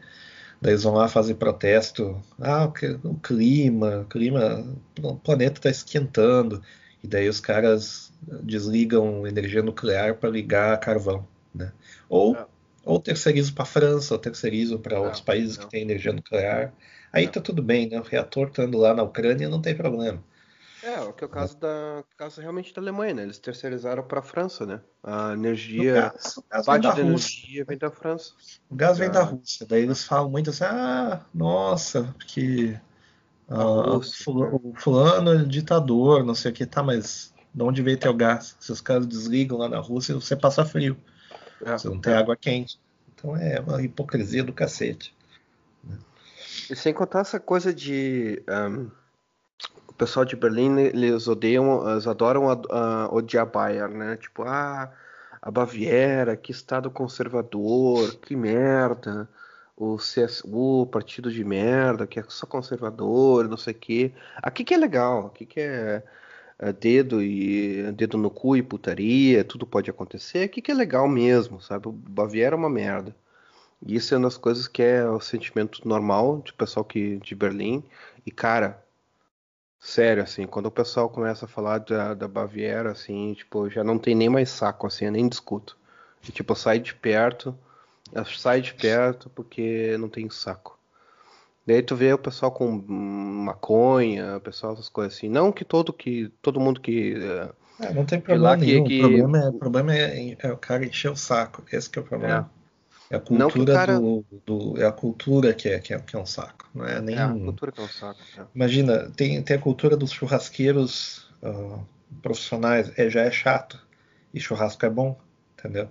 Daí 0.63 0.71
eles 0.71 0.84
vão 0.84 0.93
lá 0.93 1.10
fazer 1.10 1.36
protesto. 1.36 2.23
Ah, 2.39 2.71
o 3.04 3.15
clima, 3.15 3.99
o 3.99 4.06
clima, 4.06 4.65
o 5.02 5.15
planeta 5.15 5.60
está 5.60 5.69
esquentando. 5.69 6.63
E 7.04 7.08
daí 7.08 7.28
os 7.28 7.41
caras 7.41 8.13
desligam 8.41 9.28
energia 9.28 9.62
nuclear 9.62 10.15
para 10.15 10.30
ligar 10.30 10.80
carvão, 10.80 11.28
né? 11.54 11.73
Ou, 12.08 12.38
ou 12.86 12.97
terceirizam 12.97 13.54
para 13.54 13.63
a 13.63 13.65
França, 13.65 14.13
ou 14.13 14.19
terceirizam 14.19 14.78
para 14.78 15.02
outros 15.02 15.19
países 15.19 15.58
não. 15.58 15.65
que 15.65 15.71
têm 15.71 15.82
energia 15.82 16.13
nuclear. 16.13 16.73
Aí 17.12 17.28
tá 17.28 17.41
tudo 17.41 17.62
bem, 17.62 17.89
né? 17.89 17.99
O 17.99 18.04
reator 18.04 18.47
estando 18.47 18.78
lá 18.78 18.93
na 18.93 19.04
Ucrânia 19.04 19.49
não 19.49 19.62
tem 19.62 19.76
problema. 19.76 20.23
É, 20.83 20.99
o 20.99 21.13
que 21.13 21.23
é 21.23 21.27
o 21.27 21.29
caso 21.29 21.57
da 21.57 22.03
caso 22.17 22.41
realmente 22.41 22.73
da 22.73 22.81
Alemanha, 22.81 23.13
né? 23.13 23.23
Eles 23.23 23.39
terceirizaram 23.39 24.03
para 24.03 24.19
a 24.19 24.23
França, 24.23 24.65
né? 24.65 24.81
A 25.01 25.31
energia, 25.31 25.93
gás, 25.93 26.35
gás 26.51 26.65
parte 26.65 26.83
da, 26.83 26.93
da 26.93 26.99
energia 26.99 27.63
vem 27.63 27.77
da 27.77 27.89
França. 27.89 28.34
O 28.69 28.75
gás 28.75 28.97
vem 28.97 29.09
da 29.09 29.21
ah. 29.21 29.23
Rússia. 29.23 29.65
Daí 29.65 29.84
eles 29.84 30.03
falam 30.03 30.29
muito 30.29 30.49
assim: 30.49 30.65
"Ah, 30.65 31.21
nossa, 31.34 32.13
porque 32.17 32.77
ah, 33.47 33.95
o 33.97 34.73
fulano 34.75 35.34
é 35.34 35.43
ditador, 35.45 36.21
não 36.25 36.36
sei 36.36 36.51
o 36.51 36.53
que, 36.53 36.65
tá, 36.65 36.84
mas 36.84 37.34
de 37.53 37.63
onde 37.63 37.81
veio 37.81 37.97
teu 37.97 38.13
gás? 38.13 38.57
Se 38.59 38.71
os 38.71 38.81
caras 38.81 39.07
desligam 39.07 39.57
lá 39.57 39.69
na 39.69 39.79
Rússia, 39.79 40.15
você 40.15 40.36
passa 40.36 40.65
frio. 40.65 40.97
É, 41.65 41.77
você 41.77 41.88
não 41.88 41.99
tem 41.99 42.11
é. 42.11 42.17
água 42.17 42.36
quente. 42.36 42.77
Então 43.13 43.38
é 43.38 43.57
uma 43.61 43.81
hipocrisia 43.81 44.43
do 44.43 44.51
cacete. 44.51 45.15
E 46.69 46.75
sem 46.75 46.93
contar 46.93 47.21
essa 47.21 47.39
coisa 47.39 47.73
de 47.73 48.43
um 48.49 48.89
o 49.93 49.95
pessoal 49.95 50.25
de 50.25 50.35
Berlim, 50.35 50.79
eles 50.79 51.27
odeiam, 51.27 51.89
eles 51.89 52.07
adoram 52.07 52.49
a, 52.49 52.59
a, 52.71 53.13
odiar 53.13 53.45
Bayern, 53.45 53.95
né? 53.95 54.17
Tipo, 54.17 54.43
ah, 54.43 54.91
a 55.41 55.51
Baviera, 55.51 56.35
que 56.35 56.51
estado 56.51 56.89
conservador, 56.91 58.15
que 58.15 58.35
merda. 58.35 59.29
o 59.77 59.97
CSU, 59.97 60.87
partido 60.91 61.31
de 61.31 61.43
merda, 61.43 62.07
que 62.07 62.19
é 62.19 62.23
só 62.27 62.45
conservador, 62.47 63.47
não 63.49 63.57
sei 63.57 63.73
o 63.73 63.77
quê. 63.77 64.13
Aqui 64.41 64.63
que 64.63 64.73
é 64.73 64.77
legal, 64.77 65.27
aqui 65.27 65.45
que 65.45 65.59
é, 65.59 66.03
é 66.59 66.73
dedo 66.73 67.21
e 67.21 67.91
dedo 67.93 68.17
no 68.17 68.29
cu 68.31 68.55
e 68.57 68.63
putaria, 68.63 69.43
tudo 69.43 69.65
pode 69.67 69.89
acontecer. 69.89 70.43
Aqui 70.45 70.61
que 70.61 70.71
é 70.71 70.75
legal 70.75 71.07
mesmo, 71.07 71.61
sabe? 71.61 71.87
O 71.87 71.91
Baviera 71.91 72.55
é 72.55 72.57
uma 72.57 72.69
merda. 72.69 73.15
E 73.85 73.95
isso 73.95 74.13
é 74.13 74.17
uma 74.17 74.27
das 74.27 74.37
coisas 74.37 74.67
que 74.67 74.81
é 74.81 75.07
o 75.09 75.19
sentimento 75.19 75.87
normal 75.87 76.41
de 76.45 76.53
pessoal 76.53 76.85
que 76.85 77.17
de 77.19 77.35
Berlim. 77.35 77.83
E 78.25 78.31
cara, 78.31 78.82
sério 79.84 80.23
assim, 80.23 80.47
quando 80.47 80.67
o 80.67 80.71
pessoal 80.71 81.09
começa 81.09 81.45
a 81.45 81.47
falar 81.47 81.79
da, 81.79 82.13
da 82.13 82.27
Baviera 82.27 82.91
assim, 82.91 83.34
tipo, 83.34 83.69
já 83.69 83.84
não 83.84 83.99
tem 83.99 84.15
nem 84.15 84.29
mais 84.29 84.49
saco 84.49 84.88
assim, 84.88 85.05
eu 85.05 85.11
nem 85.11 85.27
discuto. 85.27 85.77
E, 86.27 86.31
tipo, 86.31 86.55
sai 86.55 86.79
de 86.79 86.95
perto 86.95 87.57
sai 88.25 88.61
de 88.61 88.73
perto 88.73 89.29
porque 89.29 89.97
não 89.97 90.07
tem 90.09 90.29
saco. 90.29 90.77
Daí 91.65 91.81
tu 91.81 91.95
vê 91.95 92.13
o 92.13 92.17
pessoal 92.17 92.51
com 92.51 92.69
maconha, 92.69 94.38
o 94.38 94.41
pessoal 94.41 94.73
essas 94.73 94.89
coisas 94.89 95.17
assim. 95.17 95.29
Não 95.29 95.51
que 95.51 95.63
todo 95.63 95.93
que 95.93 96.31
todo 96.41 96.59
mundo 96.59 96.81
que 96.81 97.15
é, 97.79 97.93
não 97.93 98.05
tem 98.05 98.19
problema 98.19 98.57
nenhum. 98.57 98.84
Que, 98.84 98.89
que... 98.89 98.99
O 98.99 99.07
problema, 99.07 99.38
é, 99.38 99.49
o 99.49 99.53
problema 99.53 99.95
é, 99.95 100.38
é, 100.39 100.51
o 100.51 100.57
cara 100.57 100.86
encher 100.86 101.11
o 101.11 101.15
saco. 101.15 101.63
Esse 101.71 101.89
que 101.89 101.97
é 101.97 102.01
o 102.01 102.05
problema. 102.05 102.49
É, 102.49 102.62
é 103.14 103.18
a 103.18 103.20
cultura 103.20 103.74
cara... 103.74 103.99
do, 103.99 104.26
do, 104.43 104.82
é 104.82 104.86
a 104.86 104.91
cultura 104.91 105.53
que 105.53 105.70
é, 105.70 105.78
que 105.78 105.93
é, 105.93 105.99
que 105.99 106.16
é 106.16 106.20
um 106.20 106.26
saco. 106.26 106.68
Não 106.74 106.84
é 106.84 106.99
nem. 106.99 107.16
É 107.16 107.22
a 107.22 107.30
cultura 107.30 107.72
que 107.72 107.80
é 107.80 107.84
um 107.84 107.88
saco. 107.88 108.20
É. 108.36 108.41
Imagina, 108.55 109.11
tem, 109.16 109.39
tem 109.43 109.55
a 109.55 109.59
cultura 109.59 109.95
dos 109.95 110.11
churrasqueiros 110.11 111.30
uh, 111.43 111.80
profissionais. 112.24 112.91
É, 112.97 113.09
já 113.11 113.22
é 113.22 113.30
chato. 113.30 113.80
E 114.34 114.39
churrasco 114.39 114.84
é 114.84 114.89
bom, 114.89 115.16
entendeu? 115.59 115.88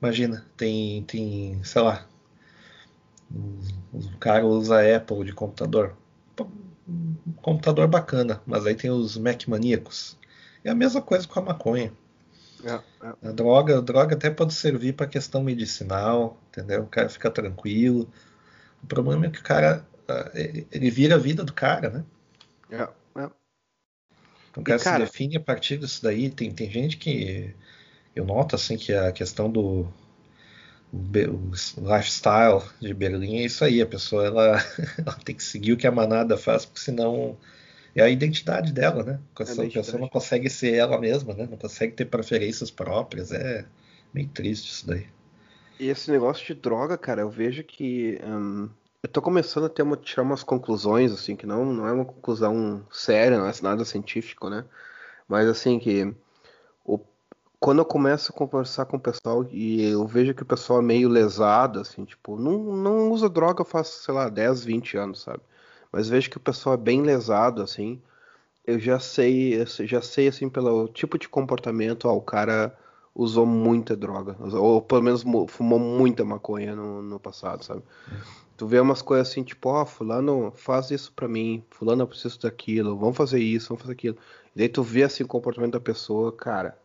Imagina, 0.00 0.46
tem, 0.56 1.02
tem 1.02 1.60
sei 1.64 1.82
lá, 1.82 2.06
o 3.92 4.18
cara 4.20 4.46
usa 4.46 4.96
Apple 4.96 5.24
de 5.24 5.32
computador. 5.32 5.96
Um 6.88 7.32
computador 7.42 7.88
bacana, 7.88 8.40
mas 8.46 8.66
aí 8.66 8.76
tem 8.76 8.90
os 8.90 9.16
Mac 9.16 9.48
maníacos. 9.48 10.16
É 10.62 10.70
a 10.70 10.74
mesma 10.76 11.02
coisa 11.02 11.26
com 11.26 11.40
a 11.40 11.42
maconha. 11.42 11.92
É, 12.64 12.74
é. 12.74 13.28
A 13.28 13.32
droga, 13.32 13.78
a 13.78 13.80
droga 13.80 14.14
até 14.14 14.30
pode 14.30 14.54
servir 14.54 14.94
para 14.94 15.06
questão 15.06 15.42
medicinal, 15.42 16.40
entendeu? 16.48 16.82
O 16.82 16.86
cara 16.86 17.08
fica 17.08 17.30
tranquilo. 17.30 18.10
O 18.82 18.86
problema 18.86 19.26
é 19.26 19.30
que 19.30 19.40
o 19.40 19.42
cara 19.42 19.86
ah, 20.08 20.30
ele 20.34 20.90
vira 20.90 21.14
a 21.14 21.18
vida 21.18 21.44
do 21.44 21.52
cara, 21.52 21.90
né? 21.90 22.04
É, 22.70 22.82
é. 22.82 23.30
Então, 24.50 24.62
o 24.62 24.64
cara, 24.64 24.80
e, 24.80 24.84
cara, 24.84 25.06
se 25.06 25.12
define 25.12 25.36
a 25.36 25.40
partir 25.40 25.78
disso 25.78 26.02
daí. 26.02 26.30
Tem, 26.30 26.52
tem 26.52 26.70
gente 26.70 26.96
que 26.96 27.54
eu 28.14 28.24
noto 28.24 28.54
assim 28.54 28.76
que 28.76 28.92
a 28.92 29.10
questão 29.12 29.50
do 29.50 29.88
lifestyle 30.92 32.62
de 32.78 32.92
Berlim 32.92 33.38
é 33.38 33.44
isso 33.44 33.64
aí, 33.64 33.80
a 33.80 33.86
pessoa 33.86 34.26
ela, 34.26 34.64
ela, 34.98 35.16
tem 35.24 35.34
que 35.34 35.42
seguir 35.42 35.72
o 35.72 35.76
que 35.76 35.86
a 35.86 35.92
manada 35.92 36.36
faz, 36.36 36.66
porque 36.66 36.80
senão 36.80 37.36
é 37.94 38.02
a 38.02 38.08
identidade 38.08 38.72
dela, 38.72 39.02
né? 39.02 39.20
A 39.34 39.38
pessoa, 39.38 39.66
é 39.66 39.68
a 39.68 39.72
pessoa 39.72 40.00
não 40.00 40.08
consegue 40.08 40.48
ser 40.48 40.74
ela 40.74 40.98
mesma, 40.98 41.34
né? 41.34 41.46
Não 41.50 41.58
consegue 41.58 41.92
ter 41.92 42.06
preferências 42.06 42.70
próprias, 42.70 43.32
é 43.32 43.64
meio 44.12 44.28
triste 44.28 44.70
isso 44.70 44.86
daí. 44.86 45.06
E 45.78 45.88
esse 45.88 46.10
negócio 46.10 46.46
de 46.46 46.54
droga, 46.54 46.96
cara, 46.96 47.22
eu 47.22 47.30
vejo 47.30 47.64
que 47.64 48.20
hum, 48.24 48.68
eu 49.02 49.08
tô 49.08 49.20
começando 49.20 49.64
a 49.64 49.68
ter 49.68 49.82
uma, 49.82 49.96
tirar 49.96 50.22
umas 50.22 50.42
conclusões, 50.42 51.12
assim, 51.12 51.34
que 51.34 51.46
não, 51.46 51.64
não 51.64 51.88
é 51.88 51.92
uma 51.92 52.04
conclusão 52.04 52.86
séria, 52.90 53.38
não 53.38 53.46
é 53.46 53.52
nada 53.62 53.84
científico, 53.84 54.48
né? 54.48 54.64
Mas 55.28 55.48
assim 55.48 55.78
que 55.78 56.14
o 56.84 56.98
quando 57.58 57.78
eu 57.78 57.84
começo 57.84 58.32
a 58.32 58.34
conversar 58.34 58.86
com 58.86 58.96
o 58.96 59.00
pessoal 59.00 59.46
e 59.50 59.84
eu 59.84 60.04
vejo 60.04 60.34
que 60.34 60.42
o 60.42 60.46
pessoal 60.46 60.80
é 60.80 60.82
meio 60.82 61.08
lesado, 61.08 61.78
assim, 61.78 62.04
tipo, 62.04 62.36
não, 62.36 62.58
não 62.58 63.10
usa 63.12 63.28
droga 63.28 63.64
faz, 63.64 63.86
sei 63.86 64.12
lá, 64.12 64.28
10, 64.28 64.64
20 64.64 64.96
anos, 64.96 65.22
sabe? 65.22 65.40
Mas 65.92 66.08
vejo 66.08 66.30
que 66.30 66.38
o 66.38 66.40
pessoal 66.40 66.74
é 66.74 66.78
bem 66.78 67.02
lesado, 67.02 67.62
assim, 67.62 68.00
eu 68.66 68.78
já 68.78 68.98
sei, 68.98 69.64
já 69.66 70.00
sei, 70.00 70.28
assim, 70.28 70.48
pelo 70.48 70.88
tipo 70.88 71.18
de 71.18 71.28
comportamento, 71.28 72.06
ó, 72.06 72.16
o 72.16 72.22
cara 72.22 72.76
usou 73.14 73.44
muita 73.44 73.94
droga, 73.94 74.36
ou 74.56 74.80
pelo 74.80 75.02
menos 75.02 75.22
fumou 75.48 75.78
muita 75.78 76.24
maconha 76.24 76.74
no, 76.74 77.02
no 77.02 77.20
passado, 77.20 77.62
sabe? 77.62 77.82
Tu 78.56 78.66
vê 78.66 78.80
umas 78.80 79.02
coisas 79.02 79.28
assim, 79.28 79.42
tipo, 79.42 79.68
ó, 79.68 79.82
oh, 79.82 79.86
fulano 79.86 80.52
faz 80.54 80.90
isso 80.90 81.12
pra 81.12 81.28
mim, 81.28 81.62
fulano 81.70 82.02
eu 82.02 82.06
preciso 82.06 82.40
daquilo, 82.40 82.96
vamos 82.96 83.16
fazer 83.16 83.40
isso, 83.40 83.68
vamos 83.68 83.82
fazer 83.82 83.92
aquilo. 83.92 84.16
E 84.54 84.58
daí 84.58 84.68
tu 84.68 84.82
vê, 84.82 85.02
assim, 85.02 85.24
o 85.24 85.28
comportamento 85.28 85.72
da 85.72 85.80
pessoa, 85.80 86.32
cara, 86.32 86.78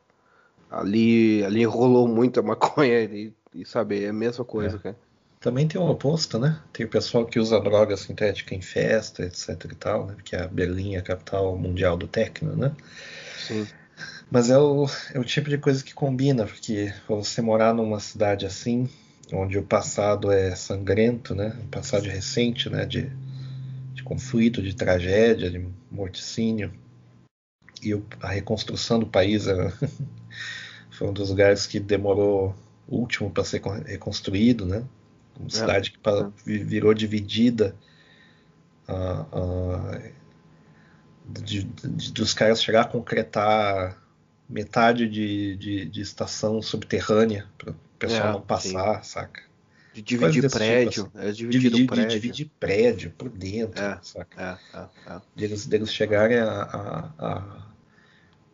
ali, 0.69 1.43
ali 1.45 1.63
rolou 1.63 2.07
muita 2.07 2.41
maconha 2.43 3.03
e, 3.03 3.33
e 3.53 3.65
sabe, 3.65 4.03
é 4.03 4.09
a 4.09 4.13
mesma 4.13 4.43
coisa, 4.43 4.75
é. 4.75 4.79
cara. 4.79 5.06
Também 5.39 5.67
tem 5.67 5.79
o 5.79 5.87
oposto, 5.87 6.39
né? 6.39 6.59
Tem 6.73 6.85
o 6.85 6.89
pessoal 6.89 7.25
que 7.25 7.39
usa 7.39 7.59
droga 7.59 7.95
sintética 7.95 8.55
em 8.55 8.61
festa, 8.61 9.23
etc 9.23 9.49
e 9.71 9.75
tal, 9.75 10.07
né? 10.07 10.13
Porque 10.15 10.35
a 10.35 10.47
Berlim 10.47 10.95
é 10.95 10.99
a 10.99 11.03
capital 11.03 11.55
mundial 11.57 11.95
do 11.95 12.07
techno, 12.07 12.55
né? 12.55 12.75
Sim. 13.37 13.67
Mas 14.31 14.49
é 14.49 14.57
o, 14.57 14.87
é 15.13 15.19
o 15.19 15.23
tipo 15.23 15.49
de 15.49 15.57
coisa 15.57 15.83
que 15.83 15.93
combina, 15.93 16.45
porque 16.45 16.93
você 17.07 17.41
morar 17.41 17.73
numa 17.73 17.99
cidade 17.99 18.45
assim, 18.45 18.89
onde 19.31 19.57
o 19.57 19.63
passado 19.63 20.31
é 20.31 20.55
sangrento, 20.55 21.35
né? 21.35 21.55
Um 21.63 21.67
passado 21.67 22.05
recente, 22.05 22.69
né? 22.69 22.85
De, 22.85 23.11
de 23.93 24.03
conflito, 24.03 24.61
de 24.61 24.75
tragédia, 24.75 25.51
de 25.51 25.65
morticínio, 25.91 26.73
e 27.81 27.93
a 28.21 28.29
reconstrução 28.29 28.99
do 28.99 29.05
país 29.05 29.47
é, 29.47 29.71
foi 30.89 31.07
um 31.07 31.13
dos 31.13 31.29
lugares 31.29 31.67
que 31.67 31.79
demorou 31.79 32.55
o 32.87 32.97
último 32.97 33.29
para 33.29 33.43
ser 33.43 33.61
reconstruído, 33.61 34.65
né? 34.65 34.83
Uma 35.39 35.47
é, 35.47 35.51
cidade 35.51 35.91
que 35.91 35.99
é. 36.09 36.63
virou 36.63 36.93
dividida 36.93 37.75
uh, 38.87 39.37
uh, 39.37 40.11
de, 41.25 41.63
de, 41.63 42.11
dos 42.11 42.33
caras 42.33 42.63
chegar 42.63 42.81
a 42.81 42.85
concretar 42.85 44.01
metade 44.49 45.07
de, 45.07 45.55
de, 45.57 45.85
de 45.85 46.01
estação 46.01 46.61
subterrânea 46.61 47.45
para 47.57 47.71
o 47.71 47.75
pessoal 47.99 48.29
é, 48.29 48.31
não 48.33 48.41
passar, 48.41 49.03
sim. 49.03 49.11
saca? 49.11 49.41
De 49.93 50.01
dividir 50.01 50.49
prédio, 50.49 51.05
tipo, 51.05 51.17
assim. 51.17 51.27
é 51.27 51.31
dividir, 51.31 51.87
prédio. 51.87 52.09
dividir 52.09 52.51
prédio 52.59 53.11
por 53.11 53.29
dentro, 53.29 53.83
é, 53.83 53.99
saca? 54.01 54.59
É, 54.73 54.77
é, 54.77 55.13
é. 55.13 55.21
Deles, 55.35 55.65
deles 55.65 55.91
chegarem 55.91 56.37
a, 56.37 56.61
a, 56.61 57.09
a 57.17 57.66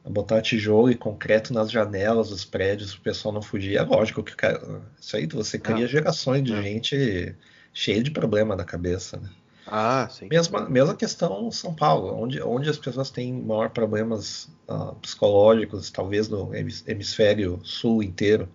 botar 0.05 0.41
tijolo 0.41 0.91
e 0.91 0.95
concreto 0.95 1.53
nas 1.53 1.71
janelas 1.71 2.29
dos 2.29 2.43
prédios 2.43 2.93
para 2.93 2.99
o 2.99 3.03
pessoal 3.03 3.33
não 3.33 3.41
fugir. 3.41 3.77
É 3.77 3.81
lógico 3.81 4.23
que 4.23 4.35
cara, 4.35 4.81
isso 4.99 5.15
aí 5.15 5.25
você 5.27 5.57
cria 5.57 5.85
ah, 5.85 5.87
gerações 5.87 6.43
de 6.43 6.53
é. 6.53 6.61
gente 6.61 7.35
cheia 7.73 8.03
de 8.03 8.11
problema 8.11 8.55
na 8.55 8.63
cabeça. 8.63 9.17
Né? 9.17 9.29
Ah, 9.65 10.07
sim. 10.09 10.27
Mesma, 10.29 10.69
mesma 10.69 10.95
questão 10.95 11.49
São 11.51 11.73
Paulo, 11.73 12.13
onde, 12.21 12.41
onde 12.41 12.69
as 12.69 12.77
pessoas 12.77 13.09
têm 13.09 13.33
maior 13.33 13.69
problemas 13.69 14.49
uh, 14.67 14.93
psicológicos, 14.95 15.89
talvez 15.89 16.27
no 16.27 16.51
hemisfério 16.53 17.59
sul 17.63 18.03
inteiro, 18.03 18.49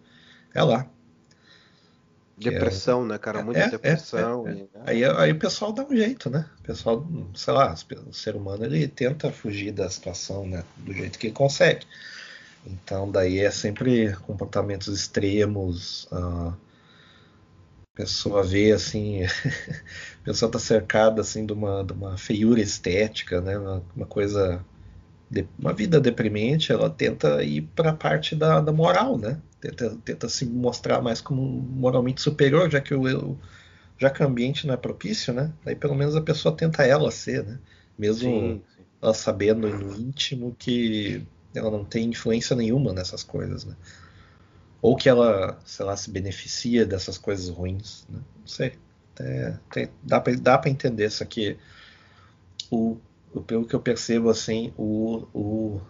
é 0.55 0.63
lá. 0.63 0.89
Depressão, 2.39 3.05
é, 3.05 3.09
né, 3.09 3.19
cara? 3.19 3.43
Muita 3.43 3.61
é, 3.61 3.65
é 3.65 3.71
depressão. 3.71 4.47
É, 4.47 4.53
e... 4.53 4.69
aí, 4.87 5.05
aí 5.05 5.33
o 5.33 5.39
pessoal 5.39 5.73
dá 5.73 5.85
um 5.85 5.95
jeito, 5.95 6.31
né? 6.31 6.49
O 6.61 6.63
pessoal, 6.63 7.07
sei 7.35 7.53
lá, 7.53 7.75
o 8.07 8.13
ser 8.13 8.37
humano 8.37 8.65
ele 8.65 8.87
tenta 8.87 9.33
fugir 9.33 9.73
da 9.73 9.89
situação, 9.91 10.47
né? 10.47 10.63
Do 10.77 10.93
jeito 10.93 11.19
que 11.19 11.31
consegue. 11.31 11.87
Então, 12.67 13.11
daí 13.11 13.41
é 13.41 13.51
sempre 13.51 14.15
comportamentos 14.27 14.89
extremos. 14.89 16.07
A 16.13 16.53
pessoa 17.95 18.43
vê 18.43 18.73
assim, 18.73 19.25
a 20.23 20.25
pessoa 20.25 20.51
tá 20.51 20.59
cercada 20.59 21.21
assim 21.21 21.45
de 21.45 21.53
uma, 21.53 21.83
de 21.83 21.93
uma 21.93 22.17
feiura 22.17 22.61
estética, 22.61 23.41
né? 23.41 23.59
Uma, 23.59 23.83
uma 23.97 24.07
coisa, 24.07 24.65
uma 25.59 25.73
vida 25.73 26.01
deprimente. 26.01 26.73
Ela 26.73 26.91
tenta 26.91 27.43
ir 27.43 27.63
para 27.75 27.91
a 27.91 27.95
parte 27.95 28.35
da, 28.35 28.61
da 28.61 28.73
moral, 28.73 29.19
né? 29.19 29.41
tenta, 29.61 29.97
tenta 30.05 30.29
se 30.29 30.47
mostrar 30.47 31.01
mais 31.03 31.21
como 31.21 31.43
moralmente 31.43 32.21
superior, 32.21 32.71
já 32.71 32.81
que 32.81 32.95
o, 32.95 33.37
já 33.99 34.11
que 34.11 34.23
o 34.23 34.27
ambiente 34.27 34.67
não 34.67 34.75
é 34.75 34.77
propício, 34.77 35.33
né? 35.33 35.53
Aí 35.67 35.75
pelo 35.75 35.95
menos 35.95 36.17
a 36.17 36.21
pessoa 36.21 36.57
tenta 36.57 36.85
ela 36.85 37.11
ser, 37.11 37.45
né? 37.45 37.59
Mesmo 37.99 38.31
sim, 38.31 38.63
sim. 38.77 38.83
ela 39.03 39.15
sabendo 39.15 39.69
no 39.69 39.95
íntimo 39.97 40.55
que 40.59 41.27
ela 41.55 41.71
não 41.71 41.85
tem 41.85 42.09
influência 42.09 42.55
nenhuma 42.55 42.93
nessas 42.93 43.23
coisas, 43.23 43.65
né? 43.65 43.75
Ou 44.81 44.95
que 44.95 45.09
ela, 45.09 45.59
sei 45.65 45.85
lá, 45.85 45.97
se 45.97 46.09
beneficia 46.11 46.87
dessas 46.87 47.19
coisas 47.19 47.49
ruins, 47.49 48.07
né? 48.09 48.21
Não 48.39 48.47
sei. 48.47 48.75
É, 49.19 49.57
tem, 49.73 49.89
dá 50.05 50.21
para 50.21 50.71
entender 50.71 51.07
isso 51.07 51.25
aqui. 51.25 51.59
O, 52.71 52.97
pelo 53.47 53.67
que 53.67 53.75
eu 53.75 53.81
percebo, 53.81 54.31
assim, 54.31 54.73
o, 54.77 55.27
o 55.33 55.81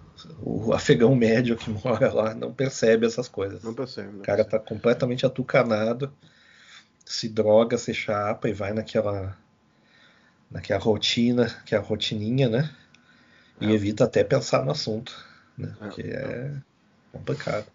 o 0.43 0.72
afegão 0.72 1.14
médio 1.14 1.57
que 1.57 1.70
mora 1.84 2.12
lá 2.12 2.34
não 2.34 2.53
percebe 2.53 3.07
essas 3.07 3.28
coisas. 3.28 3.62
Não 3.62 3.74
percebe. 3.74 4.12
Não 4.12 4.20
o 4.20 4.22
cara 4.22 4.45
percebe. 4.45 4.64
tá 4.64 4.68
completamente 4.68 5.24
atucanado, 5.24 6.12
se 7.05 7.28
droga, 7.28 7.78
se 7.78 7.95
chapa 7.95 8.49
e 8.49 8.53
vai 8.53 8.72
naquela 8.72 9.36
naquela 10.51 10.80
rotina, 10.80 11.47
que 11.66 11.74
é 11.74 11.78
a 11.78 11.80
rotininha, 11.80 12.49
né? 12.49 12.74
E 13.61 13.66
é. 13.66 13.70
evita 13.70 14.05
até 14.05 14.24
pensar 14.24 14.64
no 14.64 14.70
assunto, 14.70 15.14
né? 15.57 15.76
É. 15.80 15.89
Que 15.89 16.03
é 16.03 16.53
complicado. 17.12 17.66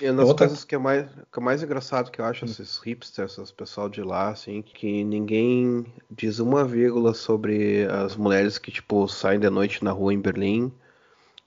E 0.00 0.06
uma 0.06 0.18
das 0.18 0.28
Outra... 0.28 0.46
coisas 0.46 0.64
que 0.64 0.74
é, 0.74 0.78
mais, 0.78 1.06
que 1.06 1.38
é 1.38 1.42
mais 1.42 1.62
engraçado 1.62 2.10
que 2.10 2.20
eu 2.20 2.24
acho, 2.24 2.44
esses 2.44 2.78
hipsters, 2.78 3.38
esses 3.38 3.50
pessoal 3.50 3.88
de 3.88 4.02
lá, 4.02 4.30
assim, 4.30 4.62
que 4.62 5.04
ninguém 5.04 5.86
diz 6.10 6.38
uma 6.38 6.64
vírgula 6.64 7.14
sobre 7.14 7.84
as 7.86 8.16
mulheres 8.16 8.58
que, 8.58 8.70
tipo, 8.70 9.06
saem 9.08 9.38
de 9.38 9.50
noite 9.50 9.84
na 9.84 9.92
rua 9.92 10.14
em 10.14 10.20
Berlim, 10.20 10.72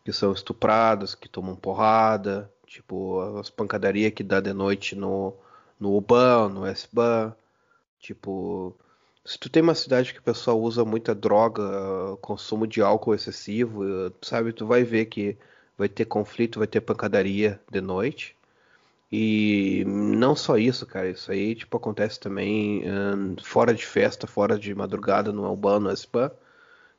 que 0.03 0.13
são 0.13 0.31
estupradas, 0.31 1.15
que 1.15 1.29
tomam 1.29 1.55
porrada, 1.55 2.51
tipo, 2.67 3.19
as 3.39 3.49
pancadarias 3.49 4.13
que 4.13 4.23
dá 4.23 4.39
de 4.39 4.53
noite 4.53 4.95
no, 4.95 5.33
no 5.79 5.95
U-Bahn, 5.95 6.49
no 6.49 6.65
S-Bahn, 6.65 7.33
tipo... 7.99 8.75
Se 9.23 9.37
tu 9.37 9.49
tem 9.49 9.61
uma 9.61 9.75
cidade 9.75 10.13
que 10.13 10.19
o 10.19 10.23
pessoal 10.23 10.59
usa 10.59 10.83
muita 10.83 11.13
droga, 11.13 12.17
consumo 12.21 12.65
de 12.65 12.81
álcool 12.81 13.13
excessivo, 13.13 13.83
sabe, 14.19 14.51
tu 14.51 14.65
vai 14.65 14.83
ver 14.83 15.05
que 15.05 15.37
vai 15.81 15.89
ter 15.89 16.05
conflito, 16.05 16.59
vai 16.59 16.67
ter 16.67 16.79
pancadaria 16.79 17.59
de 17.71 17.81
noite. 17.81 18.35
E 19.11 19.83
não 19.85 20.35
só 20.35 20.57
isso, 20.57 20.85
cara, 20.85 21.09
isso 21.09 21.31
aí 21.31 21.55
tipo 21.55 21.75
acontece 21.75 22.19
também 22.19 22.83
um, 22.89 23.35
fora 23.43 23.73
de 23.73 23.85
festa, 23.85 24.27
fora 24.27 24.57
de 24.59 24.73
madrugada 24.75 25.31
no 25.31 25.43
Albano, 25.43 25.89
no 25.89 25.97
SPA. 25.97 26.31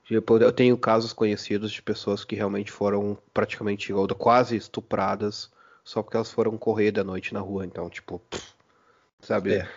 Tipo, 0.05 0.37
eu 0.39 0.53
tenho 0.53 0.77
casos 0.77 1.13
conhecidos 1.13 1.71
de 1.71 1.81
pessoas 1.81 2.25
que 2.25 2.35
realmente 2.35 2.73
foram 2.73 3.17
praticamente 3.33 3.93
ou 3.93 4.07
quase 4.09 4.57
estupradas 4.57 5.49
só 5.85 6.03
porque 6.03 6.17
elas 6.17 6.33
foram 6.33 6.59
correr 6.59 6.91
da 6.91 7.05
noite 7.05 7.33
na 7.33 7.41
rua. 7.41 7.65
Então, 7.65 7.89
tipo, 7.89 8.19
pff, 8.19 8.53
sabe? 9.21 9.55
É. 9.55 9.69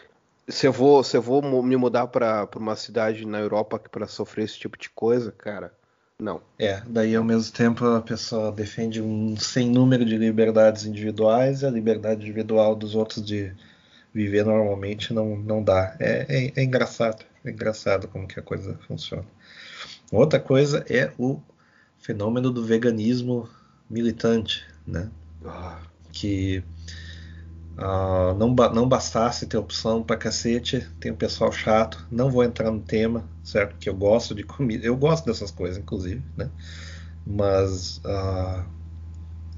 Se 0.47 0.67
eu 0.67 0.73
vou, 0.73 1.03
se 1.03 1.15
eu 1.15 1.21
vou 1.21 1.41
me 1.63 1.77
mudar 1.77 2.07
para 2.07 2.49
uma 2.55 2.75
cidade 2.75 3.25
na 3.25 3.39
Europa 3.39 3.79
para 3.79 4.07
sofrer 4.07 4.45
esse 4.45 4.57
tipo 4.57 4.77
de 4.77 4.89
coisa, 4.89 5.31
cara, 5.31 5.71
não. 6.20 6.41
É, 6.57 6.82
daí 6.88 7.16
ao 7.16 7.24
mesmo 7.24 7.53
tempo 7.53 7.86
a 7.86 8.01
pessoa 8.01 8.51
defende 8.51 9.01
um 9.01 9.36
sem 9.38 9.70
número 9.70 10.05
de 10.05 10.18
liberdades 10.18 10.86
individuais 10.86 11.61
e 11.61 11.66
a 11.66 11.70
liberdade 11.70 12.22
individual 12.22 12.76
dos 12.76 12.95
outros 12.95 13.24
de 13.24 13.53
viver 14.13 14.45
normalmente 14.45 15.13
não, 15.13 15.36
não 15.36 15.61
dá. 15.61 15.95
É, 15.99 16.26
é, 16.30 16.53
é 16.55 16.63
engraçado, 16.63 17.26
é 17.43 17.51
engraçado 17.51 18.07
como 18.07 18.28
que 18.28 18.39
a 18.39 18.43
coisa 18.43 18.80
funciona. 18.88 19.26
Outra 20.11 20.39
coisa 20.39 20.86
é 20.89 21.11
o 21.18 21.41
fenômeno 21.99 22.49
do 22.49 22.63
veganismo 22.63 23.49
militante, 23.89 24.66
né? 24.88 25.09
Ah. 25.45 25.82
Que 26.13 26.63
Uh, 27.78 28.34
não, 28.38 28.55
não 28.73 28.88
bastasse 28.88 29.45
ter 29.45 29.57
opção 29.57 30.01
para 30.01 30.15
cacete, 30.15 30.88
tem 30.99 31.11
um 31.11 31.15
pessoal 31.15 31.51
chato. 31.51 32.05
Não 32.09 32.30
vou 32.30 32.43
entrar 32.43 32.71
no 32.71 32.80
tema, 32.80 33.28
certo? 33.43 33.76
Que 33.78 33.89
eu 33.89 33.95
gosto 33.95 34.34
de 34.34 34.43
comida. 34.43 34.86
Eu 34.86 34.95
gosto 34.95 35.26
dessas 35.26 35.51
coisas, 35.51 35.78
inclusive, 35.78 36.23
né? 36.38 36.49
Mas, 37.28 37.97
uh, 37.97 38.63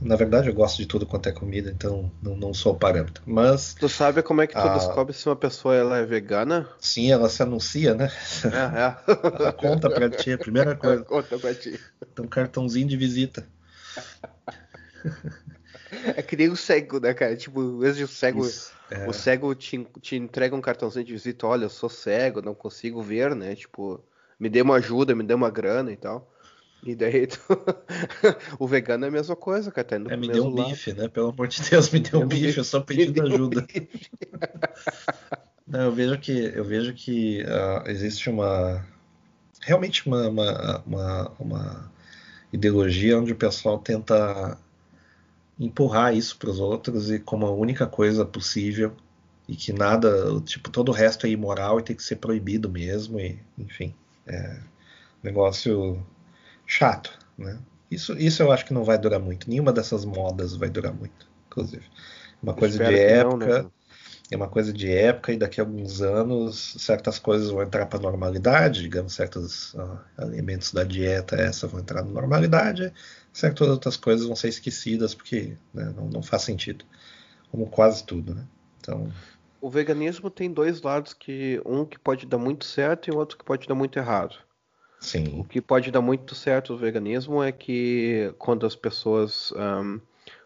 na 0.01 0.15
verdade, 0.15 0.47
eu 0.47 0.53
gosto 0.53 0.77
de 0.77 0.87
tudo 0.87 1.05
quanto 1.05 1.29
é 1.29 1.31
comida, 1.31 1.69
então 1.69 2.11
não, 2.21 2.35
não 2.35 2.53
sou 2.55 2.73
parâmetro. 2.73 3.21
Mas. 3.25 3.75
Tu 3.75 3.87
sabe 3.87 4.23
como 4.23 4.41
é 4.41 4.47
que 4.47 4.55
tu 4.55 4.67
uh, 4.67 4.73
descobre 4.73 5.13
se 5.13 5.29
uma 5.29 5.35
pessoa 5.35 5.75
ela 5.75 5.97
é 5.99 6.05
vegana? 6.05 6.67
Sim, 6.79 7.11
ela 7.11 7.29
se 7.29 7.43
anuncia, 7.43 7.93
né? 7.93 8.11
É, 8.45 8.79
é. 8.81 8.97
ela 9.39 9.53
conta 9.53 9.91
pra 9.91 10.09
ti, 10.09 10.31
a 10.31 10.37
primeira 10.39 10.75
coisa. 10.75 11.03
Conta 11.03 11.37
pra 11.37 11.53
ti. 11.53 11.79
Tem 12.15 12.25
um 12.25 12.27
cartãozinho 12.27 12.87
de 12.87 12.97
visita. 12.97 13.47
É 16.15 16.21
que 16.21 16.35
nem 16.35 16.49
o 16.49 16.55
cego, 16.55 16.99
né, 16.99 17.13
cara? 17.13 17.35
Tipo, 17.35 17.61
às 17.61 17.79
vezes 17.79 18.09
o 18.09 18.13
cego, 18.13 18.45
Isso, 18.45 18.71
é. 18.91 19.07
o 19.07 19.13
cego 19.13 19.53
te, 19.55 19.85
te 20.01 20.15
entrega 20.15 20.55
um 20.55 20.61
cartãozinho 20.61 21.05
de 21.05 21.13
visita, 21.13 21.47
olha, 21.47 21.65
eu 21.65 21.69
sou 21.69 21.89
cego, 21.89 22.41
não 22.41 22.53
consigo 22.53 23.01
ver, 23.01 23.35
né? 23.35 23.55
Tipo, 23.55 24.03
me 24.39 24.49
dê 24.49 24.61
uma 24.61 24.75
ajuda, 24.75 25.15
me 25.15 25.23
dê 25.23 25.33
uma 25.33 25.49
grana 25.49 25.91
e 25.91 25.97
tal. 25.97 26.31
E 26.83 26.95
daí 26.95 27.27
tu... 27.27 27.39
o 28.59 28.67
vegano 28.67 29.05
é 29.05 29.07
a 29.07 29.11
mesma 29.11 29.35
coisa, 29.35 29.71
cara. 29.71 29.87
Tá 29.87 29.97
indo 29.97 30.11
é, 30.11 30.17
me 30.17 30.27
deu 30.27 30.45
um 30.45 30.55
lado. 30.55 30.69
bife, 30.69 30.93
né? 30.93 31.07
Pelo 31.07 31.29
amor 31.29 31.47
de 31.47 31.61
Deus, 31.61 31.89
me 31.89 31.99
deu 31.99 32.21
um 32.21 32.27
bife, 32.27 32.57
eu 32.57 32.63
só 32.63 32.79
pedindo 32.79 33.21
ajuda. 33.23 33.65
Não, 35.67 35.81
eu 35.81 35.91
vejo 35.91 36.17
que 36.17 36.31
eu 36.31 36.63
vejo 36.63 36.93
que 36.93 37.43
uh, 37.43 37.89
existe 37.89 38.29
uma 38.29 38.85
realmente 39.61 40.07
uma, 40.07 40.29
uma, 40.29 40.83
uma, 40.85 41.31
uma, 41.37 41.91
ideologia 42.53 43.19
onde 43.19 43.33
o 43.33 43.35
pessoal 43.35 43.77
tenta 43.77 44.57
empurrar 45.59 46.15
isso 46.15 46.37
para 46.37 46.49
os 46.49 46.59
outros 46.59 47.09
e 47.09 47.19
como 47.19 47.45
a 47.45 47.51
única 47.51 47.87
coisa 47.87 48.25
possível 48.25 48.93
e 49.47 49.55
que 49.55 49.71
nada, 49.71 50.09
tipo, 50.41 50.69
todo 50.69 50.89
o 50.89 50.93
resto 50.93 51.25
é 51.25 51.29
imoral 51.29 51.79
e 51.79 51.83
tem 51.83 51.95
que 51.95 52.03
ser 52.03 52.17
proibido 52.17 52.69
mesmo 52.69 53.19
e, 53.19 53.39
enfim, 53.57 53.93
é 54.27 54.57
negócio 55.23 56.05
chato, 56.65 57.17
né? 57.37 57.57
Isso, 57.89 58.17
isso 58.17 58.43
eu 58.43 58.51
acho 58.51 58.65
que 58.65 58.73
não 58.73 58.83
vai 58.83 58.97
durar 58.97 59.19
muito. 59.19 59.49
Nenhuma 59.49 59.71
dessas 59.71 60.03
modas 60.03 60.55
vai 60.55 60.69
durar 60.69 60.93
muito, 60.93 61.25
inclusive. 61.47 61.85
Uma 62.43 62.53
coisa 62.53 62.77
de 62.77 62.99
época, 62.99 63.47
não, 63.47 63.63
né? 63.63 63.69
É 64.29 64.35
uma 64.35 64.47
coisa 64.47 64.73
de 64.73 64.91
época 64.91 65.31
e 65.31 65.37
daqui 65.37 65.61
a 65.61 65.63
alguns 65.63 66.01
anos 66.01 66.75
certas 66.79 67.17
coisas 67.17 67.49
vão 67.49 67.63
entrar 67.63 67.85
para 67.85 67.99
normalidade, 67.99 68.81
digamos, 68.81 69.13
certos 69.13 69.73
uh, 69.75 69.99
alimentos 70.17 70.73
da 70.73 70.83
dieta 70.83 71.35
essa 71.35 71.67
vão 71.67 71.79
entrar 71.79 72.03
na 72.03 72.11
normalidade, 72.11 72.93
certas 73.31 73.67
outras 73.67 73.95
coisas 73.95 74.27
vão 74.27 74.35
ser 74.35 74.49
esquecidas 74.49 75.15
porque 75.15 75.57
né, 75.73 75.93
não, 75.95 76.09
não, 76.09 76.23
faz 76.23 76.41
sentido, 76.41 76.83
como 77.49 77.67
quase 77.67 78.03
tudo, 78.03 78.35
né? 78.35 78.43
Então 78.79 79.11
o 79.59 79.69
veganismo 79.69 80.29
tem 80.29 80.51
dois 80.51 80.81
lados 80.81 81.13
que 81.13 81.61
um 81.65 81.85
que 81.85 81.97
pode 81.97 82.25
dar 82.25 82.37
muito 82.37 82.65
certo 82.65 83.09
e 83.09 83.15
outro 83.15 83.37
que 83.37 83.45
pode 83.45 83.67
dar 83.67 83.75
muito 83.75 83.97
errado. 83.97 84.35
Sim. 84.99 85.39
O 85.39 85.43
que 85.43 85.61
pode 85.61 85.91
dar 85.91 86.01
muito 86.01 86.33
certo 86.35 86.73
o 86.73 86.77
veganismo 86.77 87.41
é 87.43 87.51
que 87.51 88.33
quando 88.37 88.65
as 88.65 88.75
pessoas 88.75 89.51
um, 89.53 89.99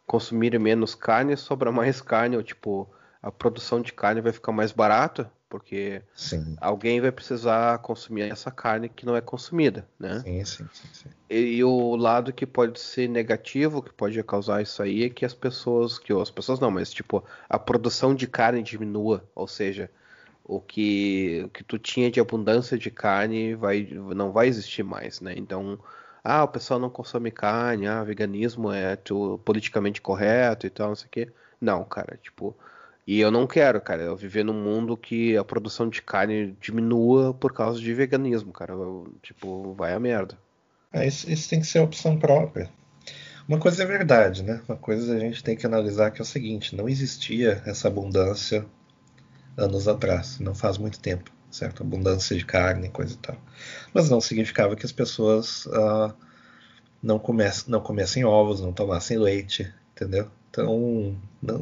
consumirem 0.05 0.59
menos 0.59 0.93
carne, 0.93 1.37
sobra 1.37 1.71
mais 1.71 2.01
carne, 2.01 2.35
ou 2.35 2.43
tipo 2.43 2.89
a 3.21 3.31
produção 3.31 3.81
de 3.81 3.93
carne 3.93 4.21
vai 4.21 4.31
ficar 4.31 4.51
mais 4.51 4.71
barata, 4.71 5.31
porque 5.47 6.01
sim. 6.15 6.55
alguém 6.61 7.01
vai 7.01 7.11
precisar 7.11 7.77
consumir 7.79 8.31
essa 8.31 8.49
carne 8.49 8.87
que 8.87 9.05
não 9.05 9.15
é 9.15 9.21
consumida, 9.21 9.87
né? 9.99 10.21
Sim, 10.21 10.45
sim, 10.45 10.67
sim, 10.71 10.87
sim. 10.93 11.09
E, 11.29 11.57
e, 11.57 11.63
o 11.63 11.95
lado 11.95 12.31
que 12.31 12.45
pode 12.45 12.79
ser 12.79 13.09
negativo, 13.09 13.83
que 13.83 13.93
pode 13.93 14.21
causar 14.23 14.61
isso 14.61 14.81
aí, 14.81 15.03
é 15.03 15.09
que 15.09 15.25
as 15.25 15.33
pessoas, 15.33 15.99
que 15.99 16.13
as 16.13 16.31
pessoas 16.31 16.59
não, 16.59 16.71
mas 16.71 16.91
tipo, 16.91 17.23
a 17.49 17.59
produção 17.59 18.15
de 18.15 18.27
carne 18.27 18.63
diminua, 18.63 19.23
ou 19.35 19.47
seja, 19.47 19.91
o 20.43 20.59
que, 20.59 21.43
o 21.45 21.49
que 21.49 21.63
tu 21.63 21.77
tinha 21.77 22.09
de 22.09 22.19
abundância 22.19 22.77
de 22.77 22.89
carne 22.89 23.53
vai, 23.53 23.87
não 24.15 24.31
vai 24.31 24.47
existir 24.47 24.83
mais, 24.83 25.21
né? 25.21 25.33
Então, 25.37 25.77
ah, 26.23 26.43
o 26.43 26.47
pessoal 26.47 26.79
não 26.79 26.89
consome 26.89 27.29
carne, 27.29 27.87
ah, 27.87 28.03
veganismo 28.03 28.71
é 28.71 28.95
tu, 28.95 29.39
politicamente 29.43 30.01
correto 30.01 30.65
e 30.65 30.69
tal, 30.69 30.89
não 30.89 30.95
sei 30.95 31.07
o 31.07 31.09
quê. 31.09 31.31
Não, 31.59 31.83
cara, 31.83 32.17
tipo, 32.21 32.55
e 33.11 33.19
eu 33.19 33.29
não 33.29 33.45
quero, 33.45 33.81
cara, 33.81 34.03
eu 34.03 34.15
viver 34.15 34.45
num 34.45 34.53
mundo 34.53 34.95
que 34.95 35.35
a 35.35 35.43
produção 35.43 35.89
de 35.89 36.01
carne 36.01 36.55
diminua 36.61 37.33
por 37.33 37.51
causa 37.51 37.77
de 37.77 37.93
veganismo, 37.93 38.53
cara. 38.53 38.71
Eu, 38.71 39.13
tipo, 39.21 39.73
vai 39.73 39.93
a 39.93 39.99
merda. 39.99 40.37
É, 40.93 41.05
isso, 41.05 41.29
isso, 41.29 41.49
tem 41.49 41.59
que 41.59 41.67
ser 41.67 41.79
opção 41.79 42.17
própria. 42.17 42.69
Uma 43.49 43.59
coisa 43.59 43.83
é 43.83 43.85
verdade, 43.85 44.43
né? 44.43 44.61
Uma 44.65 44.77
coisa 44.77 45.13
a 45.13 45.19
gente 45.19 45.43
tem 45.43 45.57
que 45.57 45.65
analisar 45.65 46.11
que 46.11 46.21
é 46.21 46.23
o 46.23 46.25
seguinte: 46.25 46.73
não 46.73 46.87
existia 46.87 47.61
essa 47.65 47.89
abundância 47.89 48.65
anos 49.57 49.89
atrás, 49.89 50.39
não 50.39 50.55
faz 50.55 50.77
muito 50.77 50.97
tempo, 50.97 51.29
certo? 51.51 51.83
Abundância 51.83 52.33
de 52.37 52.45
carne, 52.45 52.87
coisa 52.87 53.13
e 53.13 53.17
tal. 53.17 53.35
Mas 53.93 54.09
não 54.09 54.21
significava 54.21 54.73
que 54.73 54.85
as 54.85 54.93
pessoas 54.93 55.65
uh, 55.65 56.13
não, 57.03 57.19
comessem, 57.19 57.65
não 57.67 57.81
comessem 57.81 58.23
ovos, 58.23 58.61
não 58.61 58.71
tomassem 58.71 59.17
leite, 59.17 59.69
entendeu? 59.91 60.31
Então, 60.49 61.17
não, 61.41 61.59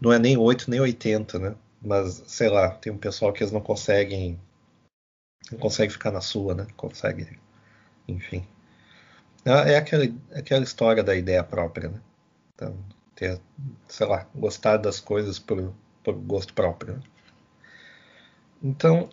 não 0.00 0.12
é 0.12 0.18
nem 0.18 0.36
8 0.36 0.70
nem 0.70 0.80
80, 0.80 1.38
né? 1.38 1.54
Mas, 1.82 2.22
sei 2.26 2.48
lá, 2.48 2.70
tem 2.70 2.92
um 2.92 2.98
pessoal 2.98 3.32
que 3.32 3.42
eles 3.42 3.52
não 3.52 3.60
conseguem. 3.60 4.40
Não 5.50 5.58
consegue 5.58 5.92
ficar 5.92 6.10
na 6.10 6.20
sua, 6.20 6.54
né? 6.54 6.66
Consegue. 6.76 7.38
Enfim. 8.08 8.46
É, 9.44 9.72
é 9.72 9.76
aquela, 9.76 10.04
aquela 10.34 10.62
história 10.62 11.02
da 11.02 11.14
ideia 11.14 11.42
própria, 11.42 11.88
né? 11.88 12.00
Então, 12.54 12.76
ter, 13.14 13.40
sei 13.88 14.06
lá, 14.06 14.26
gostar 14.34 14.76
das 14.76 15.00
coisas 15.00 15.38
por, 15.38 15.72
por 16.02 16.14
gosto 16.14 16.52
próprio. 16.54 16.94
Né? 16.94 17.02
Então, 18.62 19.08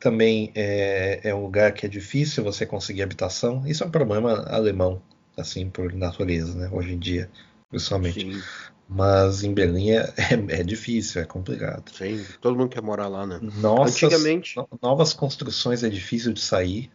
também 0.00 0.50
é, 0.54 1.20
é, 1.22 1.34
um 1.34 1.42
lugar 1.42 1.72
que 1.72 1.86
é 1.86 1.88
difícil 1.88 2.42
você 2.42 2.66
conseguir 2.66 3.02
habitação. 3.02 3.64
Isso 3.66 3.84
é 3.84 3.86
um 3.86 3.90
problema 3.90 4.44
alemão, 4.48 5.00
assim, 5.36 5.70
por 5.70 5.92
natureza, 5.92 6.54
né? 6.54 6.68
Hoje 6.72 6.92
em 6.92 6.98
dia, 6.98 7.30
principalmente. 7.70 8.20
Sim. 8.20 8.42
Mas 8.88 9.42
em 9.42 9.54
Berlim 9.54 9.90
é, 9.90 10.12
é, 10.16 10.60
é, 10.60 10.62
difícil, 10.62 11.22
é 11.22 11.24
complicado. 11.24 11.90
Sim, 11.92 12.24
todo 12.40 12.56
mundo 12.56 12.68
quer 12.68 12.82
morar 12.82 13.08
lá, 13.08 13.26
né? 13.26 13.40
Nossas, 13.40 14.02
Antigamente. 14.02 14.54
Novas 14.82 15.12
construções 15.12 15.82
é 15.82 15.88
difícil 15.88 16.32
de 16.32 16.40
sair, 16.40 16.90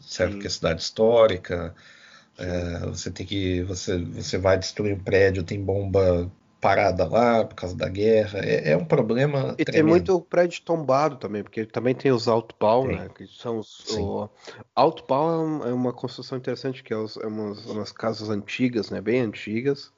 certo? 0.00 0.30
Sim. 0.30 0.36
Porque 0.36 0.46
é 0.46 0.50
cidade 0.50 0.82
histórica. 0.82 1.74
É, 2.38 2.80
você 2.86 3.10
tem 3.10 3.26
que. 3.26 3.62
Você, 3.62 3.98
você 3.98 4.38
vai 4.38 4.58
destruir 4.58 4.94
um 4.94 4.98
prédio, 4.98 5.42
tem 5.42 5.60
bomba 5.60 6.30
parada 6.64 7.06
lá 7.06 7.44
por 7.44 7.54
causa 7.54 7.76
da 7.76 7.88
guerra. 7.88 8.38
É, 8.38 8.70
é 8.70 8.76
um 8.76 8.86
problema. 8.86 9.54
E 9.58 9.64
tremendo. 9.64 9.72
tem 9.72 9.82
muito 9.82 10.20
prédio 10.22 10.62
tombado 10.62 11.16
também, 11.16 11.42
porque 11.42 11.66
também 11.66 11.94
tem 11.94 12.10
os 12.10 12.26
Altbau, 12.26 12.86
né? 12.86 13.10
Que 13.14 13.26
são 13.26 13.58
os. 13.58 13.84
O, 13.90 14.30
é, 14.74 15.68
é 15.68 15.72
uma 15.72 15.92
construção 15.92 16.38
interessante, 16.38 16.82
que 16.82 16.92
é, 16.94 16.96
os, 16.96 17.18
é 17.18 17.26
umas, 17.26 17.66
umas 17.66 17.92
casas 17.92 18.30
antigas, 18.30 18.88
né? 18.88 19.00
Bem 19.00 19.20
antigas. 19.20 19.92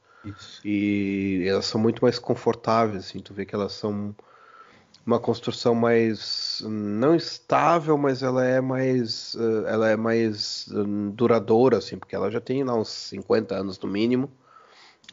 E 0.65 1.45
elas 1.47 1.67
são 1.67 1.81
muito 1.81 2.03
mais 2.03 2.19
confortáveis, 2.19 3.07
assim, 3.07 3.21
tu 3.21 3.33
vê 3.33 3.45
que 3.45 3.55
elas 3.55 3.73
são 3.73 4.15
uma 5.07 5.21
construção 5.21 5.75
mais 5.75 6.63
não 6.67 7.15
estável, 7.15 7.97
mas 7.97 8.23
ela 8.23 8.45
é 8.45 8.61
mais 8.61 9.37
eh, 9.37 9.73
ela 9.73 9.89
é 9.89 9.97
mais 9.97 10.69
hum, 10.73 11.11
duradoura 11.11 11.79
assim, 11.79 11.97
porque 11.97 12.17
ela 12.17 12.31
já 12.31 12.41
tem 12.41 12.65
lá 12.65 12.75
uns 12.75 12.89
50 12.89 13.55
anos 13.55 13.79
no 13.79 13.89
mínimo. 13.89 14.29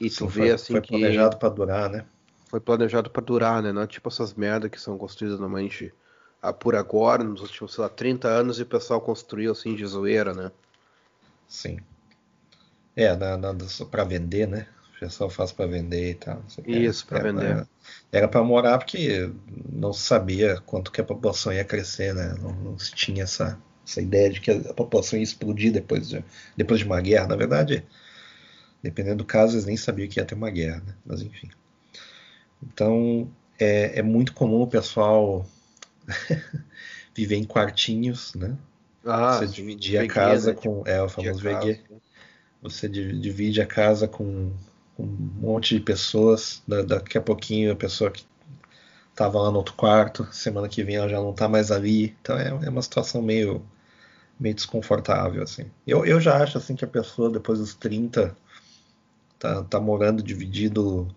E 0.02 0.10
Sim, 0.10 0.18
tu 0.18 0.28
vê 0.28 0.42
foi, 0.42 0.52
assim 0.52 0.74
foi 0.74 0.82
que 0.82 0.90
planejado 0.90 1.38
para 1.38 1.50
durar, 1.50 1.90
né? 1.90 2.06
Foi 2.50 2.60
planejado 2.60 3.10
para 3.12 3.24
durar, 3.24 3.62
né? 3.62 3.72
Não 3.72 3.84
é 3.84 3.88
tipo 3.88 4.10
essas 4.10 4.34
merdas 4.34 4.72
que 4.72 4.82
são 4.82 4.98
construídas 4.98 5.40
normalmente 5.40 5.94
ah, 6.42 6.52
por 6.52 6.76
agora, 6.76 7.24
nos 7.24 7.42
últimos, 7.42 7.74
sei 7.74 7.84
lá, 7.84 7.90
30 7.90 8.28
anos 8.28 8.60
e 8.60 8.64
o 8.64 8.66
pessoal 8.66 9.00
construiu 9.00 9.52
assim 9.52 9.76
de 9.76 9.86
zoeira, 9.86 10.34
né? 10.34 10.52
Sim. 11.48 11.80
É, 12.96 13.16
para 13.90 14.04
vender, 14.04 14.48
né? 14.48 14.68
Pessoal 15.04 15.30
faz 15.30 15.52
para 15.52 15.66
vender 15.66 16.12
e 16.12 16.16
tal. 16.16 16.42
Isso, 16.66 17.06
para 17.06 17.24
vender. 17.24 17.68
Era 18.12 18.28
para 18.28 18.42
morar 18.42 18.78
porque 18.78 19.30
não 19.70 19.92
se 19.92 20.02
sabia 20.02 20.62
quanto 20.66 20.92
que 20.92 21.02
a 21.02 21.04
população 21.04 21.52
ia 21.52 21.66
crescer, 21.66 22.14
né? 22.14 22.36
Não, 22.42 22.54
não, 22.54 22.80
se 22.80 22.94
tinha 22.94 23.24
essa, 23.24 23.60
essa 23.86 24.02
ideia 24.02 24.30
de 24.30 24.40
que 24.40 24.52
a 24.52 24.74
população 24.74 25.20
ia 25.20 25.24
explodir 25.24 25.74
depois 25.74 26.08
de, 26.08 26.24
depois 26.56 26.80
de 26.80 26.86
uma 26.86 27.02
guerra. 27.02 27.28
Na 27.28 27.36
verdade, 27.36 27.86
dependendo 28.82 29.18
do 29.18 29.26
caso, 29.26 29.56
eles 29.56 29.66
nem 29.66 29.76
sabiam 29.76 30.08
que 30.08 30.20
ia 30.20 30.26
ter 30.26 30.36
uma 30.36 30.50
guerra, 30.50 30.82
né? 30.88 30.96
Mas 31.06 31.22
enfim. 31.22 31.50
Então, 32.62 33.30
é, 33.60 34.00
é 34.00 34.02
muito 34.02 34.34
comum 34.34 34.62
o 34.62 34.68
pessoal 34.68 35.46
viver 37.14 37.36
em 37.36 37.44
quartinhos, 37.44 38.34
né? 38.36 38.58
Ah, 39.06 39.40
Você 39.40 39.48
dividir 39.48 40.00
a 40.00 40.08
casa 40.08 40.54
né? 40.54 40.60
com. 40.62 40.82
É, 40.86 41.02
o 41.02 41.10
famoso 41.10 41.42
VG. 41.42 41.82
Você 42.62 42.88
divide 42.88 43.62
a 43.62 43.66
casa 43.66 44.08
com 44.08 44.54
um 45.04 45.42
monte 45.42 45.76
de 45.76 45.82
pessoas. 45.82 46.64
daqui 46.68 47.18
a 47.18 47.22
pouquinho 47.22 47.72
a 47.72 47.76
pessoa 47.76 48.10
que 48.12 48.26
estava 49.12 49.40
lá 49.40 49.52
no 49.52 49.58
outro 49.58 49.76
quarto, 49.76 50.28
semana 50.32 50.68
que 50.68 50.84
vem 50.84 50.96
ela 50.96 51.10
já 51.10 51.18
não 51.18 51.32
está 51.32 51.48
mais 51.48 51.72
ali. 51.72 52.16
Então 52.22 52.38
é, 52.38 52.48
é, 52.48 52.70
uma 52.70 52.82
situação 52.82 53.22
meio, 53.22 53.64
meio 54.40 54.56
desconfortável. 54.56 55.44
Assim. 55.44 55.66
Eu, 55.86 56.06
eu 56.06 56.20
já 56.20 56.42
acho 56.42 56.58
assim 56.58 56.76
que 56.76 56.86
a 56.86 56.88
pessoa 56.88 57.30
depois 57.30 57.60
dos 57.60 57.74
30 57.76 58.36
tá, 59.38 59.64
tá 59.64 59.80
morando 59.80 60.24
dividido 60.24 61.08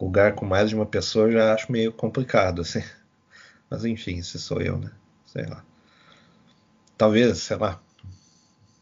lugar 0.00 0.34
com 0.34 0.46
mais 0.46 0.70
de 0.70 0.74
uma 0.74 0.86
pessoa, 0.86 1.26
eu 1.26 1.32
já 1.32 1.54
acho 1.54 1.72
meio 1.72 1.92
complicado. 1.92 2.62
Assim. 2.62 2.82
Mas 3.70 3.84
enfim, 3.84 4.22
se 4.22 4.38
sou 4.38 4.60
eu, 4.60 4.78
né? 4.78 4.90
Sei 5.26 5.46
lá. 5.46 5.64
Talvez, 6.96 7.38
sei 7.38 7.56
lá, 7.56 7.80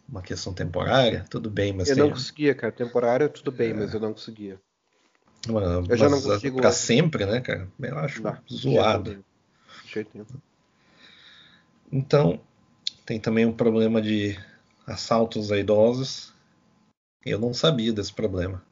uma 0.08 0.22
questão 0.22 0.54
temporária, 0.54 1.24
tudo 1.28 1.50
bem, 1.50 1.72
mas. 1.72 1.88
Eu 1.88 1.96
tem... 1.96 2.04
não 2.04 2.10
conseguia, 2.10 2.54
cara. 2.54 2.72
Temporária, 2.72 3.28
tudo 3.28 3.52
bem, 3.52 3.70
é... 3.70 3.74
mas 3.74 3.92
eu 3.92 4.00
não 4.00 4.12
conseguia. 4.12 4.58
eu 5.88 5.96
já 5.96 6.08
não 6.08 6.20
consigo. 6.20 6.60
Pra 6.60 6.72
sempre, 6.72 7.26
né, 7.26 7.40
cara? 7.40 7.68
Eu 7.78 7.98
acho 7.98 8.22
não, 8.22 8.36
zoado. 8.50 9.24
De 9.84 9.92
jeito 9.92 10.10
nenhum. 10.14 10.26
Então, 11.92 12.40
tem 13.04 13.20
também 13.20 13.44
um 13.44 13.52
problema 13.52 14.00
de 14.00 14.38
assaltos 14.86 15.52
a 15.52 15.58
idosos. 15.58 16.32
Eu 17.24 17.38
não 17.38 17.52
sabia 17.52 17.92
desse 17.92 18.12
problema. 18.12 18.62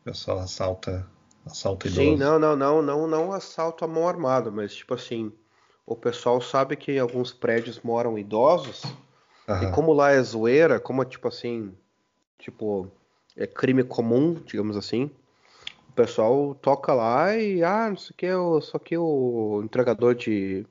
O 0.00 0.04
pessoal 0.04 0.38
assalta, 0.38 1.06
assalta 1.44 1.86
idosos. 1.86 2.04
Sim, 2.04 2.16
não, 2.16 2.38
não, 2.38 2.56
não, 2.56 2.82
não, 2.82 3.06
não 3.06 3.32
assalto 3.32 3.84
a 3.84 3.88
mão 3.88 4.08
armada, 4.08 4.50
mas 4.50 4.74
tipo 4.74 4.94
assim, 4.94 5.32
o 5.86 5.94
pessoal 5.94 6.40
sabe 6.40 6.76
que 6.76 6.92
em 6.92 6.98
alguns 6.98 7.32
prédios 7.32 7.80
moram 7.80 8.18
idosos 8.18 8.82
Uhum. 9.60 9.68
E 9.68 9.72
como 9.72 9.92
lá 9.92 10.12
é 10.12 10.22
zoeira, 10.22 10.80
como 10.80 11.02
é 11.02 11.04
tipo 11.04 11.28
assim, 11.28 11.72
tipo, 12.38 12.90
é 13.36 13.46
crime 13.46 13.82
comum, 13.82 14.34
digamos 14.44 14.76
assim, 14.76 15.10
o 15.88 15.92
pessoal 15.92 16.54
toca 16.54 16.94
lá 16.94 17.36
e, 17.36 17.62
ah, 17.62 17.90
não 17.90 17.96
sei 17.96 18.10
o 18.10 18.14
que, 18.14 18.26
eu 18.26 18.60
sou 18.62 18.78
aqui 18.78 18.96
o 18.96 19.60
entregador 19.62 20.14
de, 20.14 20.66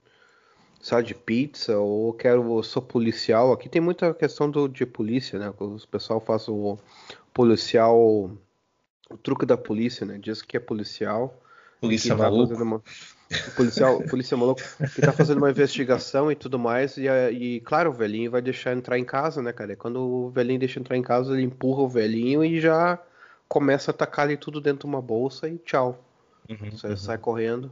sabe, 0.81 1.07
de 1.07 1.13
pizza, 1.13 1.77
ou 1.77 2.11
quero, 2.13 2.63
sou 2.63 2.81
policial. 2.81 3.51
Aqui 3.53 3.69
tem 3.69 3.81
muita 3.81 4.13
questão 4.15 4.49
do, 4.49 4.67
de 4.67 4.83
polícia, 4.85 5.37
né? 5.37 5.53
O 5.59 5.77
pessoal 5.87 6.19
faz 6.19 6.47
o 6.47 6.77
policial, 7.31 8.31
o 9.09 9.17
truque 9.21 9.45
da 9.45 9.55
polícia, 9.55 10.05
né? 10.07 10.17
Diz 10.17 10.41
que 10.41 10.57
é 10.57 10.59
policial. 10.59 11.39
Polícia 11.79 12.15
maluco. 12.15 12.55
Uma, 12.55 12.81
o 13.47 13.51
policial, 13.51 13.97
o 13.97 14.07
polícia 14.07 14.35
maluco 14.35 14.61
que 14.93 15.01
tá 15.01 15.11
fazendo 15.11 15.37
uma 15.37 15.49
investigação 15.49 16.31
e 16.31 16.35
tudo 16.35 16.59
mais. 16.59 16.97
E, 16.97 17.07
e, 17.31 17.59
claro, 17.61 17.89
o 17.89 17.93
velhinho 17.93 18.31
vai 18.31 18.41
deixar 18.41 18.73
entrar 18.73 18.97
em 18.97 19.05
casa, 19.05 19.41
né, 19.41 19.53
cara? 19.53 19.73
E 19.73 19.75
quando 19.75 20.01
o 20.01 20.29
velhinho 20.29 20.59
deixa 20.59 20.79
entrar 20.79 20.97
em 20.97 21.01
casa, 21.01 21.33
ele 21.33 21.43
empurra 21.43 21.81
o 21.81 21.89
velhinho 21.89 22.43
e 22.43 22.59
já 22.59 22.99
começa 23.47 23.91
a 23.91 23.93
atacar 23.93 24.25
ali 24.25 24.37
tudo 24.37 24.61
dentro 24.61 24.81
de 24.81 24.85
uma 24.85 25.01
bolsa 25.01 25.47
e 25.47 25.57
tchau. 25.57 26.03
Uhum, 26.49 26.71
Você 26.71 26.87
uhum. 26.87 26.97
sai 26.97 27.17
correndo. 27.17 27.71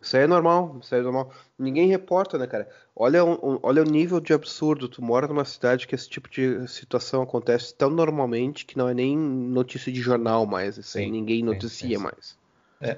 Isso 0.00 0.16
aí 0.16 0.22
é 0.22 0.26
normal, 0.26 0.78
isso 0.82 0.94
aí 0.94 1.00
é 1.00 1.04
normal. 1.04 1.30
Ninguém 1.58 1.88
reporta, 1.88 2.38
né, 2.38 2.46
cara? 2.46 2.68
Olha, 2.96 3.22
um, 3.22 3.58
olha 3.62 3.82
o 3.82 3.84
nível 3.84 4.18
de 4.18 4.32
absurdo. 4.32 4.88
Tu 4.88 5.02
mora 5.02 5.28
numa 5.28 5.44
cidade 5.44 5.86
que 5.86 5.94
esse 5.94 6.08
tipo 6.08 6.28
de 6.30 6.66
situação 6.68 7.22
acontece 7.22 7.74
tão 7.74 7.90
normalmente 7.90 8.64
que 8.64 8.78
não 8.78 8.88
é 8.88 8.94
nem 8.94 9.16
notícia 9.16 9.92
de 9.92 10.00
jornal 10.00 10.46
mais. 10.46 10.78
Isso 10.78 10.96
aí 10.96 11.10
ninguém 11.10 11.42
noticia 11.42 11.88
sim, 11.88 11.96
sim. 11.96 12.02
mais. 12.02 12.38
É. 12.80 12.96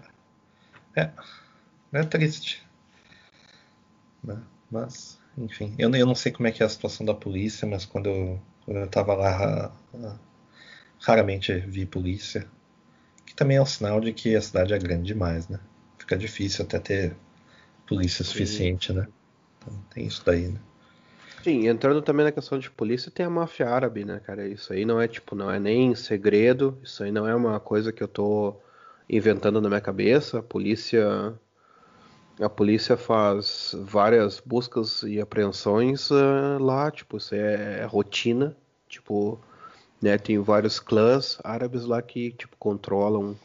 É. 0.96 1.10
É 1.92 2.02
triste. 2.02 2.66
Né? 4.24 4.40
Mas, 4.70 5.18
enfim, 5.36 5.74
eu, 5.78 5.94
eu 5.94 6.06
não 6.06 6.14
sei 6.14 6.32
como 6.32 6.48
é 6.48 6.52
que 6.52 6.62
é 6.62 6.66
a 6.66 6.68
situação 6.68 7.04
da 7.04 7.14
polícia, 7.14 7.68
mas 7.68 7.84
quando 7.84 8.08
eu, 8.08 8.40
quando 8.64 8.78
eu 8.78 8.88
tava 8.88 9.14
lá, 9.14 9.72
raramente 10.98 11.52
vi 11.52 11.84
polícia. 11.84 12.46
Que 13.26 13.34
também 13.34 13.56
é 13.56 13.62
um 13.62 13.66
sinal 13.66 14.00
de 14.00 14.12
que 14.12 14.34
a 14.34 14.40
cidade 14.40 14.72
é 14.72 14.78
grande 14.78 15.04
demais, 15.04 15.48
né? 15.48 15.60
Fica 15.98 16.16
difícil 16.16 16.64
até 16.64 16.78
ter 16.78 17.16
polícia 17.86 18.24
suficiente, 18.24 18.88
Sim. 18.88 18.98
né? 18.98 19.08
Então, 19.58 19.84
tem 19.90 20.06
isso 20.06 20.22
daí, 20.24 20.48
né? 20.48 20.60
Sim, 21.42 21.66
entrando 21.66 22.00
também 22.00 22.24
na 22.24 22.32
questão 22.32 22.58
de 22.58 22.70
polícia, 22.70 23.10
tem 23.10 23.26
a 23.26 23.30
máfia 23.30 23.68
árabe, 23.68 24.04
né, 24.04 24.20
cara? 24.20 24.46
Isso 24.46 24.72
aí 24.72 24.84
não 24.84 25.00
é 25.00 25.08
tipo, 25.08 25.34
não 25.34 25.50
é 25.50 25.58
nem 25.58 25.94
segredo, 25.94 26.78
isso 26.82 27.02
aí 27.02 27.10
não 27.10 27.26
é 27.26 27.34
uma 27.34 27.58
coisa 27.58 27.92
que 27.92 28.02
eu 28.02 28.06
tô 28.06 28.54
inventando 29.10 29.60
na 29.60 29.68
minha 29.68 29.80
cabeça. 29.80 30.38
A 30.38 30.42
polícia 30.42 31.34
a 32.40 32.48
polícia 32.48 32.96
faz 32.96 33.74
várias 33.84 34.40
buscas 34.44 35.02
e 35.02 35.20
apreensões 35.20 36.10
uh, 36.10 36.58
lá, 36.58 36.90
tipo, 36.90 37.16
isso 37.16 37.34
é, 37.34 37.80
é, 37.80 37.84
rotina, 37.84 38.56
tipo, 38.88 39.38
né, 40.00 40.16
tem 40.18 40.38
vários 40.38 40.80
clãs 40.80 41.38
árabes 41.44 41.84
lá 41.84 42.00
que, 42.00 42.32
tipo, 42.32 42.56
controlam 42.58 43.36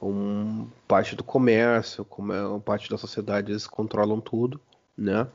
um 0.00 0.66
parte 0.86 1.16
do 1.16 1.24
comércio, 1.24 2.04
como 2.04 2.32
é 2.32 2.60
parte 2.60 2.90
da 2.90 2.98
sociedade, 2.98 3.52
eles 3.52 3.66
controlam 3.66 4.20
tudo, 4.20 4.60
né? 4.96 5.26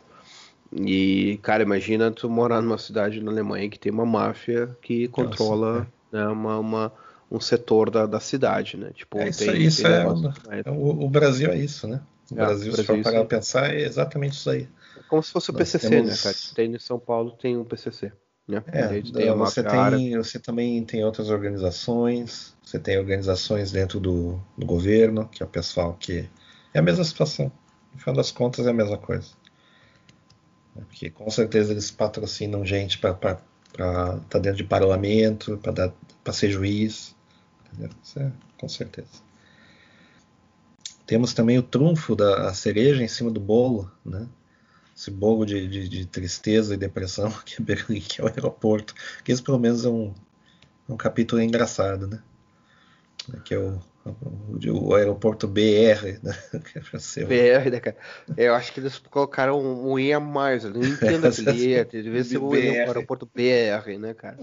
E, 0.72 1.38
cara, 1.42 1.64
imagina 1.64 2.12
tu 2.12 2.30
morar 2.30 2.62
numa 2.62 2.78
cidade 2.78 3.22
na 3.22 3.32
Alemanha 3.32 3.70
que 3.70 3.80
tem 3.80 3.92
uma 3.92 4.06
máfia 4.06 4.70
que 4.82 5.08
controla 5.10 5.80
Nossa, 5.80 5.88
é. 6.14 6.18
né, 6.18 6.28
uma, 6.28 6.60
uma, 6.60 6.94
um 7.30 7.40
setor 7.40 7.90
da, 7.90 8.06
da 8.06 8.20
cidade, 8.20 8.78
né? 8.78 8.92
Tipo, 8.94 9.18
é 9.18 9.30
isso, 9.30 9.46
tem, 9.46 9.62
isso 9.62 9.84
tem 9.84 9.92
é, 9.92 10.62
é, 10.66 10.72
o, 10.72 11.06
o 11.06 11.10
Brasil 11.10 11.50
é 11.50 11.58
isso, 11.58 11.88
né? 11.88 12.00
No 12.32 12.42
é, 12.42 12.46
Brasil, 12.46 12.72
Brasil, 12.72 12.76
se 12.76 12.84
for 12.86 13.04
parar 13.04 13.26
pensar, 13.26 13.74
é 13.76 13.82
exatamente 13.82 14.34
isso 14.34 14.50
aí. 14.50 14.68
É 14.98 15.04
como 15.10 15.22
se 15.22 15.32
fosse 15.32 15.52
o 15.52 15.54
PCC, 15.54 15.90
né, 15.90 15.96
temos... 15.98 16.10
né, 16.10 16.18
cara? 16.24 16.36
Tem 16.56 16.74
em 16.74 16.80
São 16.80 16.98
Paulo, 16.98 17.32
tem 17.32 17.58
um 17.58 17.66
PCC. 17.66 18.14
Né? 18.48 18.64
É, 18.68 18.88
tem 18.88 19.02
você, 19.34 19.64
tem, 19.64 20.18
você 20.18 20.40
também 20.40 20.84
tem 20.84 21.04
outras 21.04 21.30
organizações, 21.30 22.56
você 22.64 22.80
tem 22.80 22.98
organizações 22.98 23.72
dentro 23.72 24.00
do, 24.00 24.42
do 24.58 24.66
governo, 24.66 25.28
que 25.28 25.44
é 25.44 25.46
o 25.46 25.50
pessoal 25.50 25.94
que. 25.94 26.30
É 26.74 26.80
a 26.80 26.82
mesma 26.82 27.04
situação. 27.04 27.52
No 27.94 28.00
final 28.00 28.16
das 28.16 28.32
contas, 28.32 28.66
é 28.66 28.70
a 28.70 28.74
mesma 28.74 28.98
coisa. 28.98 29.30
É, 30.78 30.82
porque 30.82 31.10
com 31.10 31.30
certeza 31.30 31.74
eles 31.74 31.92
patrocinam 31.92 32.66
gente 32.66 32.98
para 32.98 33.12
estar 33.12 34.20
tá 34.30 34.40
dentro 34.40 34.58
de 34.58 34.64
parlamento, 34.64 35.60
para 36.24 36.34
ser 36.34 36.50
juiz. 36.50 37.14
É, 38.18 38.32
com 38.58 38.70
certeza. 38.70 39.31
Temos 41.12 41.34
também 41.34 41.58
o 41.58 41.62
trunfo 41.62 42.16
da 42.16 42.54
cereja 42.54 43.04
em 43.04 43.08
cima 43.10 43.30
do 43.30 43.42
bolo, 43.42 43.92
né? 44.06 44.30
Esse 44.96 45.12
bolo 45.12 45.46
de, 45.46 45.68
de, 45.68 45.90
de 45.90 46.06
tristeza 46.06 46.74
e 46.74 46.78
depressão 46.78 47.30
que 47.46 47.62
é 47.62 47.66
Berlim, 47.66 48.00
que 48.00 48.22
é 48.22 48.24
o 48.24 48.28
aeroporto. 48.28 48.96
Que 49.22 49.34
esse 49.34 49.44
pelo 49.44 49.60
menos 49.60 49.84
é 49.84 49.90
um, 49.90 50.14
um 50.88 50.96
capítulo 50.96 51.42
engraçado, 51.42 52.08
né? 52.08 52.24
Que 53.44 53.56
é 53.56 53.60
o, 53.60 53.78
o, 54.06 54.88
o 54.88 54.96
aeroporto 54.96 55.50
BR, 55.50 56.18
né? 56.24 56.34
BR, 57.28 57.70
né, 57.70 57.82
cara? 57.82 57.98
Eu 58.38 58.56
acho 58.56 58.72
que 58.72 58.80
eles 58.80 58.98
colocaram 58.98 59.60
um, 59.60 59.92
um 59.92 60.00
E 60.00 60.14
a 60.14 60.20
mais, 60.22 60.64
eu 60.64 60.70
não 60.70 60.82
entendo 60.82 61.28
aquele 61.28 61.74
E, 61.74 61.84
devia 61.84 62.24
ser 62.24 62.38
o 62.38 62.54
aeroporto 62.54 63.26
BR, 63.26 64.00
né, 64.00 64.14
cara? 64.14 64.40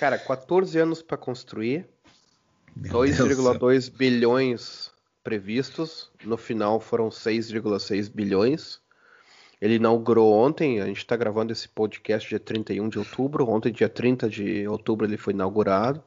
Cara, 0.00 0.18
14 0.18 0.76
anos 0.80 1.00
para 1.00 1.16
construir, 1.16 1.86
2,2 2.76 3.88
bilhões 3.88 4.89
previstos. 5.22 6.10
No 6.24 6.36
final 6.36 6.80
foram 6.80 7.08
6,6 7.08 8.10
bilhões. 8.10 8.80
Ele 9.60 9.74
inaugurou 9.74 10.32
ontem, 10.32 10.80
a 10.80 10.86
gente 10.86 10.98
está 10.98 11.14
gravando 11.16 11.52
esse 11.52 11.68
podcast 11.68 12.26
dia 12.26 12.40
31 12.40 12.88
de 12.88 12.98
outubro. 12.98 13.46
Ontem, 13.46 13.70
dia 13.70 13.90
30 13.90 14.28
de 14.28 14.66
outubro, 14.66 15.06
ele 15.06 15.18
foi 15.18 15.34
inaugurado. 15.34 16.02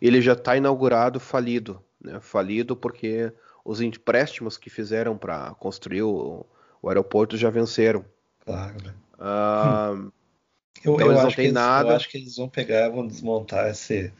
Ele 0.00 0.20
já 0.20 0.32
está 0.32 0.56
inaugurado 0.56 1.20
falido. 1.20 1.80
né? 2.00 2.18
falido 2.20 2.74
porque 2.74 3.32
os 3.64 3.80
empréstimos 3.80 4.58
que 4.58 4.68
fizeram 4.68 5.16
para 5.16 5.54
construir 5.54 6.02
o, 6.02 6.44
o, 6.82 6.88
aeroporto 6.88 7.36
já 7.36 7.48
venceram. 7.48 8.04
Claro. 8.44 8.76
Né? 8.84 8.94
Uh, 9.18 10.12
eu, 10.84 10.94
então 10.94 11.06
eu 11.06 11.12
eles 11.12 11.22
não 11.22 11.30
têm 11.30 11.52
nada. 11.52 11.90
Eu 11.90 11.96
acho 11.96 12.08
que 12.08 12.18
eles 12.18 12.36
vão 12.36 12.48
pegar, 12.48 12.88
vão 12.88 13.06
desmontar 13.06 13.70
esse 13.70 14.12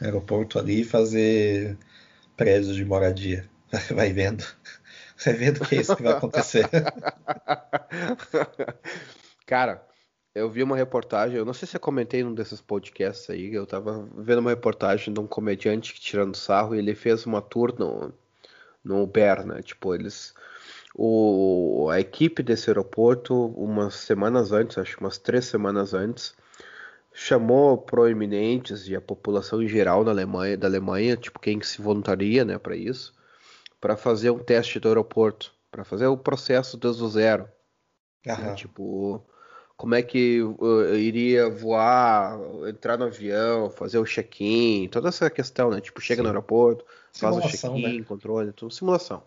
aeroporto 0.00 0.58
ali 0.58 0.80
e 0.80 0.84
fazer 0.84 1.76
prédios 2.36 2.74
de 2.74 2.84
moradia. 2.84 3.48
Vai 3.94 4.12
vendo. 4.12 4.44
Vai 5.24 5.34
vendo 5.34 5.60
que 5.60 5.76
é 5.76 5.80
isso 5.80 5.96
que 5.96 6.02
vai 6.02 6.12
acontecer. 6.12 6.68
Cara, 9.46 9.86
eu 10.34 10.50
vi 10.50 10.62
uma 10.62 10.76
reportagem, 10.76 11.36
eu 11.36 11.44
não 11.44 11.52
sei 11.52 11.68
se 11.68 11.76
eu 11.76 11.80
comentei 11.80 12.24
num 12.24 12.34
desses 12.34 12.60
podcasts 12.60 13.28
aí, 13.30 13.52
eu 13.52 13.66
tava 13.66 14.08
vendo 14.16 14.40
uma 14.40 14.50
reportagem 14.50 15.12
de 15.12 15.20
um 15.20 15.26
comediante 15.26 15.98
tirando 16.00 16.36
sarro 16.36 16.74
e 16.74 16.78
ele 16.78 16.94
fez 16.94 17.26
uma 17.26 17.40
tour 17.40 17.74
no, 17.78 18.12
no 18.84 19.02
Uber, 19.02 19.46
né? 19.46 19.62
Tipo, 19.62 19.94
eles. 19.94 20.34
O, 20.94 21.88
a 21.90 22.00
equipe 22.00 22.42
desse 22.42 22.68
aeroporto, 22.68 23.34
umas 23.56 23.94
semanas 23.94 24.52
antes, 24.52 24.76
acho 24.76 24.96
que 24.96 25.02
umas 25.02 25.16
três 25.16 25.46
semanas 25.46 25.94
antes, 25.94 26.34
chamou 27.14 27.78
proeminentes 27.78 28.88
e 28.88 28.96
a 28.96 29.00
população 29.00 29.62
em 29.62 29.68
geral 29.68 30.04
da 30.04 30.10
Alemanha, 30.10 30.56
da 30.56 30.66
Alemanha, 30.66 31.16
tipo 31.16 31.40
quem 31.40 31.62
se 31.62 31.80
voluntaria, 31.80 32.44
né, 32.44 32.58
para 32.58 32.76
isso, 32.76 33.14
para 33.82 33.96
fazer 33.96 34.30
um 34.30 34.38
teste 34.38 34.78
do 34.78 34.86
aeroporto, 34.86 35.52
para 35.68 35.82
fazer 35.82 36.06
o 36.06 36.16
processo 36.16 36.76
desde 36.76 37.02
o 37.02 37.08
zero. 37.08 37.48
Né, 38.24 38.54
tipo, 38.54 39.20
como 39.76 39.96
é 39.96 40.02
que 40.02 40.40
iria 40.96 41.50
voar, 41.50 42.38
entrar 42.68 42.96
no 42.96 43.06
avião, 43.06 43.68
fazer 43.68 43.98
o 43.98 44.04
check-in, 44.04 44.88
toda 44.88 45.08
essa 45.08 45.28
questão, 45.28 45.70
né? 45.70 45.80
Tipo, 45.80 46.00
chega 46.00 46.18
Sim. 46.18 46.22
no 46.22 46.28
aeroporto, 46.28 46.84
faz 47.12 47.36
o 47.36 47.40
check-in, 47.40 47.98
né? 47.98 48.04
controle, 48.04 48.52
tudo 48.52 48.72
simulação. 48.72 49.24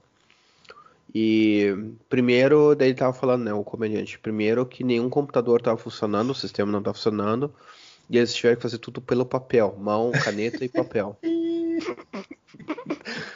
E 1.13 1.75
primeiro, 2.07 2.73
daí 2.75 2.89
ele 2.89 2.97
tava 2.97 3.11
falando, 3.11 3.43
né, 3.43 3.53
o 3.53 3.63
comediante, 3.63 4.17
primeiro 4.17 4.65
que 4.65 4.85
nenhum 4.85 5.09
computador 5.09 5.59
estava 5.59 5.77
funcionando, 5.77 6.29
o 6.29 6.35
sistema 6.35 6.71
não 6.71 6.79
estava 6.79 6.95
funcionando, 6.95 7.53
e 8.09 8.17
eles 8.17 8.33
tiveram 8.33 8.55
que 8.55 8.61
fazer 8.61 8.77
tudo 8.77 9.01
pelo 9.01 9.25
papel, 9.25 9.75
mão, 9.77 10.13
caneta 10.13 10.63
e 10.63 10.69
papel. 10.69 11.17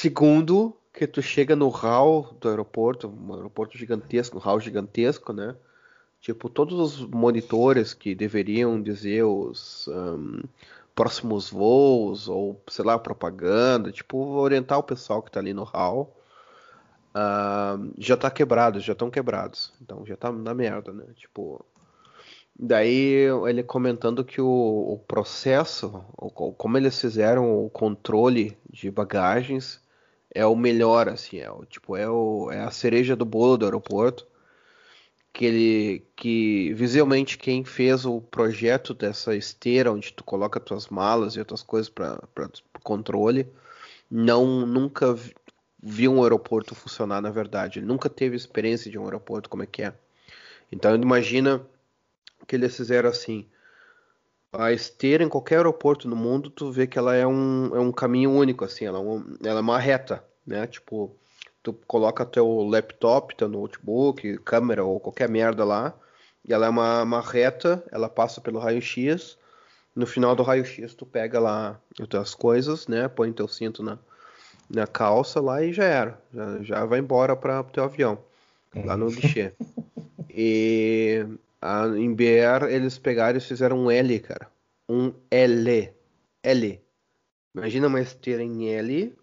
Segundo, 0.00 0.76
que 0.92 1.08
tu 1.08 1.20
chega 1.20 1.56
no 1.56 1.68
hall 1.70 2.32
do 2.40 2.48
aeroporto, 2.48 3.08
um 3.08 3.34
aeroporto 3.34 3.76
gigantesco, 3.76 4.36
um 4.36 4.40
hall 4.40 4.60
gigantesco, 4.60 5.32
né? 5.32 5.56
Tipo, 6.20 6.48
todos 6.48 6.78
os 6.78 7.04
monitores 7.04 7.94
que 7.94 8.14
deveriam 8.14 8.80
dizer 8.80 9.24
os 9.24 9.88
um, 9.88 10.40
próximos 10.94 11.50
voos, 11.50 12.28
ou 12.28 12.62
sei 12.68 12.84
lá, 12.84 12.96
propaganda, 12.96 13.90
tipo, 13.90 14.16
orientar 14.36 14.78
o 14.78 14.84
pessoal 14.84 15.20
que 15.20 15.30
está 15.30 15.40
ali 15.40 15.52
no 15.52 15.64
hall, 15.64 16.16
uh, 17.12 17.92
já 17.98 18.14
está 18.14 18.30
quebrado, 18.30 18.78
já 18.78 18.92
estão 18.92 19.10
quebrados. 19.10 19.72
Então 19.82 20.06
já 20.06 20.14
está 20.14 20.30
na 20.30 20.54
merda, 20.54 20.92
né? 20.92 21.06
Tipo. 21.16 21.66
Daí 22.56 23.26
ele 23.48 23.64
comentando 23.64 24.24
que 24.24 24.40
o, 24.40 24.46
o 24.46 24.98
processo, 25.08 26.04
o, 26.16 26.30
como 26.30 26.76
eles 26.76 27.00
fizeram 27.00 27.64
o 27.64 27.68
controle 27.68 28.56
de 28.70 28.92
bagagens, 28.92 29.80
é 30.34 30.44
o 30.46 30.56
melhor, 30.56 31.08
assim, 31.08 31.38
é 31.38 31.50
o, 31.50 31.64
tipo, 31.64 31.96
é, 31.96 32.08
o, 32.08 32.50
é 32.50 32.60
a 32.60 32.70
cereja 32.70 33.16
do 33.16 33.24
bolo 33.24 33.56
do 33.56 33.64
aeroporto 33.64 34.26
que 35.32 35.44
ele 35.44 36.06
que 36.16 36.72
visualmente 36.74 37.38
quem 37.38 37.64
fez 37.64 38.04
o 38.04 38.20
projeto 38.20 38.92
dessa 38.92 39.36
esteira 39.36 39.92
onde 39.92 40.12
tu 40.12 40.24
coloca 40.24 40.58
tuas 40.58 40.88
malas 40.88 41.34
e 41.34 41.38
outras 41.38 41.62
coisas 41.62 41.88
para 41.88 42.18
controle 42.82 43.46
não 44.10 44.66
nunca 44.66 45.16
viu 45.80 46.12
um 46.12 46.22
aeroporto 46.24 46.74
funcionar 46.74 47.20
na 47.20 47.30
verdade. 47.30 47.78
Ele 47.78 47.86
nunca 47.86 48.10
teve 48.10 48.36
experiência 48.36 48.90
de 48.90 48.98
um 48.98 49.04
aeroporto 49.04 49.48
como 49.48 49.62
é 49.62 49.66
que 49.66 49.82
é. 49.82 49.94
Então 50.72 50.94
imagina 50.96 51.64
que 52.46 52.56
eles 52.56 52.76
fizeram 52.76 53.08
assim 53.08 53.46
a 54.52 54.72
esteira 54.72 55.22
em 55.22 55.28
qualquer 55.28 55.56
aeroporto 55.56 56.08
no 56.08 56.16
mundo 56.16 56.50
tu 56.50 56.70
vê 56.70 56.86
que 56.86 56.98
ela 56.98 57.14
é 57.14 57.26
um, 57.26 57.74
é 57.74 57.80
um 57.80 57.92
caminho 57.92 58.30
único 58.30 58.64
assim 58.64 58.86
ela 58.86 58.98
é 58.98 59.02
uma, 59.02 59.26
ela 59.44 59.58
é 59.58 59.62
uma 59.62 59.78
reta 59.78 60.24
né 60.46 60.66
tipo 60.66 61.14
tu 61.62 61.72
coloca 61.86 62.24
teu 62.24 62.62
laptop, 62.62 63.34
teu 63.34 63.48
notebook, 63.48 64.38
câmera 64.38 64.84
ou 64.84 64.98
qualquer 64.98 65.28
merda 65.28 65.64
lá, 65.64 65.94
e 66.46 66.52
ela 66.52 66.66
é 66.66 66.68
uma, 66.68 67.02
uma 67.02 67.20
reta, 67.20 67.84
ela 67.90 68.08
passa 68.08 68.40
pelo 68.40 68.58
raio-x. 68.58 69.36
No 69.94 70.06
final 70.06 70.34
do 70.34 70.42
raio-x, 70.42 70.94
tu 70.94 71.04
pega 71.04 71.38
lá 71.38 71.78
as 72.00 72.06
tuas 72.06 72.34
coisas, 72.34 72.86
né? 72.86 73.08
Põe 73.08 73.32
teu 73.32 73.48
cinto 73.48 73.82
na, 73.82 73.98
na 74.70 74.86
calça 74.86 75.40
lá 75.40 75.62
e 75.62 75.72
já 75.72 75.84
era. 75.84 76.22
Já, 76.32 76.62
já 76.62 76.84
vai 76.84 77.00
embora 77.00 77.36
para 77.36 77.60
o 77.60 77.64
teu 77.64 77.84
avião, 77.84 78.18
lá 78.74 78.96
no 78.96 79.10
guichê. 79.10 79.52
E 80.30 81.26
a, 81.60 81.86
em 81.86 82.14
BR 82.14 82.66
eles 82.68 82.98
pegaram 82.98 83.38
e 83.38 83.40
fizeram 83.40 83.78
um 83.78 83.90
L, 83.90 84.20
cara. 84.20 84.50
Um 84.88 85.12
L. 85.30 85.92
L. 86.42 86.80
Imagina 87.54 87.88
uma 87.88 88.00
esteira 88.00 88.42
em 88.42 88.68
L, 88.68 89.16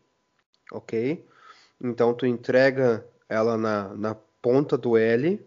ok? 0.72 1.26
Então 1.82 2.14
tu 2.14 2.26
entrega 2.26 3.06
ela 3.30 3.58
na, 3.58 3.94
na 3.96 4.16
ponta 4.42 4.78
do 4.78 4.98
L. 4.98 5.44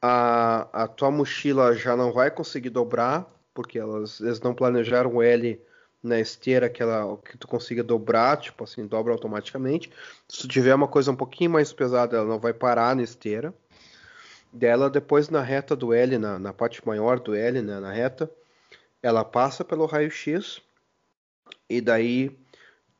A, 0.00 0.84
a 0.84 0.88
tua 0.88 1.10
mochila 1.10 1.74
já 1.74 1.96
não 1.96 2.12
vai 2.12 2.30
conseguir 2.30 2.70
dobrar, 2.70 3.26
porque 3.54 3.78
elas, 3.78 4.20
eles 4.20 4.40
não 4.40 4.54
planejaram 4.54 5.14
o 5.14 5.22
L 5.22 5.60
na 6.02 6.18
esteira 6.18 6.68
que, 6.68 6.82
ela, 6.82 7.16
que 7.18 7.38
tu 7.38 7.46
consiga 7.46 7.82
dobrar, 7.82 8.36
tipo 8.36 8.64
assim, 8.64 8.86
dobra 8.86 9.12
automaticamente. 9.12 9.90
Se 10.28 10.48
tiver 10.48 10.74
uma 10.74 10.88
coisa 10.88 11.12
um 11.12 11.16
pouquinho 11.16 11.50
mais 11.50 11.72
pesada, 11.72 12.16
ela 12.16 12.26
não 12.26 12.40
vai 12.40 12.52
parar 12.52 12.96
na 12.96 13.02
esteira. 13.02 13.54
Dela, 14.52 14.90
depois 14.90 15.28
na 15.28 15.40
reta 15.40 15.74
do 15.74 15.94
L, 15.94 16.18
na, 16.18 16.38
na 16.38 16.52
parte 16.52 16.86
maior 16.86 17.18
do 17.18 17.34
L, 17.34 17.62
né, 17.62 17.80
na 17.80 17.90
reta, 17.90 18.30
ela 19.02 19.24
passa 19.24 19.64
pelo 19.64 19.86
raio-x 19.86 20.60
e 21.68 21.80
daí 21.80 22.36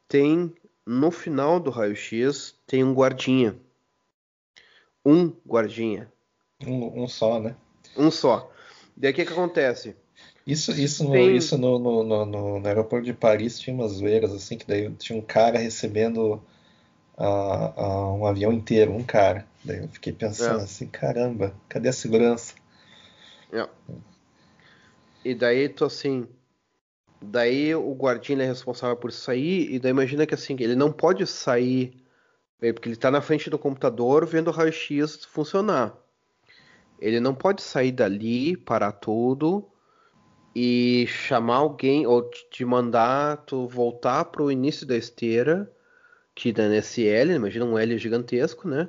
tem 0.08 0.54
no 0.86 1.10
final 1.10 1.60
do 1.60 1.70
raio-x 1.70 2.54
tem 2.66 2.82
um 2.82 2.94
guardinha. 2.94 3.56
Um 5.04 5.32
guardinha. 5.46 6.10
Um, 6.66 7.02
um, 7.02 7.08
só, 7.08 7.40
né? 7.40 7.56
Um 7.96 8.10
só. 8.10 8.50
E 9.00 9.06
aí 9.06 9.12
o 9.12 9.14
que, 9.14 9.24
que 9.24 9.32
acontece? 9.32 9.96
Isso, 10.46 10.72
isso, 10.72 11.04
no, 11.04 11.12
tem... 11.12 11.36
isso 11.36 11.56
no, 11.56 11.78
no, 11.78 12.02
no, 12.02 12.26
no, 12.60 12.66
aeroporto 12.66 13.04
de 13.04 13.12
Paris 13.12 13.58
tinha 13.58 13.74
umas 13.74 13.92
zoeiras 13.92 14.32
assim, 14.32 14.58
que 14.58 14.66
daí 14.66 14.90
tinha 14.94 15.18
um 15.18 15.22
cara 15.22 15.58
recebendo 15.58 16.42
uh, 17.16 17.80
uh, 17.80 18.14
um 18.16 18.26
avião 18.26 18.52
inteiro, 18.52 18.92
um 18.92 19.04
cara. 19.04 19.46
Daí 19.64 19.78
eu 19.78 19.88
fiquei 19.88 20.12
pensando 20.12 20.60
é. 20.60 20.64
assim, 20.64 20.86
caramba, 20.86 21.54
cadê 21.68 21.88
a 21.88 21.92
segurança? 21.92 22.54
É. 23.52 23.68
E 25.24 25.34
daí 25.34 25.68
tu 25.68 25.84
assim, 25.84 26.26
Daí 27.22 27.72
o 27.74 27.94
guardinha 27.94 28.42
é 28.42 28.46
responsável 28.46 28.96
por 28.96 29.12
sair, 29.12 29.72
e 29.72 29.78
daí 29.78 29.90
imagina 29.90 30.26
que 30.26 30.34
assim, 30.34 30.56
ele 30.58 30.74
não 30.74 30.90
pode 30.90 31.24
sair, 31.26 32.02
é, 32.60 32.72
porque 32.72 32.88
ele 32.88 32.96
está 32.96 33.10
na 33.10 33.20
frente 33.20 33.48
do 33.48 33.58
computador 33.58 34.26
vendo 34.26 34.48
o 34.48 34.50
raio-x 34.50 35.24
funcionar. 35.26 35.96
Ele 36.98 37.20
não 37.20 37.34
pode 37.34 37.62
sair 37.62 37.92
dali, 37.92 38.56
parar 38.56 38.92
tudo 38.92 39.68
e 40.54 41.06
chamar 41.08 41.56
alguém, 41.56 42.06
ou 42.06 42.28
te 42.50 42.64
mandar 42.64 43.38
tu 43.46 43.68
voltar 43.68 44.24
para 44.26 44.42
o 44.42 44.50
início 44.50 44.84
da 44.84 44.96
esteira, 44.96 45.70
que 46.34 46.52
dá 46.52 46.68
nesse 46.68 47.06
L, 47.06 47.34
imagina 47.34 47.64
um 47.64 47.78
L 47.78 47.98
gigantesco, 47.98 48.68
né? 48.68 48.88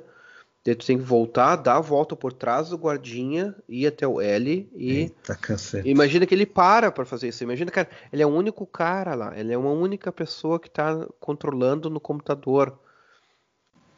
Daí 0.64 0.74
tu 0.74 0.86
tem 0.86 0.96
que 0.96 1.04
voltar, 1.04 1.56
dar 1.56 1.76
a 1.76 1.80
volta 1.80 2.16
por 2.16 2.32
trás 2.32 2.70
do 2.70 2.78
guardinha, 2.78 3.54
ir 3.68 3.86
até 3.86 4.08
o 4.08 4.18
L 4.18 4.70
e. 4.74 4.92
Eita, 4.96 5.38
imagina 5.84 6.24
que 6.24 6.34
ele 6.34 6.46
para 6.46 6.90
para 6.90 7.04
fazer 7.04 7.28
isso. 7.28 7.44
Imagina, 7.44 7.70
cara, 7.70 7.88
ele 8.10 8.22
é 8.22 8.26
o 8.26 8.30
único 8.30 8.66
cara 8.66 9.14
lá. 9.14 9.38
Ele 9.38 9.52
é 9.52 9.58
uma 9.58 9.72
única 9.72 10.10
pessoa 10.10 10.58
que 10.58 10.68
está 10.68 11.06
controlando 11.20 11.90
no 11.90 12.00
computador. 12.00 12.78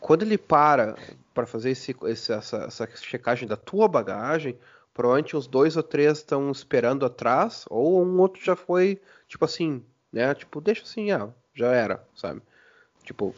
Quando 0.00 0.22
ele 0.22 0.36
para 0.36 0.96
para 1.32 1.46
fazer 1.46 1.70
esse, 1.70 1.94
esse, 2.04 2.32
essa, 2.32 2.56
essa 2.64 2.88
checagem 2.96 3.46
da 3.46 3.56
tua 3.56 3.86
bagagem, 3.86 4.58
provavelmente 4.92 5.36
os 5.36 5.46
dois 5.46 5.76
ou 5.76 5.82
três 5.82 6.18
estão 6.18 6.50
esperando 6.50 7.04
atrás, 7.04 7.64
ou 7.68 8.02
um 8.02 8.18
outro 8.18 8.42
já 8.42 8.56
foi, 8.56 9.00
tipo 9.28 9.44
assim, 9.44 9.84
né? 10.10 10.34
Tipo, 10.34 10.60
deixa 10.60 10.82
assim, 10.82 11.10
ah, 11.10 11.28
já 11.54 11.70
era, 11.72 12.02
sabe? 12.14 12.40
Tipo, 13.04 13.34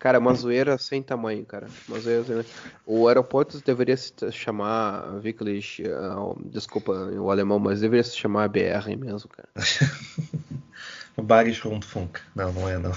Cara, 0.00 0.18
uma 0.18 0.32
zoeira 0.32 0.78
sem 0.78 1.02
tamanho, 1.02 1.44
cara. 1.44 1.68
Uma 1.86 2.00
zoeira 2.00 2.46
O 2.86 3.06
aeroporto 3.06 3.62
deveria 3.62 3.98
se 3.98 4.14
chamar 4.32 5.20
Wirklich, 5.20 5.82
uh, 5.82 6.34
desculpa 6.42 6.90
o 6.90 7.30
alemão, 7.30 7.58
mas 7.58 7.82
deveria 7.82 8.02
se 8.02 8.16
chamar 8.16 8.48
BR 8.48 8.96
mesmo, 8.98 9.28
cara. 9.28 9.50
Bares 11.22 11.60
Rundfunk. 11.60 12.18
Não, 12.34 12.50
não 12.50 12.66
é, 12.66 12.78
não. 12.78 12.92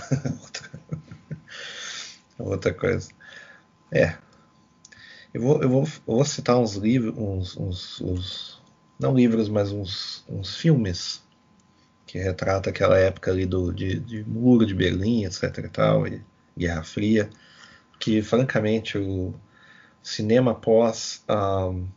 Outra 2.40 2.74
coisa. 2.74 3.12
É. 3.92 4.16
Eu 5.34 5.42
vou, 5.42 5.62
eu 5.62 5.70
vou, 5.70 5.84
eu 5.84 6.16
vou 6.16 6.24
citar 6.24 6.58
uns 6.58 6.76
livros, 6.76 7.14
uns, 7.18 7.58
uns, 7.58 8.02
uns, 8.02 8.62
não 8.98 9.14
livros, 9.14 9.50
mas 9.50 9.74
uns, 9.74 10.24
uns 10.30 10.56
filmes 10.56 11.22
que 12.08 12.18
retrata 12.18 12.70
aquela 12.70 12.98
época 12.98 13.30
ali 13.30 13.46
do, 13.46 13.74
de, 13.74 14.00
de 14.00 14.24
muro 14.24 14.66
de 14.66 14.74
Berlim, 14.74 15.26
etc. 15.26 15.58
e 15.58 15.70
tal, 15.70 16.08
e 16.08 16.24
Guerra 16.58 16.84
Fria, 16.84 17.30
que 18.00 18.22
francamente 18.22 18.98
o 18.98 19.34
cinema 20.02 20.54
pós 20.54 21.24
um, 21.30 21.88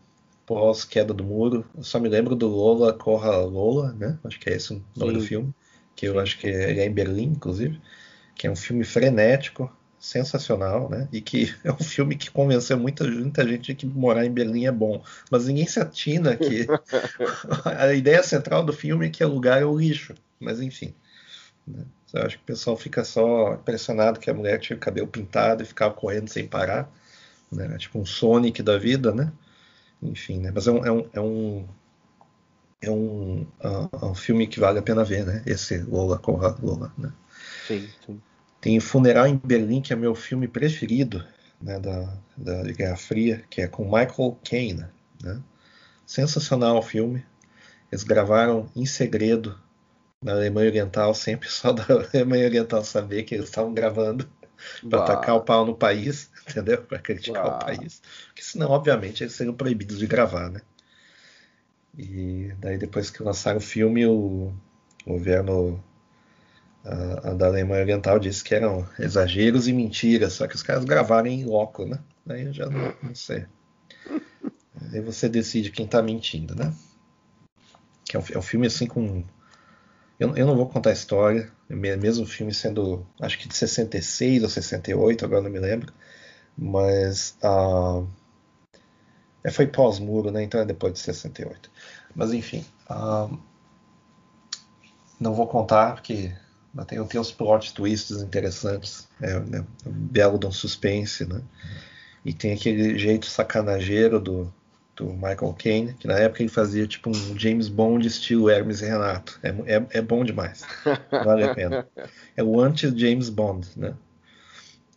pós 0.46 0.84
queda 0.84 1.12
do 1.12 1.24
muro, 1.24 1.64
eu 1.76 1.82
só 1.82 1.98
me 1.98 2.08
lembro 2.08 2.36
do 2.36 2.46
Lola 2.46 2.92
Corra 2.92 3.36
Lola, 3.38 3.92
né? 3.92 4.18
Acho 4.24 4.38
que 4.38 4.48
é 4.48 4.54
esse 4.54 4.72
o 4.72 4.82
nome 4.96 5.12
Sim. 5.14 5.18
do 5.18 5.24
filme, 5.24 5.54
que 5.94 6.06
eu 6.06 6.18
acho 6.20 6.38
que 6.38 6.46
ele 6.46 6.80
é 6.80 6.86
em 6.86 6.92
Berlim, 6.92 7.32
inclusive, 7.32 7.80
que 8.34 8.46
é 8.46 8.50
um 8.50 8.56
filme 8.56 8.84
frenético, 8.84 9.70
sensacional, 9.98 10.88
né? 10.88 11.08
E 11.12 11.20
que 11.20 11.52
é 11.64 11.72
um 11.72 11.78
filme 11.78 12.14
que 12.14 12.30
convenceu 12.30 12.78
muita, 12.78 13.04
muita 13.04 13.46
gente 13.46 13.66
de 13.66 13.74
que 13.74 13.86
morar 13.86 14.24
em 14.24 14.30
Berlim 14.30 14.66
é 14.66 14.72
bom. 14.72 15.02
Mas 15.30 15.46
ninguém 15.46 15.66
se 15.66 15.80
atina 15.80 16.36
que 16.36 16.66
a 17.64 17.92
ideia 17.92 18.22
central 18.22 18.64
do 18.64 18.72
filme 18.72 19.06
é 19.06 19.10
que 19.10 19.24
o 19.24 19.28
lugar 19.28 19.60
é 19.60 19.64
o 19.64 19.76
lixo. 19.76 20.14
Mas 20.38 20.60
enfim. 20.60 20.94
Né? 21.66 21.82
Eu 22.12 22.22
acho 22.22 22.36
que 22.36 22.42
o 22.42 22.46
pessoal 22.46 22.76
fica 22.76 23.04
só 23.04 23.54
impressionado 23.54 24.20
que 24.20 24.30
a 24.30 24.34
mulher 24.34 24.58
tinha 24.58 24.76
o 24.76 24.80
cabelo 24.80 25.08
pintado 25.08 25.62
e 25.62 25.66
ficava 25.66 25.92
correndo 25.92 26.28
sem 26.28 26.46
parar. 26.46 26.90
Né? 27.50 27.76
Tipo 27.78 27.98
um 27.98 28.06
Sonic 28.06 28.62
da 28.62 28.78
vida, 28.78 29.12
né? 29.12 29.32
Enfim, 30.02 30.38
né? 30.38 30.52
Mas 30.54 30.66
é 30.66 30.72
um, 30.72 30.84
é 30.84 30.90
um, 30.90 31.08
é 31.12 31.20
um, 31.20 31.68
é 32.80 32.90
um, 32.90 33.46
uh, 33.64 34.06
um 34.06 34.14
filme 34.14 34.46
que 34.46 34.60
vale 34.60 34.78
a 34.78 34.82
pena 34.82 35.04
ver, 35.04 35.24
né? 35.24 35.42
Esse 35.46 35.78
Lola 35.78 36.18
Corra 36.18 36.56
Lola, 36.62 36.92
né? 36.96 37.12
Sim, 37.66 37.88
sim. 38.04 38.20
Tem 38.60 38.78
Funeral 38.80 39.26
em 39.26 39.36
Berlim, 39.36 39.80
que 39.80 39.92
é 39.92 39.96
meu 39.96 40.14
filme 40.14 40.48
preferido 40.48 41.24
né, 41.60 41.78
da, 41.78 42.12
da 42.36 42.62
Guerra 42.64 42.96
Fria, 42.96 43.44
que 43.48 43.62
é 43.62 43.68
com 43.68 43.84
Michael 43.84 44.38
Caine. 44.44 44.86
Né? 45.22 45.40
Sensacional 46.04 46.78
o 46.78 46.82
filme. 46.82 47.24
Eles 47.90 48.02
gravaram 48.02 48.68
em 48.74 48.84
segredo 48.84 49.58
na 50.22 50.32
Alemanha 50.32 50.68
Oriental, 50.68 51.14
sempre 51.14 51.48
só 51.48 51.72
da 51.72 51.84
Alemanha 52.12 52.46
Oriental 52.46 52.84
saber 52.84 53.22
que 53.24 53.34
eles 53.34 53.46
estavam 53.46 53.72
gravando 53.72 54.28
para 54.88 55.02
atacar 55.02 55.36
o 55.36 55.42
pau 55.42 55.64
no 55.64 55.76
país, 55.76 56.30
entendeu? 56.48 56.82
Para 56.82 56.98
criticar 56.98 57.46
Uau. 57.46 57.56
o 57.56 57.64
país. 57.64 58.02
Porque 58.26 58.42
senão, 58.42 58.70
obviamente, 58.70 59.22
eles 59.22 59.34
seriam 59.34 59.54
proibidos 59.54 59.98
de 59.98 60.06
gravar, 60.06 60.50
né? 60.50 60.60
E 61.96 62.52
daí 62.58 62.76
depois 62.76 63.10
que 63.10 63.22
lançaram 63.22 63.58
o 63.58 63.62
filme, 63.62 64.06
o 64.06 64.52
governo 65.06 65.82
a, 66.86 67.30
a 67.30 67.34
da 67.34 67.46
Alemanha 67.46 67.82
Oriental 67.82 68.18
disse 68.18 68.44
que 68.44 68.54
eram 68.54 68.86
exageros 68.98 69.66
e 69.66 69.72
mentiras, 69.72 70.34
só 70.34 70.46
que 70.46 70.54
os 70.54 70.62
caras 70.62 70.84
gravaram 70.84 71.26
em 71.26 71.44
loco, 71.44 71.84
né? 71.84 71.98
Aí 72.28 72.44
eu 72.44 72.52
já 72.52 72.66
não, 72.66 72.94
não 73.02 73.14
sei. 73.14 73.46
Aí 74.92 75.00
você 75.00 75.28
decide 75.28 75.70
quem 75.70 75.86
tá 75.86 76.02
mentindo, 76.02 76.54
né? 76.54 76.72
Que 78.04 78.16
é 78.16 78.20
um, 78.20 78.24
é 78.34 78.38
um 78.38 78.42
filme 78.42 78.66
assim 78.66 78.86
com. 78.86 79.24
Eu, 80.18 80.34
eu, 80.36 80.46
não 80.46 80.56
vou 80.56 80.66
contar 80.66 80.90
a 80.90 80.94
história, 80.94 81.52
mesmo 81.68 82.24
o 82.24 82.28
filme 82.28 82.52
sendo, 82.52 83.06
acho 83.20 83.38
que 83.38 83.48
de 83.48 83.54
66 83.54 84.42
ou 84.42 84.48
68, 84.48 85.24
agora 85.24 85.42
não 85.42 85.50
me 85.50 85.58
lembro, 85.58 85.92
mas 86.56 87.36
uh, 87.44 88.06
foi 89.52 89.66
pós-muro, 89.66 90.30
né? 90.30 90.42
Então 90.42 90.60
é 90.60 90.64
depois 90.64 90.94
de 90.94 91.00
68. 91.00 91.70
Mas 92.14 92.32
enfim, 92.32 92.64
uh, 92.90 93.38
não 95.20 95.34
vou 95.34 95.46
contar 95.46 95.94
porque 95.94 96.34
tem, 96.86 97.04
tem 97.06 97.20
uns 97.20 97.32
plot 97.32 97.74
twists 97.74 98.22
interessantes, 98.22 99.08
é, 99.20 99.38
né, 99.40 99.64
belo 99.84 100.38
de 100.38 100.46
um 100.46 100.52
suspense, 100.52 101.26
né? 101.26 101.42
E 102.24 102.32
tem 102.32 102.52
aquele 102.52 102.98
jeito 102.98 103.26
sacanageiro 103.26 104.18
do, 104.18 104.52
do 104.96 105.12
Michael 105.12 105.54
Caine, 105.58 105.94
que 105.94 106.08
na 106.08 106.14
época 106.14 106.42
ele 106.42 106.48
fazia 106.48 106.86
tipo 106.86 107.10
um 107.10 107.38
James 107.38 107.68
Bond 107.68 108.06
estilo 108.06 108.48
Hermes 108.48 108.80
e 108.80 108.86
Renato. 108.86 109.38
É, 109.42 109.48
é, 109.76 109.86
é 109.90 110.00
bom 110.00 110.24
demais. 110.24 110.64
Vale 111.10 111.44
a 111.44 111.54
pena. 111.54 111.86
É 112.34 112.42
o 112.42 112.58
anti-James 112.60 113.28
Bond, 113.28 113.68
né? 113.76 113.94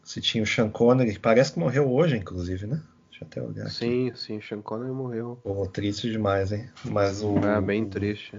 Se 0.04 0.22
tinha 0.22 0.44
o 0.44 0.48
Sean 0.48 0.70
Connery, 0.70 1.14
que 1.14 1.20
parece 1.20 1.54
que 1.54 1.60
morreu 1.60 1.92
hoje, 1.92 2.18
inclusive, 2.18 2.66
né? 2.66 2.82
Deixa 3.10 3.24
eu 3.24 3.28
até 3.28 3.42
olhar 3.42 3.66
aqui. 3.66 3.76
Sim, 3.76 4.12
sim, 4.16 4.38
o 4.38 4.42
Sean 4.42 4.62
Connery 4.62 4.92
morreu. 4.92 5.40
Pô, 5.44 5.68
triste 5.68 6.10
demais, 6.10 6.52
hein? 6.52 6.70
Mas 6.86 7.22
o. 7.22 7.38
É, 7.40 7.60
bem 7.62 7.88
triste. 7.88 8.36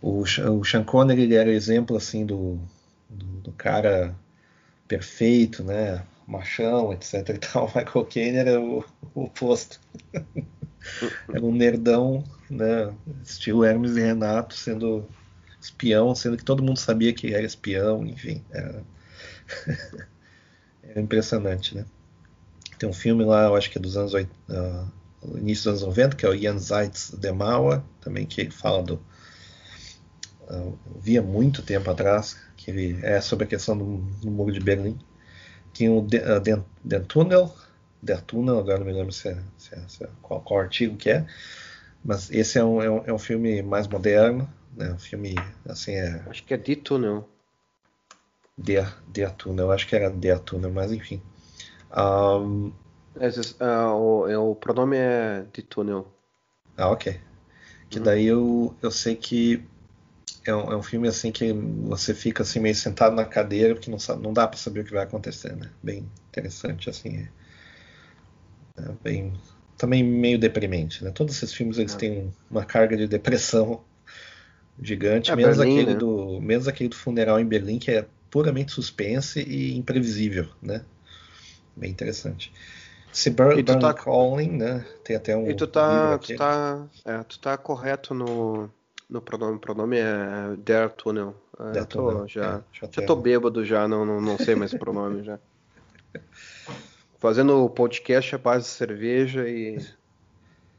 O, 0.00 0.20
o 0.22 0.64
Sean 0.64 0.84
Connery 0.84 1.22
ele 1.22 1.34
era 1.34 1.50
exemplo 1.50 1.96
assim 1.96 2.24
do, 2.24 2.58
do, 3.08 3.26
do, 3.42 3.52
cara 3.52 4.14
perfeito, 4.88 5.62
né? 5.62 6.02
Machão, 6.26 6.92
etc. 6.92 7.28
E 7.28 7.38
tal. 7.38 7.66
O 7.66 7.72
Michael 7.78 8.06
Caine 8.06 8.36
era 8.38 8.60
o, 8.60 8.84
o 9.14 9.24
oposto. 9.24 9.78
era 11.28 11.44
um 11.44 11.52
nerdão, 11.52 12.24
né? 12.50 12.92
Estilo 13.22 13.64
Hermes 13.64 13.96
e 13.96 14.00
Renato, 14.00 14.54
sendo 14.54 15.06
espião, 15.60 16.14
sendo 16.14 16.36
que 16.36 16.44
todo 16.44 16.62
mundo 16.62 16.78
sabia 16.78 17.12
que 17.12 17.32
era 17.34 17.44
espião, 17.44 18.06
enfim. 18.06 18.42
Era, 20.86 21.00
impressionante, 21.00 21.74
né? 21.74 21.86
Tem 22.78 22.88
um 22.88 22.92
filme 22.92 23.24
lá, 23.24 23.44
eu 23.44 23.56
acho 23.56 23.70
que 23.70 23.78
é 23.78 23.80
dos 23.80 23.96
anos 23.96 24.12
uh, 24.12 24.92
início 25.36 25.70
dos 25.70 25.82
anos 25.82 25.96
90, 25.96 26.16
que 26.16 26.26
é 26.26 26.28
o 26.28 26.36
Jan 26.36 26.58
Zeitz 26.58 27.10
de 27.10 27.32
Mauer, 27.32 27.80
também 28.00 28.26
que 28.26 28.50
fala 28.50 28.82
do 28.82 29.00
uh, 30.42 30.78
via 31.00 31.22
muito 31.22 31.62
tempo 31.62 31.90
atrás, 31.90 32.36
que 32.56 32.70
ele 32.70 32.98
é 33.02 33.20
sobre 33.20 33.44
a 33.44 33.48
questão 33.48 33.76
do, 33.76 33.96
do 34.20 34.30
muro 34.30 34.52
de 34.52 34.60
Berlim. 34.60 34.98
Tinha 35.72 35.90
o 35.90 36.00
uh, 36.00 36.40
Den, 36.40 36.64
Den 36.84 37.02
Tunnel, 37.04 37.52
Der 38.04 38.20
Tunnel, 38.20 38.58
agora 38.58 38.78
não 38.78 38.86
me 38.86 38.92
lembro 38.92 39.12
se 39.12 39.28
é, 39.28 39.38
se 39.56 39.74
é, 39.74 39.78
se 39.88 40.04
é, 40.04 40.08
qual, 40.22 40.40
qual, 40.42 40.60
artigo 40.60 40.96
que 40.96 41.10
é, 41.10 41.26
mas 42.04 42.30
esse 42.30 42.58
é 42.58 42.64
um, 42.64 42.82
é 42.82 42.90
um, 42.90 43.02
é 43.06 43.12
um 43.12 43.18
filme 43.18 43.62
mais 43.62 43.88
moderno, 43.88 44.48
né? 44.76 44.92
Um 44.92 44.98
filme 44.98 45.34
assim 45.66 45.92
é. 45.92 46.22
Acho 46.28 46.44
que 46.44 46.52
é 46.52 46.56
Die 46.56 46.76
Tunnel. 46.76 47.26
Der, 48.56 48.94
Der 49.08 49.32
Tunnel, 49.32 49.72
acho 49.72 49.88
que 49.88 49.96
era 49.96 50.10
Der 50.10 50.38
Tunnel, 50.38 50.70
mas 50.70 50.92
enfim. 50.92 51.20
Um, 51.96 52.72
Esse, 53.18 53.54
uh, 53.54 53.94
o, 53.94 54.28
é, 54.28 54.36
o 54.36 54.54
pronome 54.54 54.96
é 54.96 55.46
Die 55.52 55.62
Tunnel. 55.62 56.06
Ah, 56.76 56.90
ok. 56.90 57.18
Que 57.88 57.98
uhum. 57.98 58.04
daí 58.04 58.26
eu, 58.26 58.74
eu 58.82 58.90
sei 58.90 59.16
que 59.16 59.64
é 60.44 60.54
um, 60.54 60.72
é 60.72 60.76
um, 60.76 60.82
filme 60.82 61.08
assim 61.08 61.32
que 61.32 61.52
você 61.52 62.12
fica 62.12 62.42
assim 62.42 62.60
meio 62.60 62.74
sentado 62.74 63.14
na 63.14 63.24
cadeira 63.24 63.74
porque 63.74 63.90
não, 63.90 63.98
sabe, 63.98 64.22
não 64.22 64.32
dá 64.32 64.46
para 64.46 64.58
saber 64.58 64.80
o 64.80 64.84
que 64.84 64.92
vai 64.92 65.04
acontecer, 65.04 65.56
né? 65.56 65.70
Bem 65.82 66.06
interessante 66.28 66.90
assim, 66.90 67.16
é, 67.18 67.28
é 68.76 68.92
bem 69.02 69.32
também 69.76 70.02
meio 70.02 70.38
deprimente, 70.38 71.02
né? 71.02 71.10
Todos 71.10 71.36
esses 71.36 71.52
filmes 71.52 71.78
eles 71.78 71.94
é. 71.94 71.98
têm 71.98 72.34
uma 72.50 72.64
carga 72.64 72.96
de 72.96 73.06
depressão 73.06 73.82
gigante, 74.80 75.30
é, 75.30 75.36
menos 75.36 75.58
Berlim, 75.58 75.72
aquele 75.78 75.92
né? 75.92 75.98
do 75.98 76.40
menos 76.40 76.68
aquele 76.68 76.88
do 76.88 76.96
funeral 76.96 77.38
em 77.40 77.44
Berlim 77.44 77.78
que 77.78 77.90
é 77.90 78.06
puramente 78.30 78.72
suspense 78.72 79.40
e 79.40 79.76
imprevisível, 79.76 80.48
né? 80.62 80.84
Bem 81.76 81.90
interessante. 81.90 82.52
Se 83.12 83.30
Burn, 83.30 83.62
Burn 83.62 83.80
tá... 83.80 83.94
Calling, 83.94 84.50
né? 84.50 84.84
Tem 85.04 85.14
até 85.16 85.36
um. 85.36 85.48
E 85.48 85.54
tu 85.54 85.66
tá, 85.66 86.18
tu 86.18 86.36
tá, 86.36 86.86
é, 87.04 87.22
tu 87.22 87.38
tá 87.38 87.56
correto 87.56 88.12
no 88.12 88.68
no 89.08 89.20
pronome. 89.20 89.56
O 89.56 89.60
pronome 89.60 89.98
é 89.98 90.56
Der 90.58 90.90
Tunnel. 90.90 91.34
É, 91.58 91.72
Der 91.72 91.86
tô, 91.86 92.10
Tunnel. 92.10 92.28
Já, 92.28 92.42
é, 92.42 92.62
já, 92.72 92.88
já 92.90 93.06
tô 93.06 93.14
bêbado 93.14 93.64
já, 93.64 93.86
não, 93.86 94.04
não, 94.04 94.20
não 94.20 94.36
sei 94.38 94.54
mais 94.54 94.72
o 94.72 94.78
pronome 94.78 95.22
já. 95.22 95.38
Fazendo 97.24 97.70
podcast 97.70 98.34
à 98.34 98.38
base 98.38 98.64
de 98.66 98.70
cerveja 98.72 99.48
e. 99.48 99.82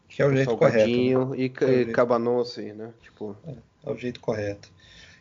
Que 0.07 0.21
é 0.21 0.27
o 0.27 0.31
jeito 0.31 0.55
correto. 0.55 0.87
Né? 0.87 1.37
E, 1.39 1.51
é 1.61 1.71
e 1.81 1.85
cabanossi, 1.85 2.71
né? 2.71 2.91
Tipo... 3.01 3.35
É, 3.47 3.55
é, 3.83 3.91
o 3.91 3.97
jeito 3.97 4.19
correto. 4.19 4.69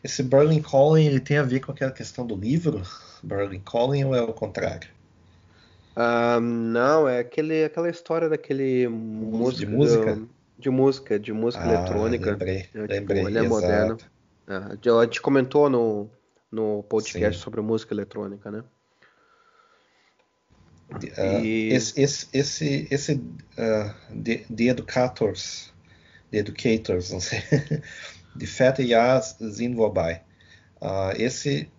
Esse 0.03 0.21
Berlin 0.21 0.61
Calling 0.61 1.07
ele 1.07 1.19
tem 1.19 1.39
a 1.39 1.41
ver 1.43 1.61
com 1.61 1.71
aquela 1.71 1.91
questão 1.91 2.27
do 2.27 2.35
livro? 2.35 2.79
Berlin 3.23 3.59
Calling 3.59 4.03
ou 4.03 4.13
é 4.13 4.21
o 4.21 4.33
contrário? 4.33 4.87
Ah, 5.95 6.39
não, 6.39 7.09
é 7.09 7.21
aquele, 7.21 7.63
aquela 7.63 7.89
história 7.89 8.29
daquele 8.29 8.87
músico, 8.87 9.71
de 9.71 9.75
música 9.75 10.21
de 10.59 10.69
música, 10.69 11.19
de 11.19 11.33
música 11.33 11.63
ah, 11.63 11.73
eletrônica. 11.73 12.29
Lembrei, 12.29 12.57
é, 12.57 12.61
tipo, 12.61 12.87
lembrei, 12.87 13.25
ele 13.25 13.39
é 13.39 13.41
exato. 13.41 13.49
moderno. 13.49 13.97
É, 14.47 14.89
a 14.91 15.03
gente 15.05 15.19
comentou 15.23 15.71
no, 15.71 16.07
no 16.51 16.83
podcast 16.83 17.39
Sim. 17.39 17.43
sobre 17.43 17.61
música 17.61 17.95
eletrônica, 17.95 18.51
né? 18.51 18.63
Uh, 20.91 21.43
e... 21.43 21.73
Esse, 21.73 22.01
esse, 22.01 22.27
esse, 22.33 22.87
esse 22.91 23.13
uh, 23.13 23.93
the, 24.23 24.45
the 24.55 24.65
Educators, 24.65 25.73
The 26.31 26.39
Educators, 26.39 27.11
não 27.11 27.19
sei, 27.19 27.41
de 28.35 28.47
Fete 28.47 28.83
Yas 28.83 29.37
Zin 29.41 29.75
Vorbei. 29.75 30.21
Uh, 30.81 31.11
esse, 31.17 31.69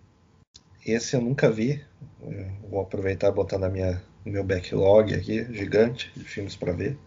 esse 0.85 1.15
eu 1.15 1.21
nunca 1.21 1.51
vi. 1.51 1.85
Eu 2.23 2.47
vou 2.69 2.81
aproveitar 2.81 3.29
e 3.29 3.33
botar 3.33 3.59
na 3.59 3.69
minha, 3.69 4.03
no 4.25 4.33
meu 4.33 4.45
backlog 4.45 5.15
aqui, 5.15 5.45
gigante, 5.53 6.11
de 6.17 6.25
filmes 6.25 6.57
para 6.57 6.73
ver. 6.73 6.99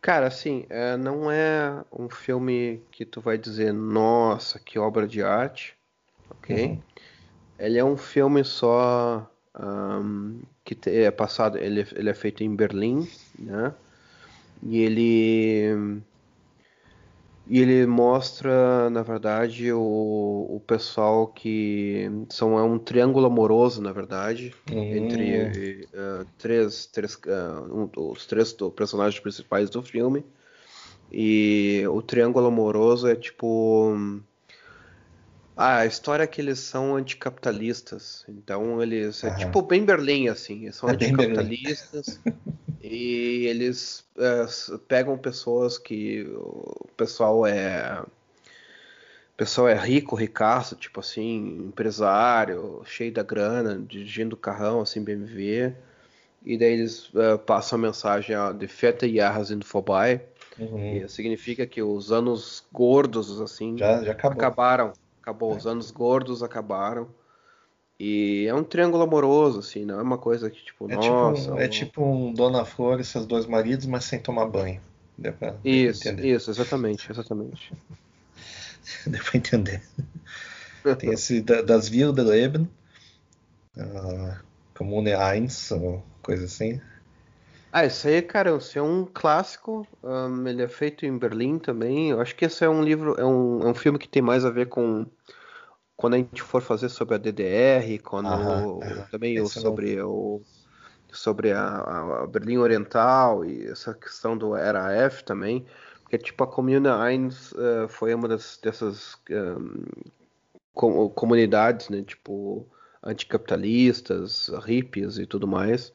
Cara, 0.00 0.26
assim, 0.26 0.66
é, 0.68 0.96
não 0.96 1.30
é 1.30 1.84
um 1.92 2.08
filme 2.08 2.82
que 2.90 3.04
tu 3.04 3.20
vai 3.20 3.38
dizer, 3.38 3.72
nossa, 3.72 4.58
que 4.58 4.76
obra 4.76 5.06
de 5.06 5.22
arte, 5.22 5.76
ok? 6.28 6.66
Uhum. 6.66 6.82
Ele 7.56 7.78
é 7.78 7.84
um 7.84 7.96
filme 7.96 8.42
só 8.42 9.30
um, 9.58 10.40
que 10.64 10.78
é 10.90 11.10
passado, 11.10 11.58
ele, 11.58 11.86
ele 11.94 12.10
é 12.10 12.14
feito 12.14 12.42
em 12.42 12.54
Berlim, 12.54 13.06
né? 13.38 13.74
E 14.62 14.78
ele 14.80 16.02
E 17.46 17.58
ele 17.60 17.86
mostra, 17.86 18.88
na 18.90 19.02
verdade, 19.02 19.72
o, 19.72 19.80
o 20.56 20.60
pessoal 20.60 21.26
que 21.32 22.08
são 22.30 22.56
é 22.58 22.62
um 22.62 22.78
triângulo 22.78 23.26
amoroso, 23.26 23.82
na 23.82 23.92
verdade, 23.92 24.54
Hum. 24.70 24.92
entre 24.92 25.88
eh, 25.92 26.26
três, 26.38 26.86
três 26.86 27.18
ah, 27.26 27.62
um- 27.70 27.90
os 28.12 28.26
três 28.26 28.52
personagens 28.76 29.20
principais 29.20 29.68
do 29.70 29.82
filme. 29.82 30.24
E 31.10 31.84
o 31.90 32.02
triângulo 32.02 32.46
amoroso 32.46 33.08
é 33.08 33.16
tipo 33.16 33.94
ah, 35.56 35.78
a 35.78 35.86
história 35.86 36.24
é 36.24 36.26
que 36.26 36.40
eles 36.40 36.58
são 36.58 36.96
anticapitalistas. 36.96 38.24
Então 38.28 38.82
eles 38.82 39.22
é 39.24 39.28
Aham. 39.28 39.38
tipo 39.38 39.62
bem 39.62 39.84
Berlim 39.84 40.28
assim, 40.28 40.64
eles 40.64 40.76
são 40.76 40.88
É 40.88 40.92
anticapitalistas 40.92 42.20
e 42.80 43.46
eles 43.46 44.04
é, 44.16 44.46
pegam 44.88 45.16
pessoas 45.18 45.78
que 45.78 46.22
o 46.34 46.88
pessoal 46.96 47.46
é 47.46 48.02
o 49.34 49.36
pessoal 49.36 49.68
é 49.68 49.74
rico, 49.74 50.14
ricaço, 50.14 50.76
tipo 50.76 51.00
assim, 51.00 51.66
empresário, 51.66 52.82
cheio 52.84 53.12
da 53.12 53.22
grana, 53.22 53.78
dirigindo 53.78 54.36
carrão 54.36 54.80
assim 54.80 55.02
BMW. 55.02 55.74
E 56.44 56.58
daí 56.58 56.72
eles 56.72 57.10
é, 57.14 57.36
passam 57.38 57.78
a 57.78 57.82
mensagem 57.82 58.36
ó, 58.36 58.52
de 58.52 58.66
Feta 58.66 59.08
Jahre 59.08 59.44
sind 59.44 59.64
vorbei. 59.64 60.20
Uhum. 60.58 60.96
E 60.96 61.08
significa 61.08 61.66
que 61.66 61.82
os 61.82 62.12
anos 62.12 62.62
gordos 62.72 63.40
assim 63.40 63.76
Já, 63.78 64.02
já 64.02 64.12
acabaram. 64.12 64.92
Acabou, 65.22 65.56
os 65.56 65.66
anos 65.66 65.90
gordos 65.90 66.42
acabaram. 66.42 67.08
E 67.98 68.44
é 68.48 68.54
um 68.54 68.64
triângulo 68.64 69.04
amoroso, 69.04 69.60
assim, 69.60 69.84
não 69.84 69.98
é 70.00 70.02
uma 70.02 70.18
coisa 70.18 70.50
que, 70.50 70.62
tipo, 70.64 70.90
É 70.90 70.96
nossa. 70.96 71.40
tipo, 71.42 71.58
é 71.60 71.64
um- 71.66 71.68
tipo 71.68 72.04
um 72.04 72.34
Dona 72.34 72.64
Flor 72.64 72.98
e 73.00 73.04
seus 73.04 73.24
dois 73.24 73.46
maridos, 73.46 73.86
mas 73.86 74.04
sem 74.04 74.18
tomar 74.18 74.46
banho. 74.46 74.80
Deu 75.16 75.32
pra, 75.32 75.54
Isso, 75.64 76.08
entender. 76.08 76.26
isso, 76.34 76.50
exatamente, 76.50 77.10
exatamente. 77.12 77.72
Deu 79.06 79.22
pra 79.22 79.36
entender. 79.36 79.82
Tem 80.98 81.10
esse 81.12 81.40
da- 81.40 81.62
das 81.62 81.88
Wilde 81.88 82.22
Leben, 82.22 82.68
uh, 83.76 84.36
Kommune 84.74 85.12
1, 85.14 85.72
ou 85.80 86.02
coisa 86.22 86.46
assim. 86.46 86.80
Ah, 87.72 87.84
esse 87.86 88.06
aí, 88.08 88.22
cara, 88.22 88.54
esse 88.56 88.78
é 88.78 88.82
um 88.82 89.04
clássico. 89.06 89.86
ahn, 90.04 90.46
ele 90.48 90.62
é 90.62 90.68
feito 90.68 91.06
em 91.06 91.16
Berlim 91.18 91.58
também. 91.58 92.10
Eu 92.10 92.20
acho 92.20 92.34
que 92.36 92.44
esse 92.44 92.64
é 92.64 92.68
um 92.68 92.82
livro, 92.82 93.14
é 93.18 93.24
um, 93.24 93.60
é 93.62 93.66
um 93.68 93.74
filme 93.74 93.98
que 93.98 94.08
tem 94.08 94.22
mais 94.22 94.44
a 94.44 94.50
ver 94.50 94.68
com 94.68 95.06
quando 95.96 96.14
a 96.14 96.18
gente 96.18 96.42
for 96.42 96.62
fazer 96.62 96.88
sobre 96.88 97.14
a 97.16 97.18
DDR, 97.18 97.98
quando 98.00 98.30
Aham, 98.30 98.66
aham. 98.82 99.06
também 99.10 99.40
Esse 99.40 99.60
não 99.60 99.72
sobre 99.72 100.00
o 100.02 100.42
sobre 101.12 101.52
a, 101.52 101.78
a- 102.24 102.26
Berlim 102.26 102.58
Oriental 102.58 103.44
e 103.44 103.66
essa 103.68 103.94
questão 103.94 104.36
do 104.38 104.54
RAF 104.54 105.24
também, 105.24 105.66
porque 106.02 106.18
tipo 106.18 106.44
a 106.44 106.46
Kommune 106.48 106.88
1 106.88 107.54
eh, 107.58 107.88
foi 107.88 108.14
uma 108.14 108.28
das, 108.28 108.58
dessas 108.62 109.16
ahn, 109.30 109.84
co- 110.74 111.10
comunidades, 111.10 111.88
né, 111.88 112.02
tipo 112.02 112.68
anticapitalistas, 113.04 114.48
hippies 114.64 115.18
e 115.18 115.26
tudo 115.26 115.46
mais. 115.48 115.92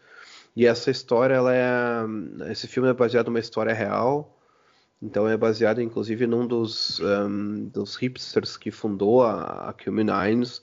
E 0.58 0.66
essa 0.66 0.90
história, 0.92 1.36
ela 1.36 1.54
é, 1.56 2.52
esse 2.52 2.68
filme 2.68 2.90
é 2.90 2.94
baseado 2.94 3.28
numa 3.28 3.40
história 3.40 3.74
real. 3.74 4.34
Então 5.02 5.28
é 5.28 5.38
baseado, 5.38 5.82
inclusive, 5.82 6.28
num 6.28 6.48
dos, 6.48 7.00
ahn, 7.02 7.70
dos 7.74 7.96
hipsters 7.96 8.58
que 8.58 8.72
fundou 8.72 9.24
a, 9.24 9.70
a 9.70 9.74
Cumin 9.74 10.08
Hines. 10.10 10.62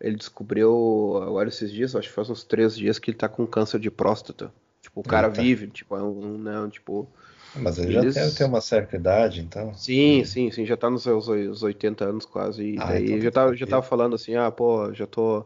Ele 0.00 0.16
descobriu 0.16 1.20
agora 1.22 1.48
esses 1.48 1.70
dias, 1.72 1.96
acho 1.96 2.08
que 2.08 2.14
faz 2.14 2.30
uns 2.30 2.44
três 2.44 2.76
dias, 2.76 2.98
que 2.98 3.10
ele 3.10 3.18
tá 3.18 3.28
com 3.28 3.46
câncer 3.46 3.80
de 3.80 3.90
próstata. 3.90 4.52
Tipo, 4.82 5.00
o 5.00 5.04
cara 5.04 5.28
Eita. 5.28 5.40
vive, 5.42 5.68
tipo, 5.68 5.96
é 5.96 6.02
um, 6.02 6.38
né, 6.38 6.68
tipo, 6.70 7.08
Mas 7.54 7.78
ele 7.78 7.92
já 7.92 8.00
Eles- 8.02 8.14
deve 8.16 8.36
ter 8.36 8.44
uma 8.44 8.60
certa 8.60 8.96
idade, 8.96 9.40
então. 9.40 9.72
Sim, 9.74 10.24
sim, 10.24 10.50
sim, 10.50 10.64
já 10.66 10.76
tá 10.76 10.90
nos 10.90 11.02
seus 11.02 11.28
os 11.28 11.62
80 11.62 12.04
anos 12.06 12.24
quase. 12.24 12.64
E 12.64 12.76
Ah, 12.78 12.86
daí 12.88 13.04
então 13.06 13.20
já 13.22 13.30
tá 13.30 13.40
tava, 13.40 13.56
já 13.56 13.66
tava 13.66 13.82
falando 13.82 14.14
assim, 14.16 14.34
ah, 14.34 14.50
pô, 14.50 14.92
já 14.92 15.06
tô 15.06 15.44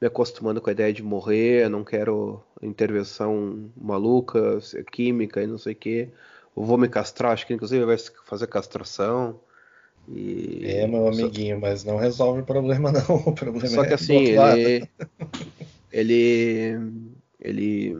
me 0.00 0.06
acostumando 0.08 0.60
com 0.60 0.70
a 0.70 0.72
ideia 0.72 0.92
de 0.92 1.02
morrer, 1.02 1.68
não 1.68 1.84
quero 1.84 2.42
intervenção 2.62 3.70
maluca, 3.76 4.58
química 4.92 5.42
e 5.42 5.46
não 5.46 5.58
sei 5.58 5.72
o 5.74 5.76
quê. 5.76 6.12
Eu 6.56 6.64
vou 6.64 6.78
me 6.78 6.88
castrar, 6.88 7.32
acho 7.32 7.46
que 7.46 7.54
inclusive 7.54 7.84
vai 7.84 7.96
fazer 8.26 8.46
castração. 8.48 9.40
E 10.08 10.60
É, 10.60 10.86
meu 10.86 11.06
só- 11.12 11.30
amiguinho, 11.30 11.60
mas 11.60 11.84
não 11.84 11.96
resolve 11.96 12.40
o 12.40 12.44
problema, 12.46 12.90
não. 12.92 13.16
O 13.28 13.34
problema 13.34 13.78
só 13.78 13.84
é 13.84 13.92
que 13.92 13.94
do 13.94 13.94
assim, 13.94 14.24
ele, 14.26 14.88
ele, 15.90 16.76
ele, 17.40 17.96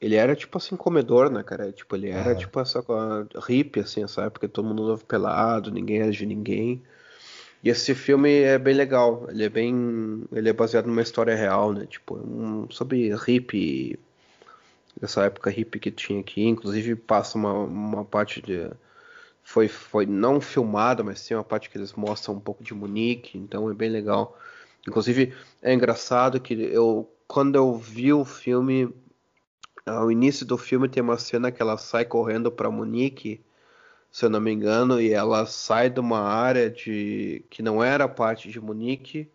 ele 0.00 0.16
era 0.16 0.36
tipo 0.36 0.58
assim 0.58 0.76
comedor, 0.76 1.30
né, 1.30 1.42
cara? 1.44 1.72
Tipo, 1.72 1.96
ele 1.96 2.10
era 2.10 2.34
Aham. 2.34 2.36
tipo 2.36 2.60
essa 2.60 2.84
hippie, 3.48 3.80
assim, 3.80 4.04
essa 4.04 4.24
época 4.24 4.48
todo 4.48 4.66
mundo 4.68 4.84
andava 4.84 5.04
pelado, 5.04 5.70
ninguém 5.72 6.00
era 6.02 6.12
de 6.12 6.26
ninguém. 6.26 6.82
E 7.62 7.70
esse 7.70 7.94
filme 7.94 8.30
é 8.40 8.58
bem 8.58 8.74
legal. 8.74 9.26
Ele 9.30 9.44
é 9.44 9.48
bem, 9.48 10.24
ele 10.32 10.48
é 10.48 10.52
baseado 10.52 10.86
numa 10.86 11.02
história 11.02 11.34
real, 11.34 11.72
né? 11.72 11.86
Tipo, 11.86 12.16
um, 12.16 12.68
sobre 12.70 13.14
hippie, 13.14 13.98
dessa 15.00 15.24
época 15.24 15.50
hippie 15.50 15.78
que 15.78 15.90
tinha 15.90 16.20
aqui. 16.20 16.44
Inclusive 16.44 16.96
passa 16.96 17.38
uma, 17.38 17.52
uma 17.54 18.04
parte 18.04 18.42
de 18.42 18.68
foi, 19.42 19.68
foi 19.68 20.06
não 20.06 20.40
filmada, 20.40 21.02
mas 21.02 21.26
tem 21.26 21.36
uma 21.36 21.44
parte 21.44 21.68
que 21.68 21.76
eles 21.76 21.92
mostram 21.92 22.34
um 22.34 22.40
pouco 22.40 22.62
de 22.62 22.74
Munique, 22.74 23.36
então 23.38 23.70
é 23.70 23.74
bem 23.74 23.90
legal. 23.90 24.38
Inclusive, 24.86 25.34
é 25.60 25.72
engraçado 25.72 26.40
que 26.40 26.54
eu, 26.54 27.08
quando 27.26 27.56
eu 27.56 27.76
vi 27.76 28.12
o 28.12 28.24
filme, 28.24 28.92
ao 29.84 30.10
início 30.10 30.46
do 30.46 30.56
filme 30.56 30.88
tem 30.88 31.02
uma 31.02 31.18
cena 31.18 31.50
que 31.50 31.60
ela 31.60 31.76
sai 31.76 32.04
correndo 32.04 32.50
para 32.50 32.70
Munique, 32.70 33.40
se 34.12 34.24
eu 34.26 34.30
não 34.30 34.40
me 34.40 34.52
engano, 34.52 35.00
e 35.00 35.12
ela 35.12 35.46
sai 35.46 35.88
de 35.90 35.98
uma 35.98 36.20
área 36.20 36.70
de 36.70 37.44
que 37.50 37.62
não 37.62 37.82
era 37.82 38.06
parte 38.08 38.50
de 38.50 38.60
Munique 38.60 39.28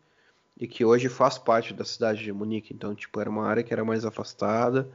e 0.60 0.68
que 0.68 0.86
hoje 0.86 1.10
faz 1.10 1.38
parte 1.38 1.74
da 1.74 1.84
cidade 1.84 2.24
de 2.24 2.32
Munique. 2.32 2.74
Então, 2.74 2.94
tipo, 2.96 3.20
era 3.20 3.30
uma 3.30 3.46
área 3.48 3.64
que 3.64 3.74
era 3.74 3.84
mais 3.84 4.06
afastada, 4.06 4.88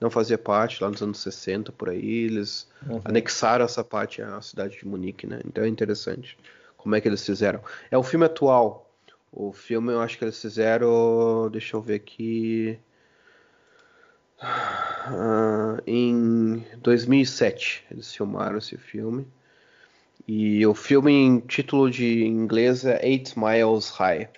não 0.00 0.10
fazia 0.10 0.38
parte 0.38 0.82
lá 0.82 0.90
nos 0.90 1.02
anos 1.02 1.20
60 1.20 1.72
por 1.72 1.88
aí, 1.88 2.24
eles 2.24 2.68
Uhum. 2.86 3.00
anexaram 3.04 3.64
essa 3.64 3.82
parte 3.84 4.22
à 4.22 4.40
cidade 4.42 4.78
de 4.78 4.86
Munique, 4.86 5.26
né? 5.26 5.40
Então 5.46 5.64
é 5.64 5.68
interessante 5.68 6.38
como 6.76 6.94
é 6.94 7.00
que 7.00 7.08
eles 7.08 7.24
fizeram. 7.24 7.60
É 7.90 7.98
um 7.98 8.02
filme 8.02 8.26
atual. 8.26 8.90
O 9.32 9.52
filme 9.52 9.92
eu 9.92 10.00
acho 10.00 10.18
que 10.18 10.24
eles 10.24 10.40
fizeram, 10.40 11.48
deixa 11.50 11.76
eu 11.76 11.80
ver 11.82 11.94
aqui, 11.96 12.78
ah, 15.06 15.78
em 15.86 16.64
2007 16.78 17.86
eles 17.90 18.14
filmaram 18.14 18.58
esse 18.58 18.76
filme. 18.76 19.26
E 20.26 20.64
o 20.66 20.74
filme 20.74 21.12
em 21.12 21.40
título 21.40 21.90
de 21.90 22.24
inglês 22.24 22.84
é 22.84 23.04
Eight 23.04 23.38
Miles 23.38 23.90
High. 23.90 24.28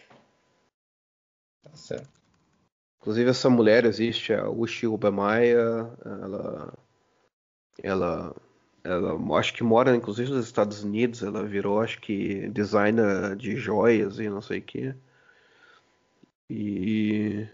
Tá 1.62 1.74
certo. 1.74 2.08
Inclusive 3.00 3.30
essa 3.30 3.50
mulher 3.50 3.84
existe, 3.84 4.32
a 4.32 4.48
Ushi 4.48 4.86
Ubemaya, 4.86 5.90
ela, 6.04 6.72
ela, 7.82 8.36
ela, 8.84 9.38
acho 9.38 9.52
que 9.54 9.64
mora 9.64 9.94
inclusive 9.96 10.30
nos 10.30 10.46
Estados 10.46 10.84
Unidos, 10.84 11.22
ela 11.22 11.44
virou, 11.44 11.80
acho 11.80 12.00
que 12.00 12.48
designer 12.50 13.34
de 13.34 13.56
joias 13.56 14.20
e 14.20 14.28
não 14.28 14.40
sei 14.40 14.60
o 14.60 14.62
que. 14.62 14.94
E, 16.48 17.48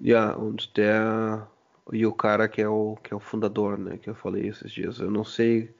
yeah, 0.00 0.36
und 0.36 0.70
der, 0.74 1.46
e 1.92 2.06
o 2.06 2.12
cara 2.12 2.48
que 2.48 2.62
é 2.62 2.68
o, 2.68 2.96
que 3.02 3.12
é 3.12 3.16
o 3.16 3.20
fundador, 3.20 3.78
né, 3.78 3.98
que 3.98 4.08
eu 4.08 4.14
falei 4.14 4.48
esses 4.48 4.70
dias, 4.70 4.98
eu 4.98 5.10
não 5.10 5.24
sei, 5.24 5.74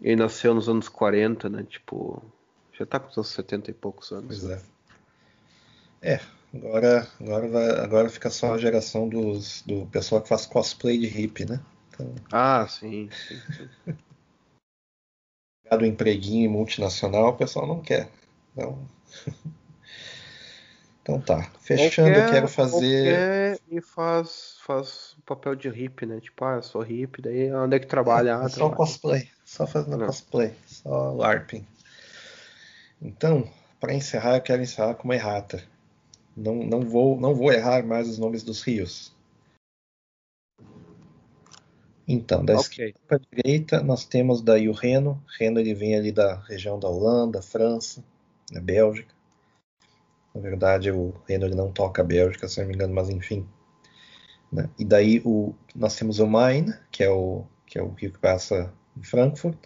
ele 0.00 0.16
nasceu 0.16 0.54
nos 0.54 0.68
anos 0.68 0.88
40, 0.88 1.48
né, 1.48 1.64
tipo, 1.64 2.22
já 2.72 2.86
tá 2.86 2.98
com 2.98 3.20
uns 3.20 3.28
70 3.28 3.70
e 3.70 3.74
poucos 3.74 4.12
anos. 4.12 4.40
Pois 4.40 4.50
é. 4.50 4.62
É, 6.04 6.20
agora, 6.52 7.06
agora, 7.20 7.48
vai, 7.48 7.70
agora 7.78 8.08
fica 8.08 8.28
só 8.28 8.54
a 8.54 8.58
geração 8.58 9.08
dos, 9.08 9.62
do 9.62 9.86
pessoal 9.86 10.20
que 10.20 10.28
faz 10.28 10.46
cosplay 10.46 10.98
de 10.98 11.06
hippie, 11.06 11.44
né? 11.44 11.60
Então, 11.88 12.14
Ah, 12.32 12.66
sim, 12.68 13.08
sim, 13.10 13.40
sim. 13.52 13.96
do 15.76 15.86
empreguinho 15.86 16.50
multinacional, 16.50 17.30
o 17.30 17.36
pessoal 17.36 17.66
não 17.66 17.80
quer. 17.80 18.10
Então, 18.52 18.78
então 21.02 21.20
tá. 21.20 21.50
Fechando, 21.60 22.10
eu 22.10 22.26
quero 22.26 22.48
fazer. 22.48 23.58
e 23.68 23.80
faz, 23.80 24.56
faz 24.64 25.14
o 25.18 25.22
papel 25.22 25.56
de 25.56 25.68
hippie, 25.68 26.06
né? 26.06 26.20
Tipo, 26.20 26.44
ah, 26.44 26.54
eu 26.56 26.62
sou 26.62 26.80
hippie, 26.80 27.20
daí 27.20 27.52
onde 27.52 27.76
é 27.76 27.80
que 27.80 27.86
trabalha? 27.86 28.36
Ah, 28.36 28.44
É 28.44 28.48
só 28.48 28.56
trabalha. 28.56 28.76
cosplay, 28.76 29.28
só 29.44 29.66
fazendo 29.66 29.98
Não. 29.98 30.06
cosplay, 30.06 30.54
só 30.66 31.12
LARPing. 31.12 31.66
Então, 33.00 33.50
para 33.80 33.92
encerrar, 33.92 34.36
eu 34.36 34.42
quero 34.42 34.62
encerrar 34.62 34.94
com 34.94 35.04
uma 35.04 35.16
errata. 35.16 35.62
Não, 36.36 36.54
não, 36.54 36.80
vou, 36.80 37.20
não 37.20 37.34
vou 37.34 37.52
errar 37.52 37.84
mais 37.84 38.08
os 38.08 38.16
nomes 38.16 38.44
dos 38.44 38.62
rios. 38.62 39.12
Então, 42.06 42.44
da 42.44 42.54
Ok. 42.54 42.62
esquerda 42.62 43.00
para 43.08 43.16
a 43.16 43.20
direita, 43.36 43.82
nós 43.82 44.04
temos 44.04 44.40
daí 44.40 44.68
o 44.68 44.72
Reno. 44.72 45.22
Reno 45.38 45.58
ele 45.58 45.74
vem 45.74 45.96
ali 45.96 46.12
da 46.12 46.36
região 46.36 46.78
da 46.78 46.88
Holanda, 46.88 47.42
França, 47.42 48.04
da 48.50 48.60
Bélgica. 48.60 49.12
Na 50.34 50.40
verdade, 50.40 50.90
o 50.90 51.14
Reno 51.28 51.46
ele 51.46 51.54
não 51.54 51.70
toca 51.72 52.02
a 52.02 52.04
Bélgica, 52.04 52.48
se 52.48 52.60
não 52.60 52.68
me 52.68 52.74
engano, 52.74 52.94
mas 52.94 53.08
enfim. 53.10 53.46
né? 54.50 54.68
E 54.78 54.84
daí 54.84 55.22
o, 55.24 55.54
nós 55.74 55.96
temos 55.96 56.18
o 56.18 56.26
Main, 56.26 56.72
que 56.90 57.02
é 57.02 57.10
o, 57.10 57.44
que 57.66 57.78
é 57.78 57.82
o 57.82 57.90
rio 57.92 58.12
que 58.12 58.18
passa 58.18 58.72
em 58.96 59.02
Frankfurt. 59.02 59.58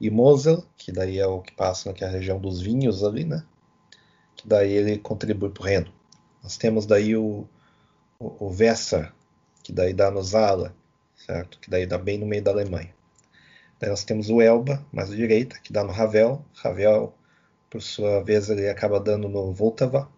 e 0.00 0.10
Mosel, 0.10 0.64
que 0.76 0.92
daí 0.92 1.18
é 1.18 1.26
o 1.26 1.40
que 1.42 1.52
passa 1.54 1.88
naquela 1.90 2.12
região 2.12 2.40
dos 2.40 2.60
vinhos 2.60 3.04
ali, 3.04 3.24
né? 3.24 3.44
Que 4.36 4.46
daí 4.48 4.72
ele 4.72 4.98
contribui 4.98 5.50
para 5.50 5.62
o 5.62 5.66
Reno. 5.66 5.92
Nós 6.42 6.56
temos 6.56 6.86
daí 6.86 7.16
o, 7.16 7.48
o, 8.18 8.46
o 8.46 8.56
Weser, 8.56 9.12
que 9.62 9.72
daí 9.72 9.92
dá 9.94 10.10
no 10.10 10.22
Zala, 10.22 10.74
certo? 11.16 11.58
Que 11.60 11.70
daí 11.70 11.86
dá 11.86 11.98
bem 11.98 12.18
no 12.18 12.26
meio 12.26 12.42
da 12.42 12.50
Alemanha. 12.52 12.94
Daí 13.80 13.90
nós 13.90 14.04
temos 14.04 14.30
o 14.30 14.40
Elba, 14.40 14.84
mais 14.92 15.10
à 15.12 15.16
direita, 15.16 15.58
que 15.60 15.72
dá 15.72 15.84
no 15.84 15.92
Ravel. 15.92 16.44
Ravel, 16.54 17.14
por 17.70 17.82
sua 17.82 18.22
vez, 18.22 18.48
ele 18.50 18.68
acaba 18.68 19.00
dando 19.00 19.28
no 19.28 19.52
Voltava. 19.52 20.10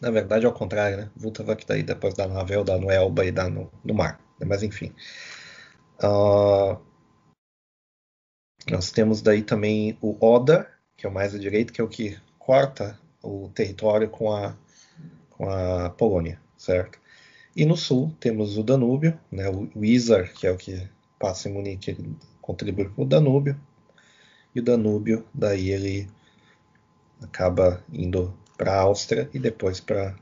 Na 0.00 0.10
verdade, 0.10 0.44
é 0.44 0.48
ao 0.48 0.54
contrário, 0.54 0.96
né? 0.96 1.10
Voltava 1.16 1.56
que 1.56 1.66
daí 1.66 1.82
depois 1.82 2.14
dá 2.14 2.26
no 2.26 2.34
Ravel, 2.34 2.64
dá 2.64 2.78
no 2.78 2.90
Elba 2.90 3.24
e 3.24 3.32
dá 3.32 3.48
no, 3.48 3.70
no 3.84 3.94
mar. 3.94 4.20
Mas 4.44 4.62
enfim. 4.62 4.92
Uh, 6.02 6.76
nós 8.70 8.90
temos 8.90 9.22
daí 9.22 9.42
também 9.42 9.96
o 10.00 10.16
Oda, 10.24 10.68
que 10.96 11.06
é 11.06 11.08
o 11.08 11.12
mais 11.12 11.34
à 11.34 11.38
direita, 11.38 11.72
que 11.72 11.80
é 11.80 11.84
o 11.84 11.88
que 11.88 12.18
corta 12.38 12.98
o 13.22 13.48
território 13.54 14.08
com 14.08 14.32
a, 14.32 14.56
com 15.30 15.48
a 15.48 15.90
Polônia, 15.90 16.40
certo? 16.56 16.98
E 17.54 17.64
no 17.64 17.76
sul 17.76 18.12
temos 18.18 18.56
o 18.56 18.62
Danúbio, 18.62 19.18
né, 19.30 19.48
o 19.48 19.84
Isar, 19.84 20.32
que 20.32 20.46
é 20.46 20.50
o 20.50 20.56
que 20.56 20.88
passa 21.18 21.48
em 21.48 21.52
Munique, 21.52 21.90
ele 21.90 22.16
contribui 22.40 22.88
com 22.88 23.02
o 23.02 23.06
Danúbio. 23.06 23.58
E 24.54 24.60
o 24.60 24.62
Danúbio, 24.62 25.24
daí 25.32 25.70
ele 25.70 26.08
acaba 27.24 27.82
indo 27.92 28.32
para 28.56 28.72
a 28.72 28.80
Áustria 28.80 29.28
e 29.32 29.38
depois 29.38 29.80
para 29.80 30.14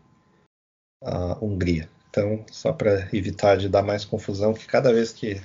a 1.03 1.39
Hungria. 1.45 1.89
Então, 2.09 2.45
só 2.51 2.73
para 2.73 3.09
evitar 3.13 3.57
de 3.57 3.69
dar 3.69 3.83
mais 3.83 4.05
confusão, 4.05 4.53
que 4.53 4.67
cada 4.67 4.93
vez 4.93 5.13
que 5.13 5.41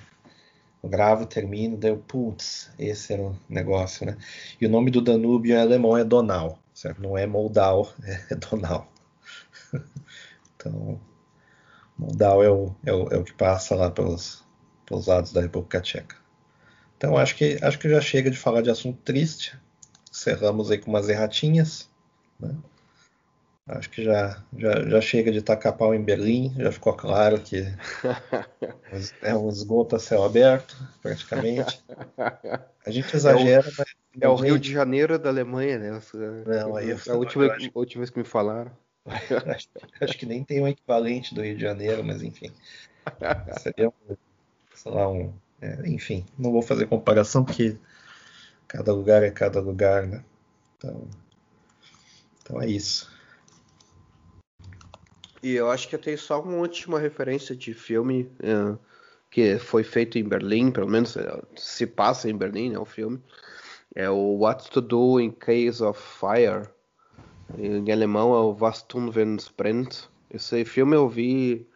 eu 0.81 0.89
gravo, 0.89 1.25
termino, 1.25 1.77
daí 1.77 1.91
eu, 1.91 1.97
putz, 1.97 2.71
esse 2.77 3.13
era 3.13 3.21
o 3.21 3.37
negócio, 3.49 4.05
né? 4.05 4.17
E 4.59 4.65
o 4.65 4.69
nome 4.69 4.91
do 4.91 5.01
Danúbio 5.01 5.55
em 5.55 5.59
alemão 5.59 5.97
é 5.97 6.03
Donau, 6.03 6.59
certo? 6.73 7.01
Não 7.01 7.17
é 7.17 7.25
Moldau, 7.25 7.91
é 8.29 8.35
Donau. 8.35 8.91
então, 10.55 10.99
Moldau 11.97 12.43
é 12.43 12.49
o, 12.49 12.75
é 12.85 12.93
o, 12.93 13.07
é 13.09 13.17
o 13.17 13.23
que 13.23 13.33
passa 13.33 13.75
lá 13.75 13.89
pelos, 13.89 14.43
pelos 14.85 15.07
lados 15.07 15.31
da 15.31 15.41
República 15.41 15.81
Tcheca. 15.81 16.15
Então 16.97 17.17
acho 17.17 17.35
que 17.35 17.57
acho 17.61 17.77
que 17.77 17.89
já 17.89 18.01
chega 18.01 18.31
de 18.31 18.37
falar 18.37 18.61
de 18.61 18.69
assunto 18.69 18.99
triste. 19.03 19.57
Encerramos 20.15 20.71
aí 20.71 20.77
com 20.77 20.89
umas 20.89 21.09
erratinhas. 21.09 21.89
Né? 22.39 22.55
Acho 23.67 23.89
que 23.89 24.01
já, 24.01 24.41
já, 24.55 24.87
já 24.87 25.01
chega 25.01 25.29
de 25.29 25.41
tacar 25.41 25.75
pau 25.75 25.93
em 25.93 26.01
Berlim, 26.01 26.53
já 26.57 26.71
ficou 26.71 26.93
claro 26.93 27.41
que 27.41 27.65
é 29.21 29.35
um 29.35 29.49
esgoto 29.49 29.95
a 29.95 29.99
céu 29.99 30.23
aberto, 30.23 30.77
praticamente. 31.01 31.83
A 32.85 32.91
gente 32.91 33.13
exagera, 33.13 33.67
é 33.67 33.69
o, 33.69 33.73
mas. 33.77 33.87
É 34.21 34.29
o 34.29 34.35
Rio 34.35 34.57
de 34.57 34.71
Janeiro 34.71 35.19
da 35.19 35.29
Alemanha, 35.29 35.77
né? 35.77 36.01
Não, 36.45 36.77
aí 36.77 36.91
a 36.91 37.13
última, 37.13 37.47
acho... 37.47 37.71
última 37.73 38.01
vez 38.01 38.09
que 38.09 38.19
me 38.19 38.25
falaram. 38.25 38.71
acho, 39.05 39.67
acho, 39.99 40.17
que 40.17 40.25
nem 40.25 40.43
tem 40.43 40.61
um 40.61 40.67
equivalente 40.67 41.35
do 41.35 41.41
Rio 41.41 41.55
de 41.55 41.61
Janeiro, 41.61 42.03
mas 42.03 42.23
enfim. 42.23 42.51
Seria 43.59 43.89
um, 43.89 44.15
sei 44.73 44.91
lá, 44.91 45.09
um. 45.11 45.33
É, 45.59 45.89
enfim, 45.89 46.23
não 46.37 46.51
vou 46.51 46.61
fazer 46.61 46.85
comparação 46.85 47.43
porque 47.43 47.77
cada 48.67 48.93
lugar 48.93 49.23
é 49.23 49.31
cada 49.31 49.59
lugar, 49.59 50.07
né? 50.07 50.23
Então, 50.77 51.07
então 52.41 52.61
é 52.61 52.67
isso. 52.67 53.09
E 55.41 55.53
eu 55.53 55.69
acho 55.69 55.87
que 55.87 55.95
eu 55.95 55.99
tenho 55.99 56.17
só 56.17 56.41
uma 56.41 56.57
última 56.57 56.99
referência 56.99 57.55
de 57.55 57.73
filme 57.73 58.31
é, 58.41 58.77
que 59.29 59.59
foi 59.59 59.83
feito 59.83 60.17
em 60.17 60.23
Berlim, 60.23 60.71
pelo 60.71 60.87
menos 60.87 61.15
é, 61.17 61.41
se 61.55 61.85
passa 61.85 62.29
em 62.29 62.35
Berlim, 62.35 62.71
né, 62.71 62.79
o 62.79 62.85
filme. 62.85 63.21
É 63.93 64.09
o 64.09 64.39
What 64.39 64.71
to 64.71 64.81
Do 64.81 65.19
in 65.19 65.31
Case 65.31 65.83
of 65.83 66.01
Fire. 66.01 66.67
Em 67.57 67.91
alemão 67.91 68.33
é 68.33 68.39
o 68.39 68.57
Was 68.59 68.81
tun 68.81 69.11
wenn. 69.15 69.37
Esse 70.31 70.65
filme 70.65 70.95
eu 70.95 71.07
vi 71.07 71.67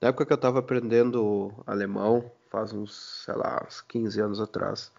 na 0.00 0.08
época 0.08 0.26
que 0.26 0.32
eu 0.32 0.36
estava 0.36 0.60
aprendendo 0.60 1.52
alemão, 1.66 2.30
faz 2.50 2.72
uns, 2.72 3.24
sei 3.24 3.34
lá, 3.34 3.64
uns 3.66 3.80
15 3.80 4.20
anos 4.20 4.40
atrás. 4.40 4.92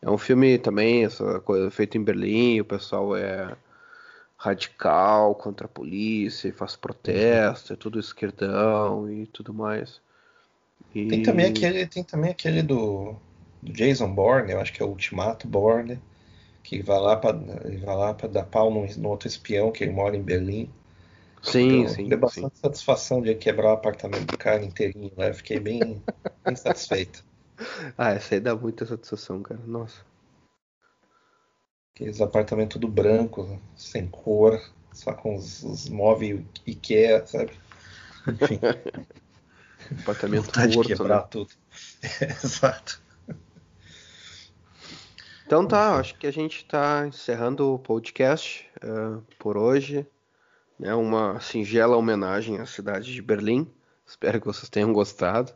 É 0.00 0.08
um 0.08 0.18
filme 0.18 0.58
também, 0.58 1.04
essa 1.04 1.40
coisa 1.40 1.70
feito 1.70 1.98
em 1.98 2.02
Berlim, 2.02 2.60
o 2.60 2.64
pessoal 2.64 3.16
é 3.16 3.56
radical 4.36 5.34
contra 5.34 5.66
a 5.66 5.68
polícia, 5.68 6.52
faz 6.52 6.76
protesto, 6.76 7.72
é 7.72 7.76
tudo 7.76 7.98
esquerdão 7.98 9.10
e 9.10 9.26
tudo 9.26 9.52
mais. 9.52 10.00
E... 10.94 11.08
Tem 11.08 11.22
também 11.22 11.46
aquele, 11.46 11.86
tem 11.86 12.04
também 12.04 12.30
aquele 12.30 12.62
do, 12.62 13.16
do, 13.60 13.72
Jason 13.72 14.14
Bourne, 14.14 14.52
eu 14.52 14.60
acho 14.60 14.72
que 14.72 14.80
é 14.80 14.86
o 14.86 14.90
Ultimato 14.90 15.48
Bourne, 15.48 15.98
que 16.62 16.80
vai 16.80 17.00
lá 17.00 17.16
para 17.16 17.36
vai 17.36 17.96
lá 17.96 18.14
para 18.14 18.28
dar 18.28 18.44
pau 18.44 18.70
no, 18.70 18.86
no, 18.96 19.08
outro 19.08 19.26
espião 19.26 19.72
que 19.72 19.82
ele 19.82 19.92
mora 19.92 20.16
em 20.16 20.22
Berlim. 20.22 20.70
Sim, 21.42 21.82
deu, 21.82 21.88
sim. 21.88 22.08
Deu 22.08 22.18
bastante 22.18 22.54
sim. 22.54 22.60
satisfação 22.62 23.20
de 23.20 23.34
quebrar 23.34 23.70
o 23.70 23.74
apartamento 23.74 24.26
do 24.26 24.38
cara 24.38 24.64
inteirinho, 24.64 25.12
né? 25.16 25.32
Fiquei 25.32 25.58
bem, 25.58 26.00
bem 26.44 26.56
satisfeito. 26.56 27.24
Ah, 27.98 28.10
essa 28.10 28.34
aí 28.34 28.40
dá 28.40 28.54
muita 28.54 28.86
satisfação, 28.86 29.42
cara. 29.42 29.60
Nossa. 29.66 30.00
Aqueles 31.94 32.20
apartamentos 32.20 32.74
tudo 32.74 32.86
branco, 32.86 33.60
sem 33.76 34.06
cor, 34.06 34.60
só 34.92 35.12
com 35.12 35.34
os, 35.34 35.62
os 35.64 35.88
móveis 35.88 36.40
IKEA, 36.66 37.26
sabe? 37.26 37.52
Enfim. 38.28 38.60
apartamento 40.02 40.44
Vontade 40.44 40.76
morto, 40.76 40.88
de 40.88 40.96
quebrar 40.96 41.22
né? 41.22 41.26
tudo. 41.30 41.50
exato. 42.42 43.02
Então 45.46 45.66
tá, 45.66 45.96
acho 45.96 46.14
que 46.16 46.26
a 46.26 46.30
gente 46.30 46.58
está 46.58 47.06
encerrando 47.06 47.72
o 47.72 47.78
podcast 47.78 48.68
uh, 48.84 49.22
por 49.38 49.56
hoje. 49.56 50.06
Né, 50.78 50.94
uma 50.94 51.40
singela 51.40 51.96
homenagem 51.96 52.58
à 52.58 52.66
cidade 52.66 53.12
de 53.12 53.20
Berlim. 53.20 53.68
Espero 54.06 54.40
que 54.40 54.46
vocês 54.46 54.68
tenham 54.68 54.92
gostado. 54.92 55.52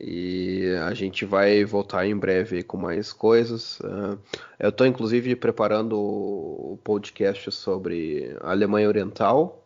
E 0.00 0.74
a 0.82 0.92
gente 0.92 1.24
vai 1.24 1.64
voltar 1.64 2.06
em 2.06 2.16
breve 2.16 2.62
com 2.62 2.76
mais 2.76 3.12
coisas. 3.12 3.78
Uh, 3.80 4.18
eu 4.58 4.70
estou 4.70 4.86
inclusive 4.86 5.36
preparando 5.36 5.96
o 5.96 6.78
podcast 6.82 7.50
sobre 7.52 8.36
a 8.40 8.50
Alemanha 8.50 8.88
Oriental. 8.88 9.64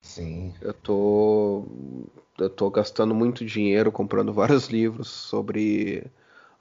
Sim. 0.00 0.54
Eu 0.60 0.72
tô, 0.72 1.66
eu 2.38 2.50
tô 2.50 2.70
gastando 2.70 3.14
muito 3.14 3.44
dinheiro 3.44 3.90
comprando 3.90 4.30
vários 4.34 4.68
livros 4.68 5.08
sobre 5.08 6.04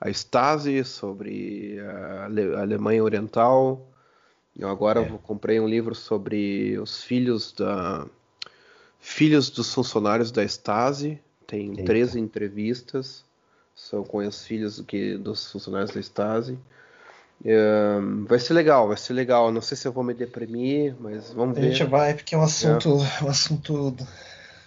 a 0.01 0.09
Stasi, 0.09 0.83
sobre 0.83 1.79
a 1.79 2.25
Alemanha 2.61 3.03
Oriental. 3.03 3.87
Eu 4.57 4.69
agora 4.69 5.01
é. 5.01 5.19
comprei 5.23 5.59
um 5.59 5.67
livro 5.67 5.93
sobre 5.93 6.79
os 6.79 7.03
filhos 7.03 7.51
da 7.51 8.07
filhos 8.99 9.49
dos 9.49 9.73
funcionários 9.73 10.31
da 10.31 10.43
Stasi. 10.43 11.21
Tem 11.53 11.69
Eita. 11.69 11.83
13 11.83 12.19
entrevistas, 12.19 13.23
são 13.75 14.03
com 14.03 14.17
os 14.17 14.43
filhos 14.43 14.81
que, 14.81 15.15
dos 15.19 15.51
funcionários 15.51 15.91
da 15.91 15.99
Stasi. 15.99 16.57
Um, 17.45 18.25
vai 18.25 18.39
ser 18.39 18.55
legal, 18.55 18.87
vai 18.87 18.97
ser 18.97 19.13
legal. 19.13 19.51
Não 19.51 19.61
sei 19.61 19.77
se 19.77 19.87
eu 19.87 19.91
vou 19.91 20.03
me 20.03 20.15
deprimir, 20.15 20.95
mas 20.99 21.31
vamos 21.31 21.55
ver. 21.55 21.67
A 21.67 21.69
gente 21.69 21.83
vai, 21.83 22.15
porque 22.15 22.33
é 22.33 22.37
um 22.39 22.41
assunto, 22.41 22.89
é. 22.89 23.23
um 23.23 23.29
assunto 23.29 23.95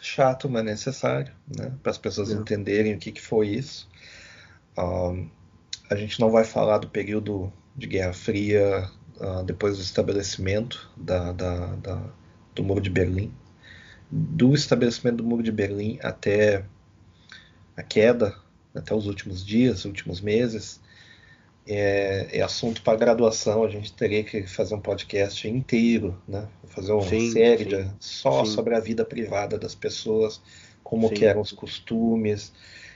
chato, 0.00 0.48
mas 0.48 0.64
necessário, 0.64 1.32
né? 1.58 1.72
Para 1.82 1.90
as 1.90 1.98
pessoas 1.98 2.30
é. 2.30 2.34
entenderem 2.34 2.94
o 2.94 2.98
que, 2.98 3.10
que 3.10 3.20
foi 3.20 3.48
isso. 3.48 3.88
Um, 4.78 5.28
a 5.90 5.96
gente 5.96 6.20
não 6.20 6.30
vai 6.30 6.44
falar 6.44 6.78
do 6.78 6.86
período 6.88 7.52
de 7.74 7.88
Guerra 7.88 8.12
Fria 8.12 8.88
uh, 9.16 9.42
depois 9.42 9.76
do 9.76 9.82
estabelecimento 9.82 10.88
da, 10.96 11.32
da, 11.32 11.66
da, 11.74 12.02
do 12.54 12.62
Muro 12.62 12.80
de 12.80 12.90
Berlim. 12.90 13.34
Do 14.08 14.54
estabelecimento 14.54 15.16
do 15.16 15.24
Muro 15.24 15.42
de 15.42 15.50
Berlim 15.50 15.98
até 16.00 16.64
a 17.76 17.82
queda, 17.82 18.34
até 18.74 18.94
os 18.94 19.06
últimos 19.06 19.44
dias, 19.44 19.84
últimos 19.84 20.20
meses, 20.20 20.80
é, 21.66 22.28
é 22.38 22.42
assunto 22.42 22.82
para 22.82 22.96
graduação. 22.96 23.64
A 23.64 23.68
gente 23.68 23.92
teria 23.92 24.22
que 24.22 24.46
fazer 24.46 24.74
um 24.74 24.80
podcast 24.80 25.46
inteiro, 25.48 26.16
né? 26.26 26.48
fazer 26.68 26.92
uma 26.92 27.02
sim, 27.02 27.30
série 27.30 27.64
sim, 27.64 27.70
de, 27.70 27.90
só 27.98 28.44
sim. 28.44 28.52
sobre 28.52 28.74
a 28.74 28.80
vida 28.80 29.04
privada 29.04 29.58
das 29.58 29.74
pessoas, 29.74 30.40
como 30.82 31.10
que 31.10 31.24
eram 31.24 31.40
os 31.40 31.52
costumes. 31.52 32.52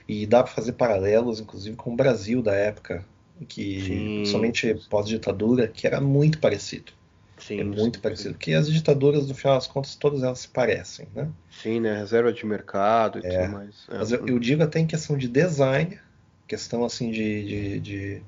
E 0.07 0.25
dá 0.25 0.43
para 0.43 0.51
fazer 0.51 0.73
paralelos, 0.73 1.39
inclusive, 1.39 1.75
com 1.75 1.93
o 1.93 1.95
Brasil 1.95 2.41
da 2.41 2.53
época, 2.53 3.05
que 3.47 4.23
somente 4.25 4.75
pós-ditadura, 4.89 5.67
que 5.67 5.87
era 5.87 6.01
muito 6.01 6.39
parecido. 6.39 6.91
Sim, 7.41 7.59
é 7.59 7.63
muito 7.63 7.97
sim, 7.97 8.01
parecido. 8.01 8.33
Porque 8.35 8.53
as 8.53 8.71
ditaduras, 8.71 9.27
no 9.27 9.33
final 9.33 9.55
das 9.55 9.67
contas, 9.67 9.95
todas 9.95 10.21
elas 10.21 10.39
se 10.39 10.47
parecem, 10.47 11.07
né? 11.13 11.27
Sim, 11.49 11.79
né? 11.79 11.97
Reserva 11.97 12.31
de 12.31 12.45
mercado 12.45 13.19
e 13.19 13.25
é. 13.25 13.41
tudo 13.41 13.53
mais. 13.53 13.87
É. 13.89 13.97
Mas 13.97 14.11
eu, 14.11 14.27
eu, 14.27 14.39
digo 14.39 14.63
até 14.63 14.79
em 14.79 14.85
questão 14.85 15.17
de 15.17 15.27
design, 15.27 15.99
questão 16.47 16.85
assim 16.85 17.09
de, 17.09 17.43
de, 17.43 17.79
de 17.79 18.21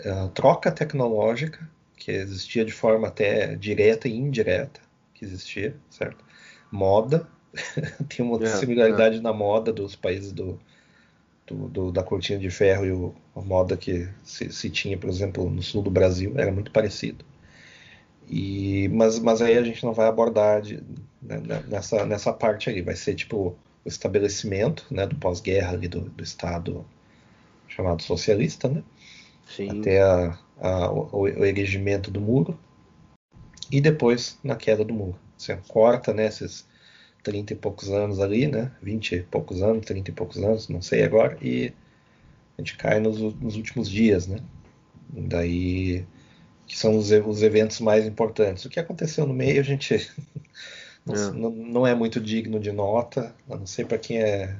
uh, 0.00 0.28
troca 0.28 0.70
tecnológica, 0.70 1.68
que 1.96 2.10
existia 2.10 2.64
de 2.64 2.72
forma 2.72 3.08
até 3.08 3.56
direta 3.56 4.06
e 4.06 4.14
indireta, 4.14 4.80
que 5.14 5.24
existia, 5.24 5.74
certo? 5.88 6.22
Moda, 6.70 7.26
tem 8.08 8.24
uma 8.24 8.42
é, 8.44 8.48
similaridade 8.48 9.16
é. 9.16 9.20
na 9.20 9.32
moda 9.32 9.72
dos 9.72 9.96
países 9.96 10.30
do, 10.30 10.60
do, 11.46 11.68
do, 11.68 11.92
da 11.92 12.02
cortina 12.02 12.38
de 12.38 12.50
ferro 12.50 12.84
e 12.84 12.92
o, 12.92 13.14
a 13.34 13.40
moda 13.40 13.78
que 13.78 14.06
se, 14.22 14.52
se, 14.52 14.68
tinha, 14.68 14.98
por 14.98 15.08
exemplo, 15.08 15.48
no 15.48 15.62
sul 15.62 15.82
do 15.82 15.90
Brasil, 15.90 16.34
era 16.36 16.52
muito 16.52 16.70
parecido. 16.70 17.24
E, 18.28 18.88
mas, 18.88 19.18
mas 19.18 19.40
aí 19.40 19.56
a 19.56 19.62
gente 19.62 19.84
não 19.84 19.92
vai 19.92 20.08
abordar 20.08 20.60
de, 20.60 20.82
né, 21.22 21.38
né 21.38 21.64
nessa, 21.68 22.04
nessa 22.04 22.32
parte 22.32 22.70
aí, 22.70 22.82
vai 22.82 22.96
ser 22.96 23.14
tipo 23.14 23.56
o 23.84 23.88
estabelecimento 23.88 24.84
né, 24.90 25.06
do 25.06 25.14
pós-guerra 25.16 25.72
ali 25.72 25.86
do, 25.86 26.00
do 26.00 26.24
Estado 26.24 26.84
chamado 27.68 28.02
socialista, 28.02 28.68
né? 28.68 28.82
Sim. 29.46 29.80
até 29.80 30.02
a, 30.02 30.38
a, 30.60 30.90
o, 30.90 31.22
o, 31.22 31.44
erigimento 31.44 32.10
do 32.10 32.20
muro 32.20 32.58
e 33.70 33.80
depois 33.80 34.38
na 34.42 34.56
queda 34.56 34.84
do 34.84 34.92
muro. 34.92 35.16
Você 35.38 35.56
corta 35.68 36.12
né, 36.12 36.26
esses 36.26 36.66
30 37.22 37.52
e 37.52 37.56
poucos 37.56 37.90
anos 37.90 38.18
ali, 38.18 38.48
né? 38.48 38.72
20 38.82 39.14
e 39.14 39.22
poucos 39.22 39.62
anos, 39.62 39.84
30 39.86 40.10
e 40.10 40.14
poucos 40.14 40.38
anos, 40.38 40.68
não 40.68 40.82
sei 40.82 41.04
agora, 41.04 41.38
e 41.40 41.72
a 42.58 42.60
gente 42.60 42.76
cai 42.76 42.98
nos, 42.98 43.20
nos 43.20 43.56
últimos 43.56 43.88
dias, 43.88 44.26
né? 44.26 44.38
Daí 45.10 46.04
que 46.66 46.76
são 46.76 46.96
os, 46.96 47.10
os, 47.10 47.42
eventos 47.42 47.80
mais 47.80 48.06
importantes. 48.06 48.64
O 48.64 48.68
que 48.68 48.80
aconteceu 48.80 49.26
no 49.26 49.34
meio 49.34 49.60
a 49.60 49.64
gente 49.64 50.10
não 51.04 51.14
é. 51.14 51.30
Não, 51.32 51.50
não 51.50 51.86
é 51.86 51.94
muito 51.94 52.20
digno 52.20 52.58
de 52.58 52.72
nota, 52.72 53.34
a 53.48 53.56
não 53.56 53.66
ser 53.66 53.86
para 53.86 53.98
quem 53.98 54.18
é 54.18 54.56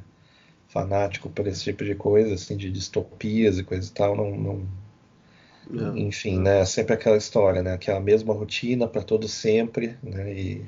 fanático 0.69 1.31
por 1.31 1.47
esse 1.47 1.65
tipo 1.65 1.85
de 1.85 1.95
coisa, 1.95 2.35
assim, 2.35 2.57
de 2.57 2.71
distopias 2.71 3.59
e 3.59 3.65
coisa 3.65 3.89
e 3.89 3.93
tal, 3.93 4.17
não, 4.17 4.37
não 4.37 5.97
é. 5.97 5.99
enfim, 5.99 6.39
né, 6.39 6.65
sempre 6.65 6.95
aquela 6.95 7.17
história, 7.17 7.63
né, 7.63 7.73
aquela 7.73 8.01
mesma 8.01 8.35
rotina 8.35 8.87
para 8.87 9.03
todo 9.03 9.27
sempre, 9.27 9.97
né, 10.03 10.33
e 10.33 10.67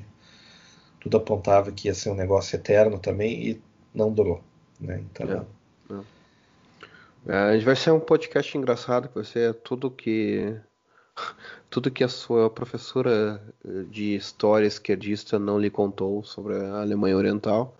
tudo 0.99 1.17
apontava 1.17 1.71
que 1.71 1.87
ia 1.87 1.93
ser 1.93 2.09
um 2.09 2.15
negócio 2.15 2.55
eterno 2.55 2.99
também 2.99 3.49
e 3.49 3.61
não 3.93 4.11
durou, 4.11 4.43
né? 4.79 5.01
Então. 5.11 5.47
É, 5.89 5.93
é. 5.93 6.19
É, 7.27 7.35
a 7.35 7.53
gente 7.53 7.65
vai 7.65 7.75
ser 7.75 7.91
um 7.91 7.99
podcast 7.99 8.57
engraçado, 8.57 9.09
vai 9.13 9.23
ser 9.23 9.53
tudo 9.55 9.91
que 9.91 10.55
tudo 11.69 11.91
que 11.91 12.03
a 12.03 12.07
sua 12.07 12.49
professora 12.49 13.41
de 13.89 14.15
história 14.15 14.65
esquerdista 14.65 15.37
não 15.37 15.59
lhe 15.59 15.69
contou 15.69 16.23
sobre 16.23 16.55
a 16.55 16.81
Alemanha 16.81 17.17
Oriental. 17.17 17.75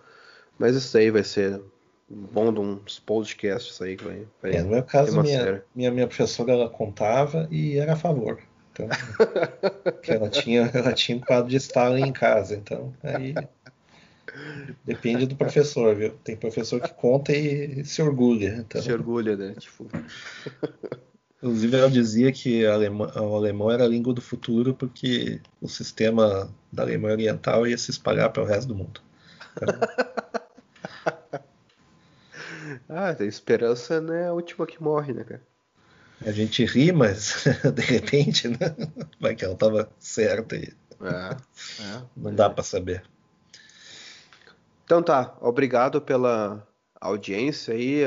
Mas 0.58 0.76
isso 0.76 0.96
aí 0.96 1.10
vai 1.10 1.24
ser 1.24 1.60
bom 2.08 2.52
de 2.52 2.60
uns 2.60 2.98
podcasts 2.98 3.80
aí 3.80 3.96
que 3.96 4.04
vai. 4.04 4.26
vai 4.42 4.52
é, 4.56 4.62
no 4.62 4.70
meu 4.70 4.82
caso, 4.82 5.20
minha, 5.22 5.62
minha, 5.74 5.90
minha 5.90 6.06
professora 6.06 6.52
ela 6.52 6.68
contava 6.68 7.48
e 7.50 7.78
era 7.78 7.94
a 7.94 7.96
favor. 7.96 8.38
Então, 8.72 8.88
ela 10.06 10.28
tinha, 10.28 10.70
ela 10.72 10.92
tinha 10.92 11.18
um 11.18 11.20
quadro 11.20 11.48
de 11.48 11.56
Stalin 11.56 12.06
em 12.06 12.12
casa, 12.12 12.54
então 12.54 12.92
aí 13.02 13.34
depende 14.84 15.26
do 15.26 15.34
professor, 15.34 15.94
viu? 15.94 16.10
Tem 16.22 16.36
professor 16.36 16.80
que 16.80 16.92
conta 16.94 17.32
e 17.32 17.84
se 17.84 18.00
orgulha. 18.00 18.56
Então... 18.58 18.80
Se 18.80 18.92
orgulha, 18.92 19.36
né? 19.36 19.54
Tipo... 19.58 19.88
Inclusive, 21.42 21.76
ela 21.76 21.90
dizia 21.90 22.30
que 22.30 22.66
alemão, 22.66 23.10
o 23.16 23.34
alemão 23.34 23.70
era 23.70 23.84
a 23.84 23.88
língua 23.88 24.12
do 24.12 24.20
futuro 24.20 24.74
porque 24.74 25.40
o 25.60 25.68
sistema 25.68 26.52
da 26.70 26.82
Alemanha 26.82 27.14
Oriental 27.14 27.66
ia 27.66 27.78
se 27.78 27.90
espalhar 27.90 28.30
para 28.30 28.42
o 28.42 28.46
resto 28.46 28.68
do 28.68 28.74
mundo. 28.74 29.00
Ah, 32.88 33.16
a 33.18 33.24
esperança 33.24 34.00
não 34.00 34.14
é 34.14 34.26
a 34.26 34.32
última 34.32 34.66
que 34.66 34.82
morre, 34.82 35.12
né, 35.12 35.24
cara? 35.24 35.42
A 36.24 36.32
gente 36.32 36.64
ri, 36.64 36.92
mas 36.92 37.44
de 37.74 37.82
repente, 37.82 38.48
né? 38.48 38.76
Vai 39.18 39.34
que 39.34 39.44
ela 39.44 39.54
estava 39.54 39.90
certa 39.98 40.56
e 40.56 40.72
é, 41.00 41.36
é, 41.82 42.02
não 42.16 42.34
dá 42.34 42.50
para 42.50 42.62
saber. 42.62 43.02
Então 44.84 45.02
tá, 45.02 45.34
obrigado 45.40 46.00
pela 46.00 46.66
audiência 47.00 47.74
aí. 47.74 48.02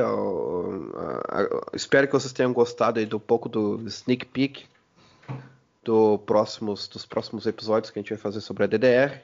espero 1.74 2.08
que 2.08 2.14
vocês 2.14 2.34
tenham 2.34 2.54
gostado 2.54 3.00
aí 3.00 3.06
do 3.06 3.20
pouco 3.20 3.50
do 3.50 3.82
sneak 3.88 4.26
peek 4.26 4.66
do 5.84 6.18
próximos, 6.20 6.88
dos 6.88 7.06
próximos 7.06 7.46
episódios 7.46 7.92
que 7.92 8.00
a 8.00 8.02
gente 8.02 8.14
vai 8.14 8.18
fazer 8.18 8.42
sobre 8.42 8.64
a 8.64 8.68
DDR. 8.68 9.22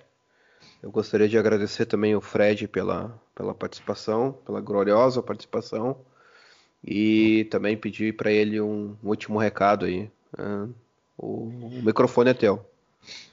Eu 0.81 0.91
gostaria 0.91 1.27
de 1.27 1.37
agradecer 1.37 1.85
também 1.85 2.15
o 2.15 2.21
Fred 2.21 2.67
pela, 2.67 3.17
pela 3.35 3.53
participação, 3.53 4.33
pela 4.45 4.61
gloriosa 4.61 5.21
participação. 5.21 5.97
E 6.83 7.45
também 7.51 7.75
pedir 7.75 8.15
para 8.15 8.31
ele 8.31 8.61
um, 8.61 8.95
último 9.03 9.37
recado 9.37 9.85
aí. 9.85 10.09
Uh, 10.37 10.73
o, 11.17 11.43
o, 11.43 11.81
microfone 11.83 12.29
é 12.29 12.33
teu. 12.33 12.65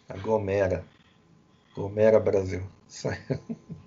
Aglomera. 0.08 0.84
Aglomera 1.72 2.18
Brasil. 2.18 2.62
Só, 2.88 3.10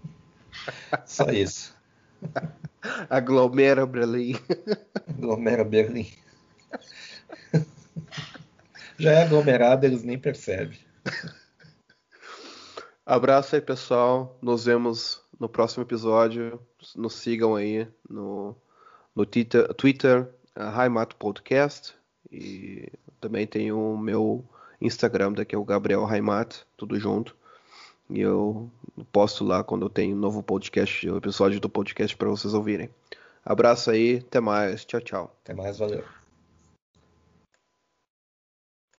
Só 1.06 1.30
isso. 1.30 1.76
Aglomera 3.10 3.86
Berlim. 3.86 4.36
Aglomera 5.08 5.64
Berlim. 5.64 6.12
Já 8.98 9.12
é 9.12 9.24
aglomerado, 9.24 9.86
eles 9.86 10.04
nem 10.04 10.18
percebem. 10.20 10.78
Abraço 13.06 13.56
aí, 13.56 13.62
pessoal. 13.62 14.38
Nos 14.42 14.66
vemos 14.66 15.22
no 15.40 15.48
próximo 15.48 15.84
episódio. 15.84 16.60
Nos 16.96 17.16
sigam 17.16 17.56
aí 17.56 17.88
no 18.10 18.56
no 19.16 19.26
Twitter, 19.26 19.74
Twitter 19.74 20.30
Raimato 20.56 21.16
Podcast 21.18 21.94
e 22.32 22.90
também 23.20 23.46
tem 23.46 23.72
o 23.72 23.98
meu 23.98 24.48
Instagram, 24.80 25.34
que 25.46 25.54
é 25.54 25.58
o 25.58 25.66
Gabriel 25.66 26.06
Raimato, 26.06 26.66
tudo 26.78 26.98
junto. 27.00 27.36
E 28.10 28.20
eu 28.22 28.70
posto 29.12 29.44
lá 29.44 29.64
quando 29.64 29.86
eu 29.86 29.90
tenho 29.90 30.16
um 30.16 30.20
novo 30.20 30.42
podcast, 30.42 31.10
o 31.10 31.18
episódio 31.18 31.60
do 31.60 31.70
podcast 31.70 32.16
para 32.18 32.30
vocês 32.30 32.54
ouvirem. 32.54 32.90
Abraço 33.46 33.92
aí, 33.92 34.24
até 34.26 34.40
mais, 34.40 34.86
tchau, 34.86 35.02
tchau. 35.02 35.36
Até 35.44 35.54
mais, 35.54 35.78
valeu. 35.78 36.04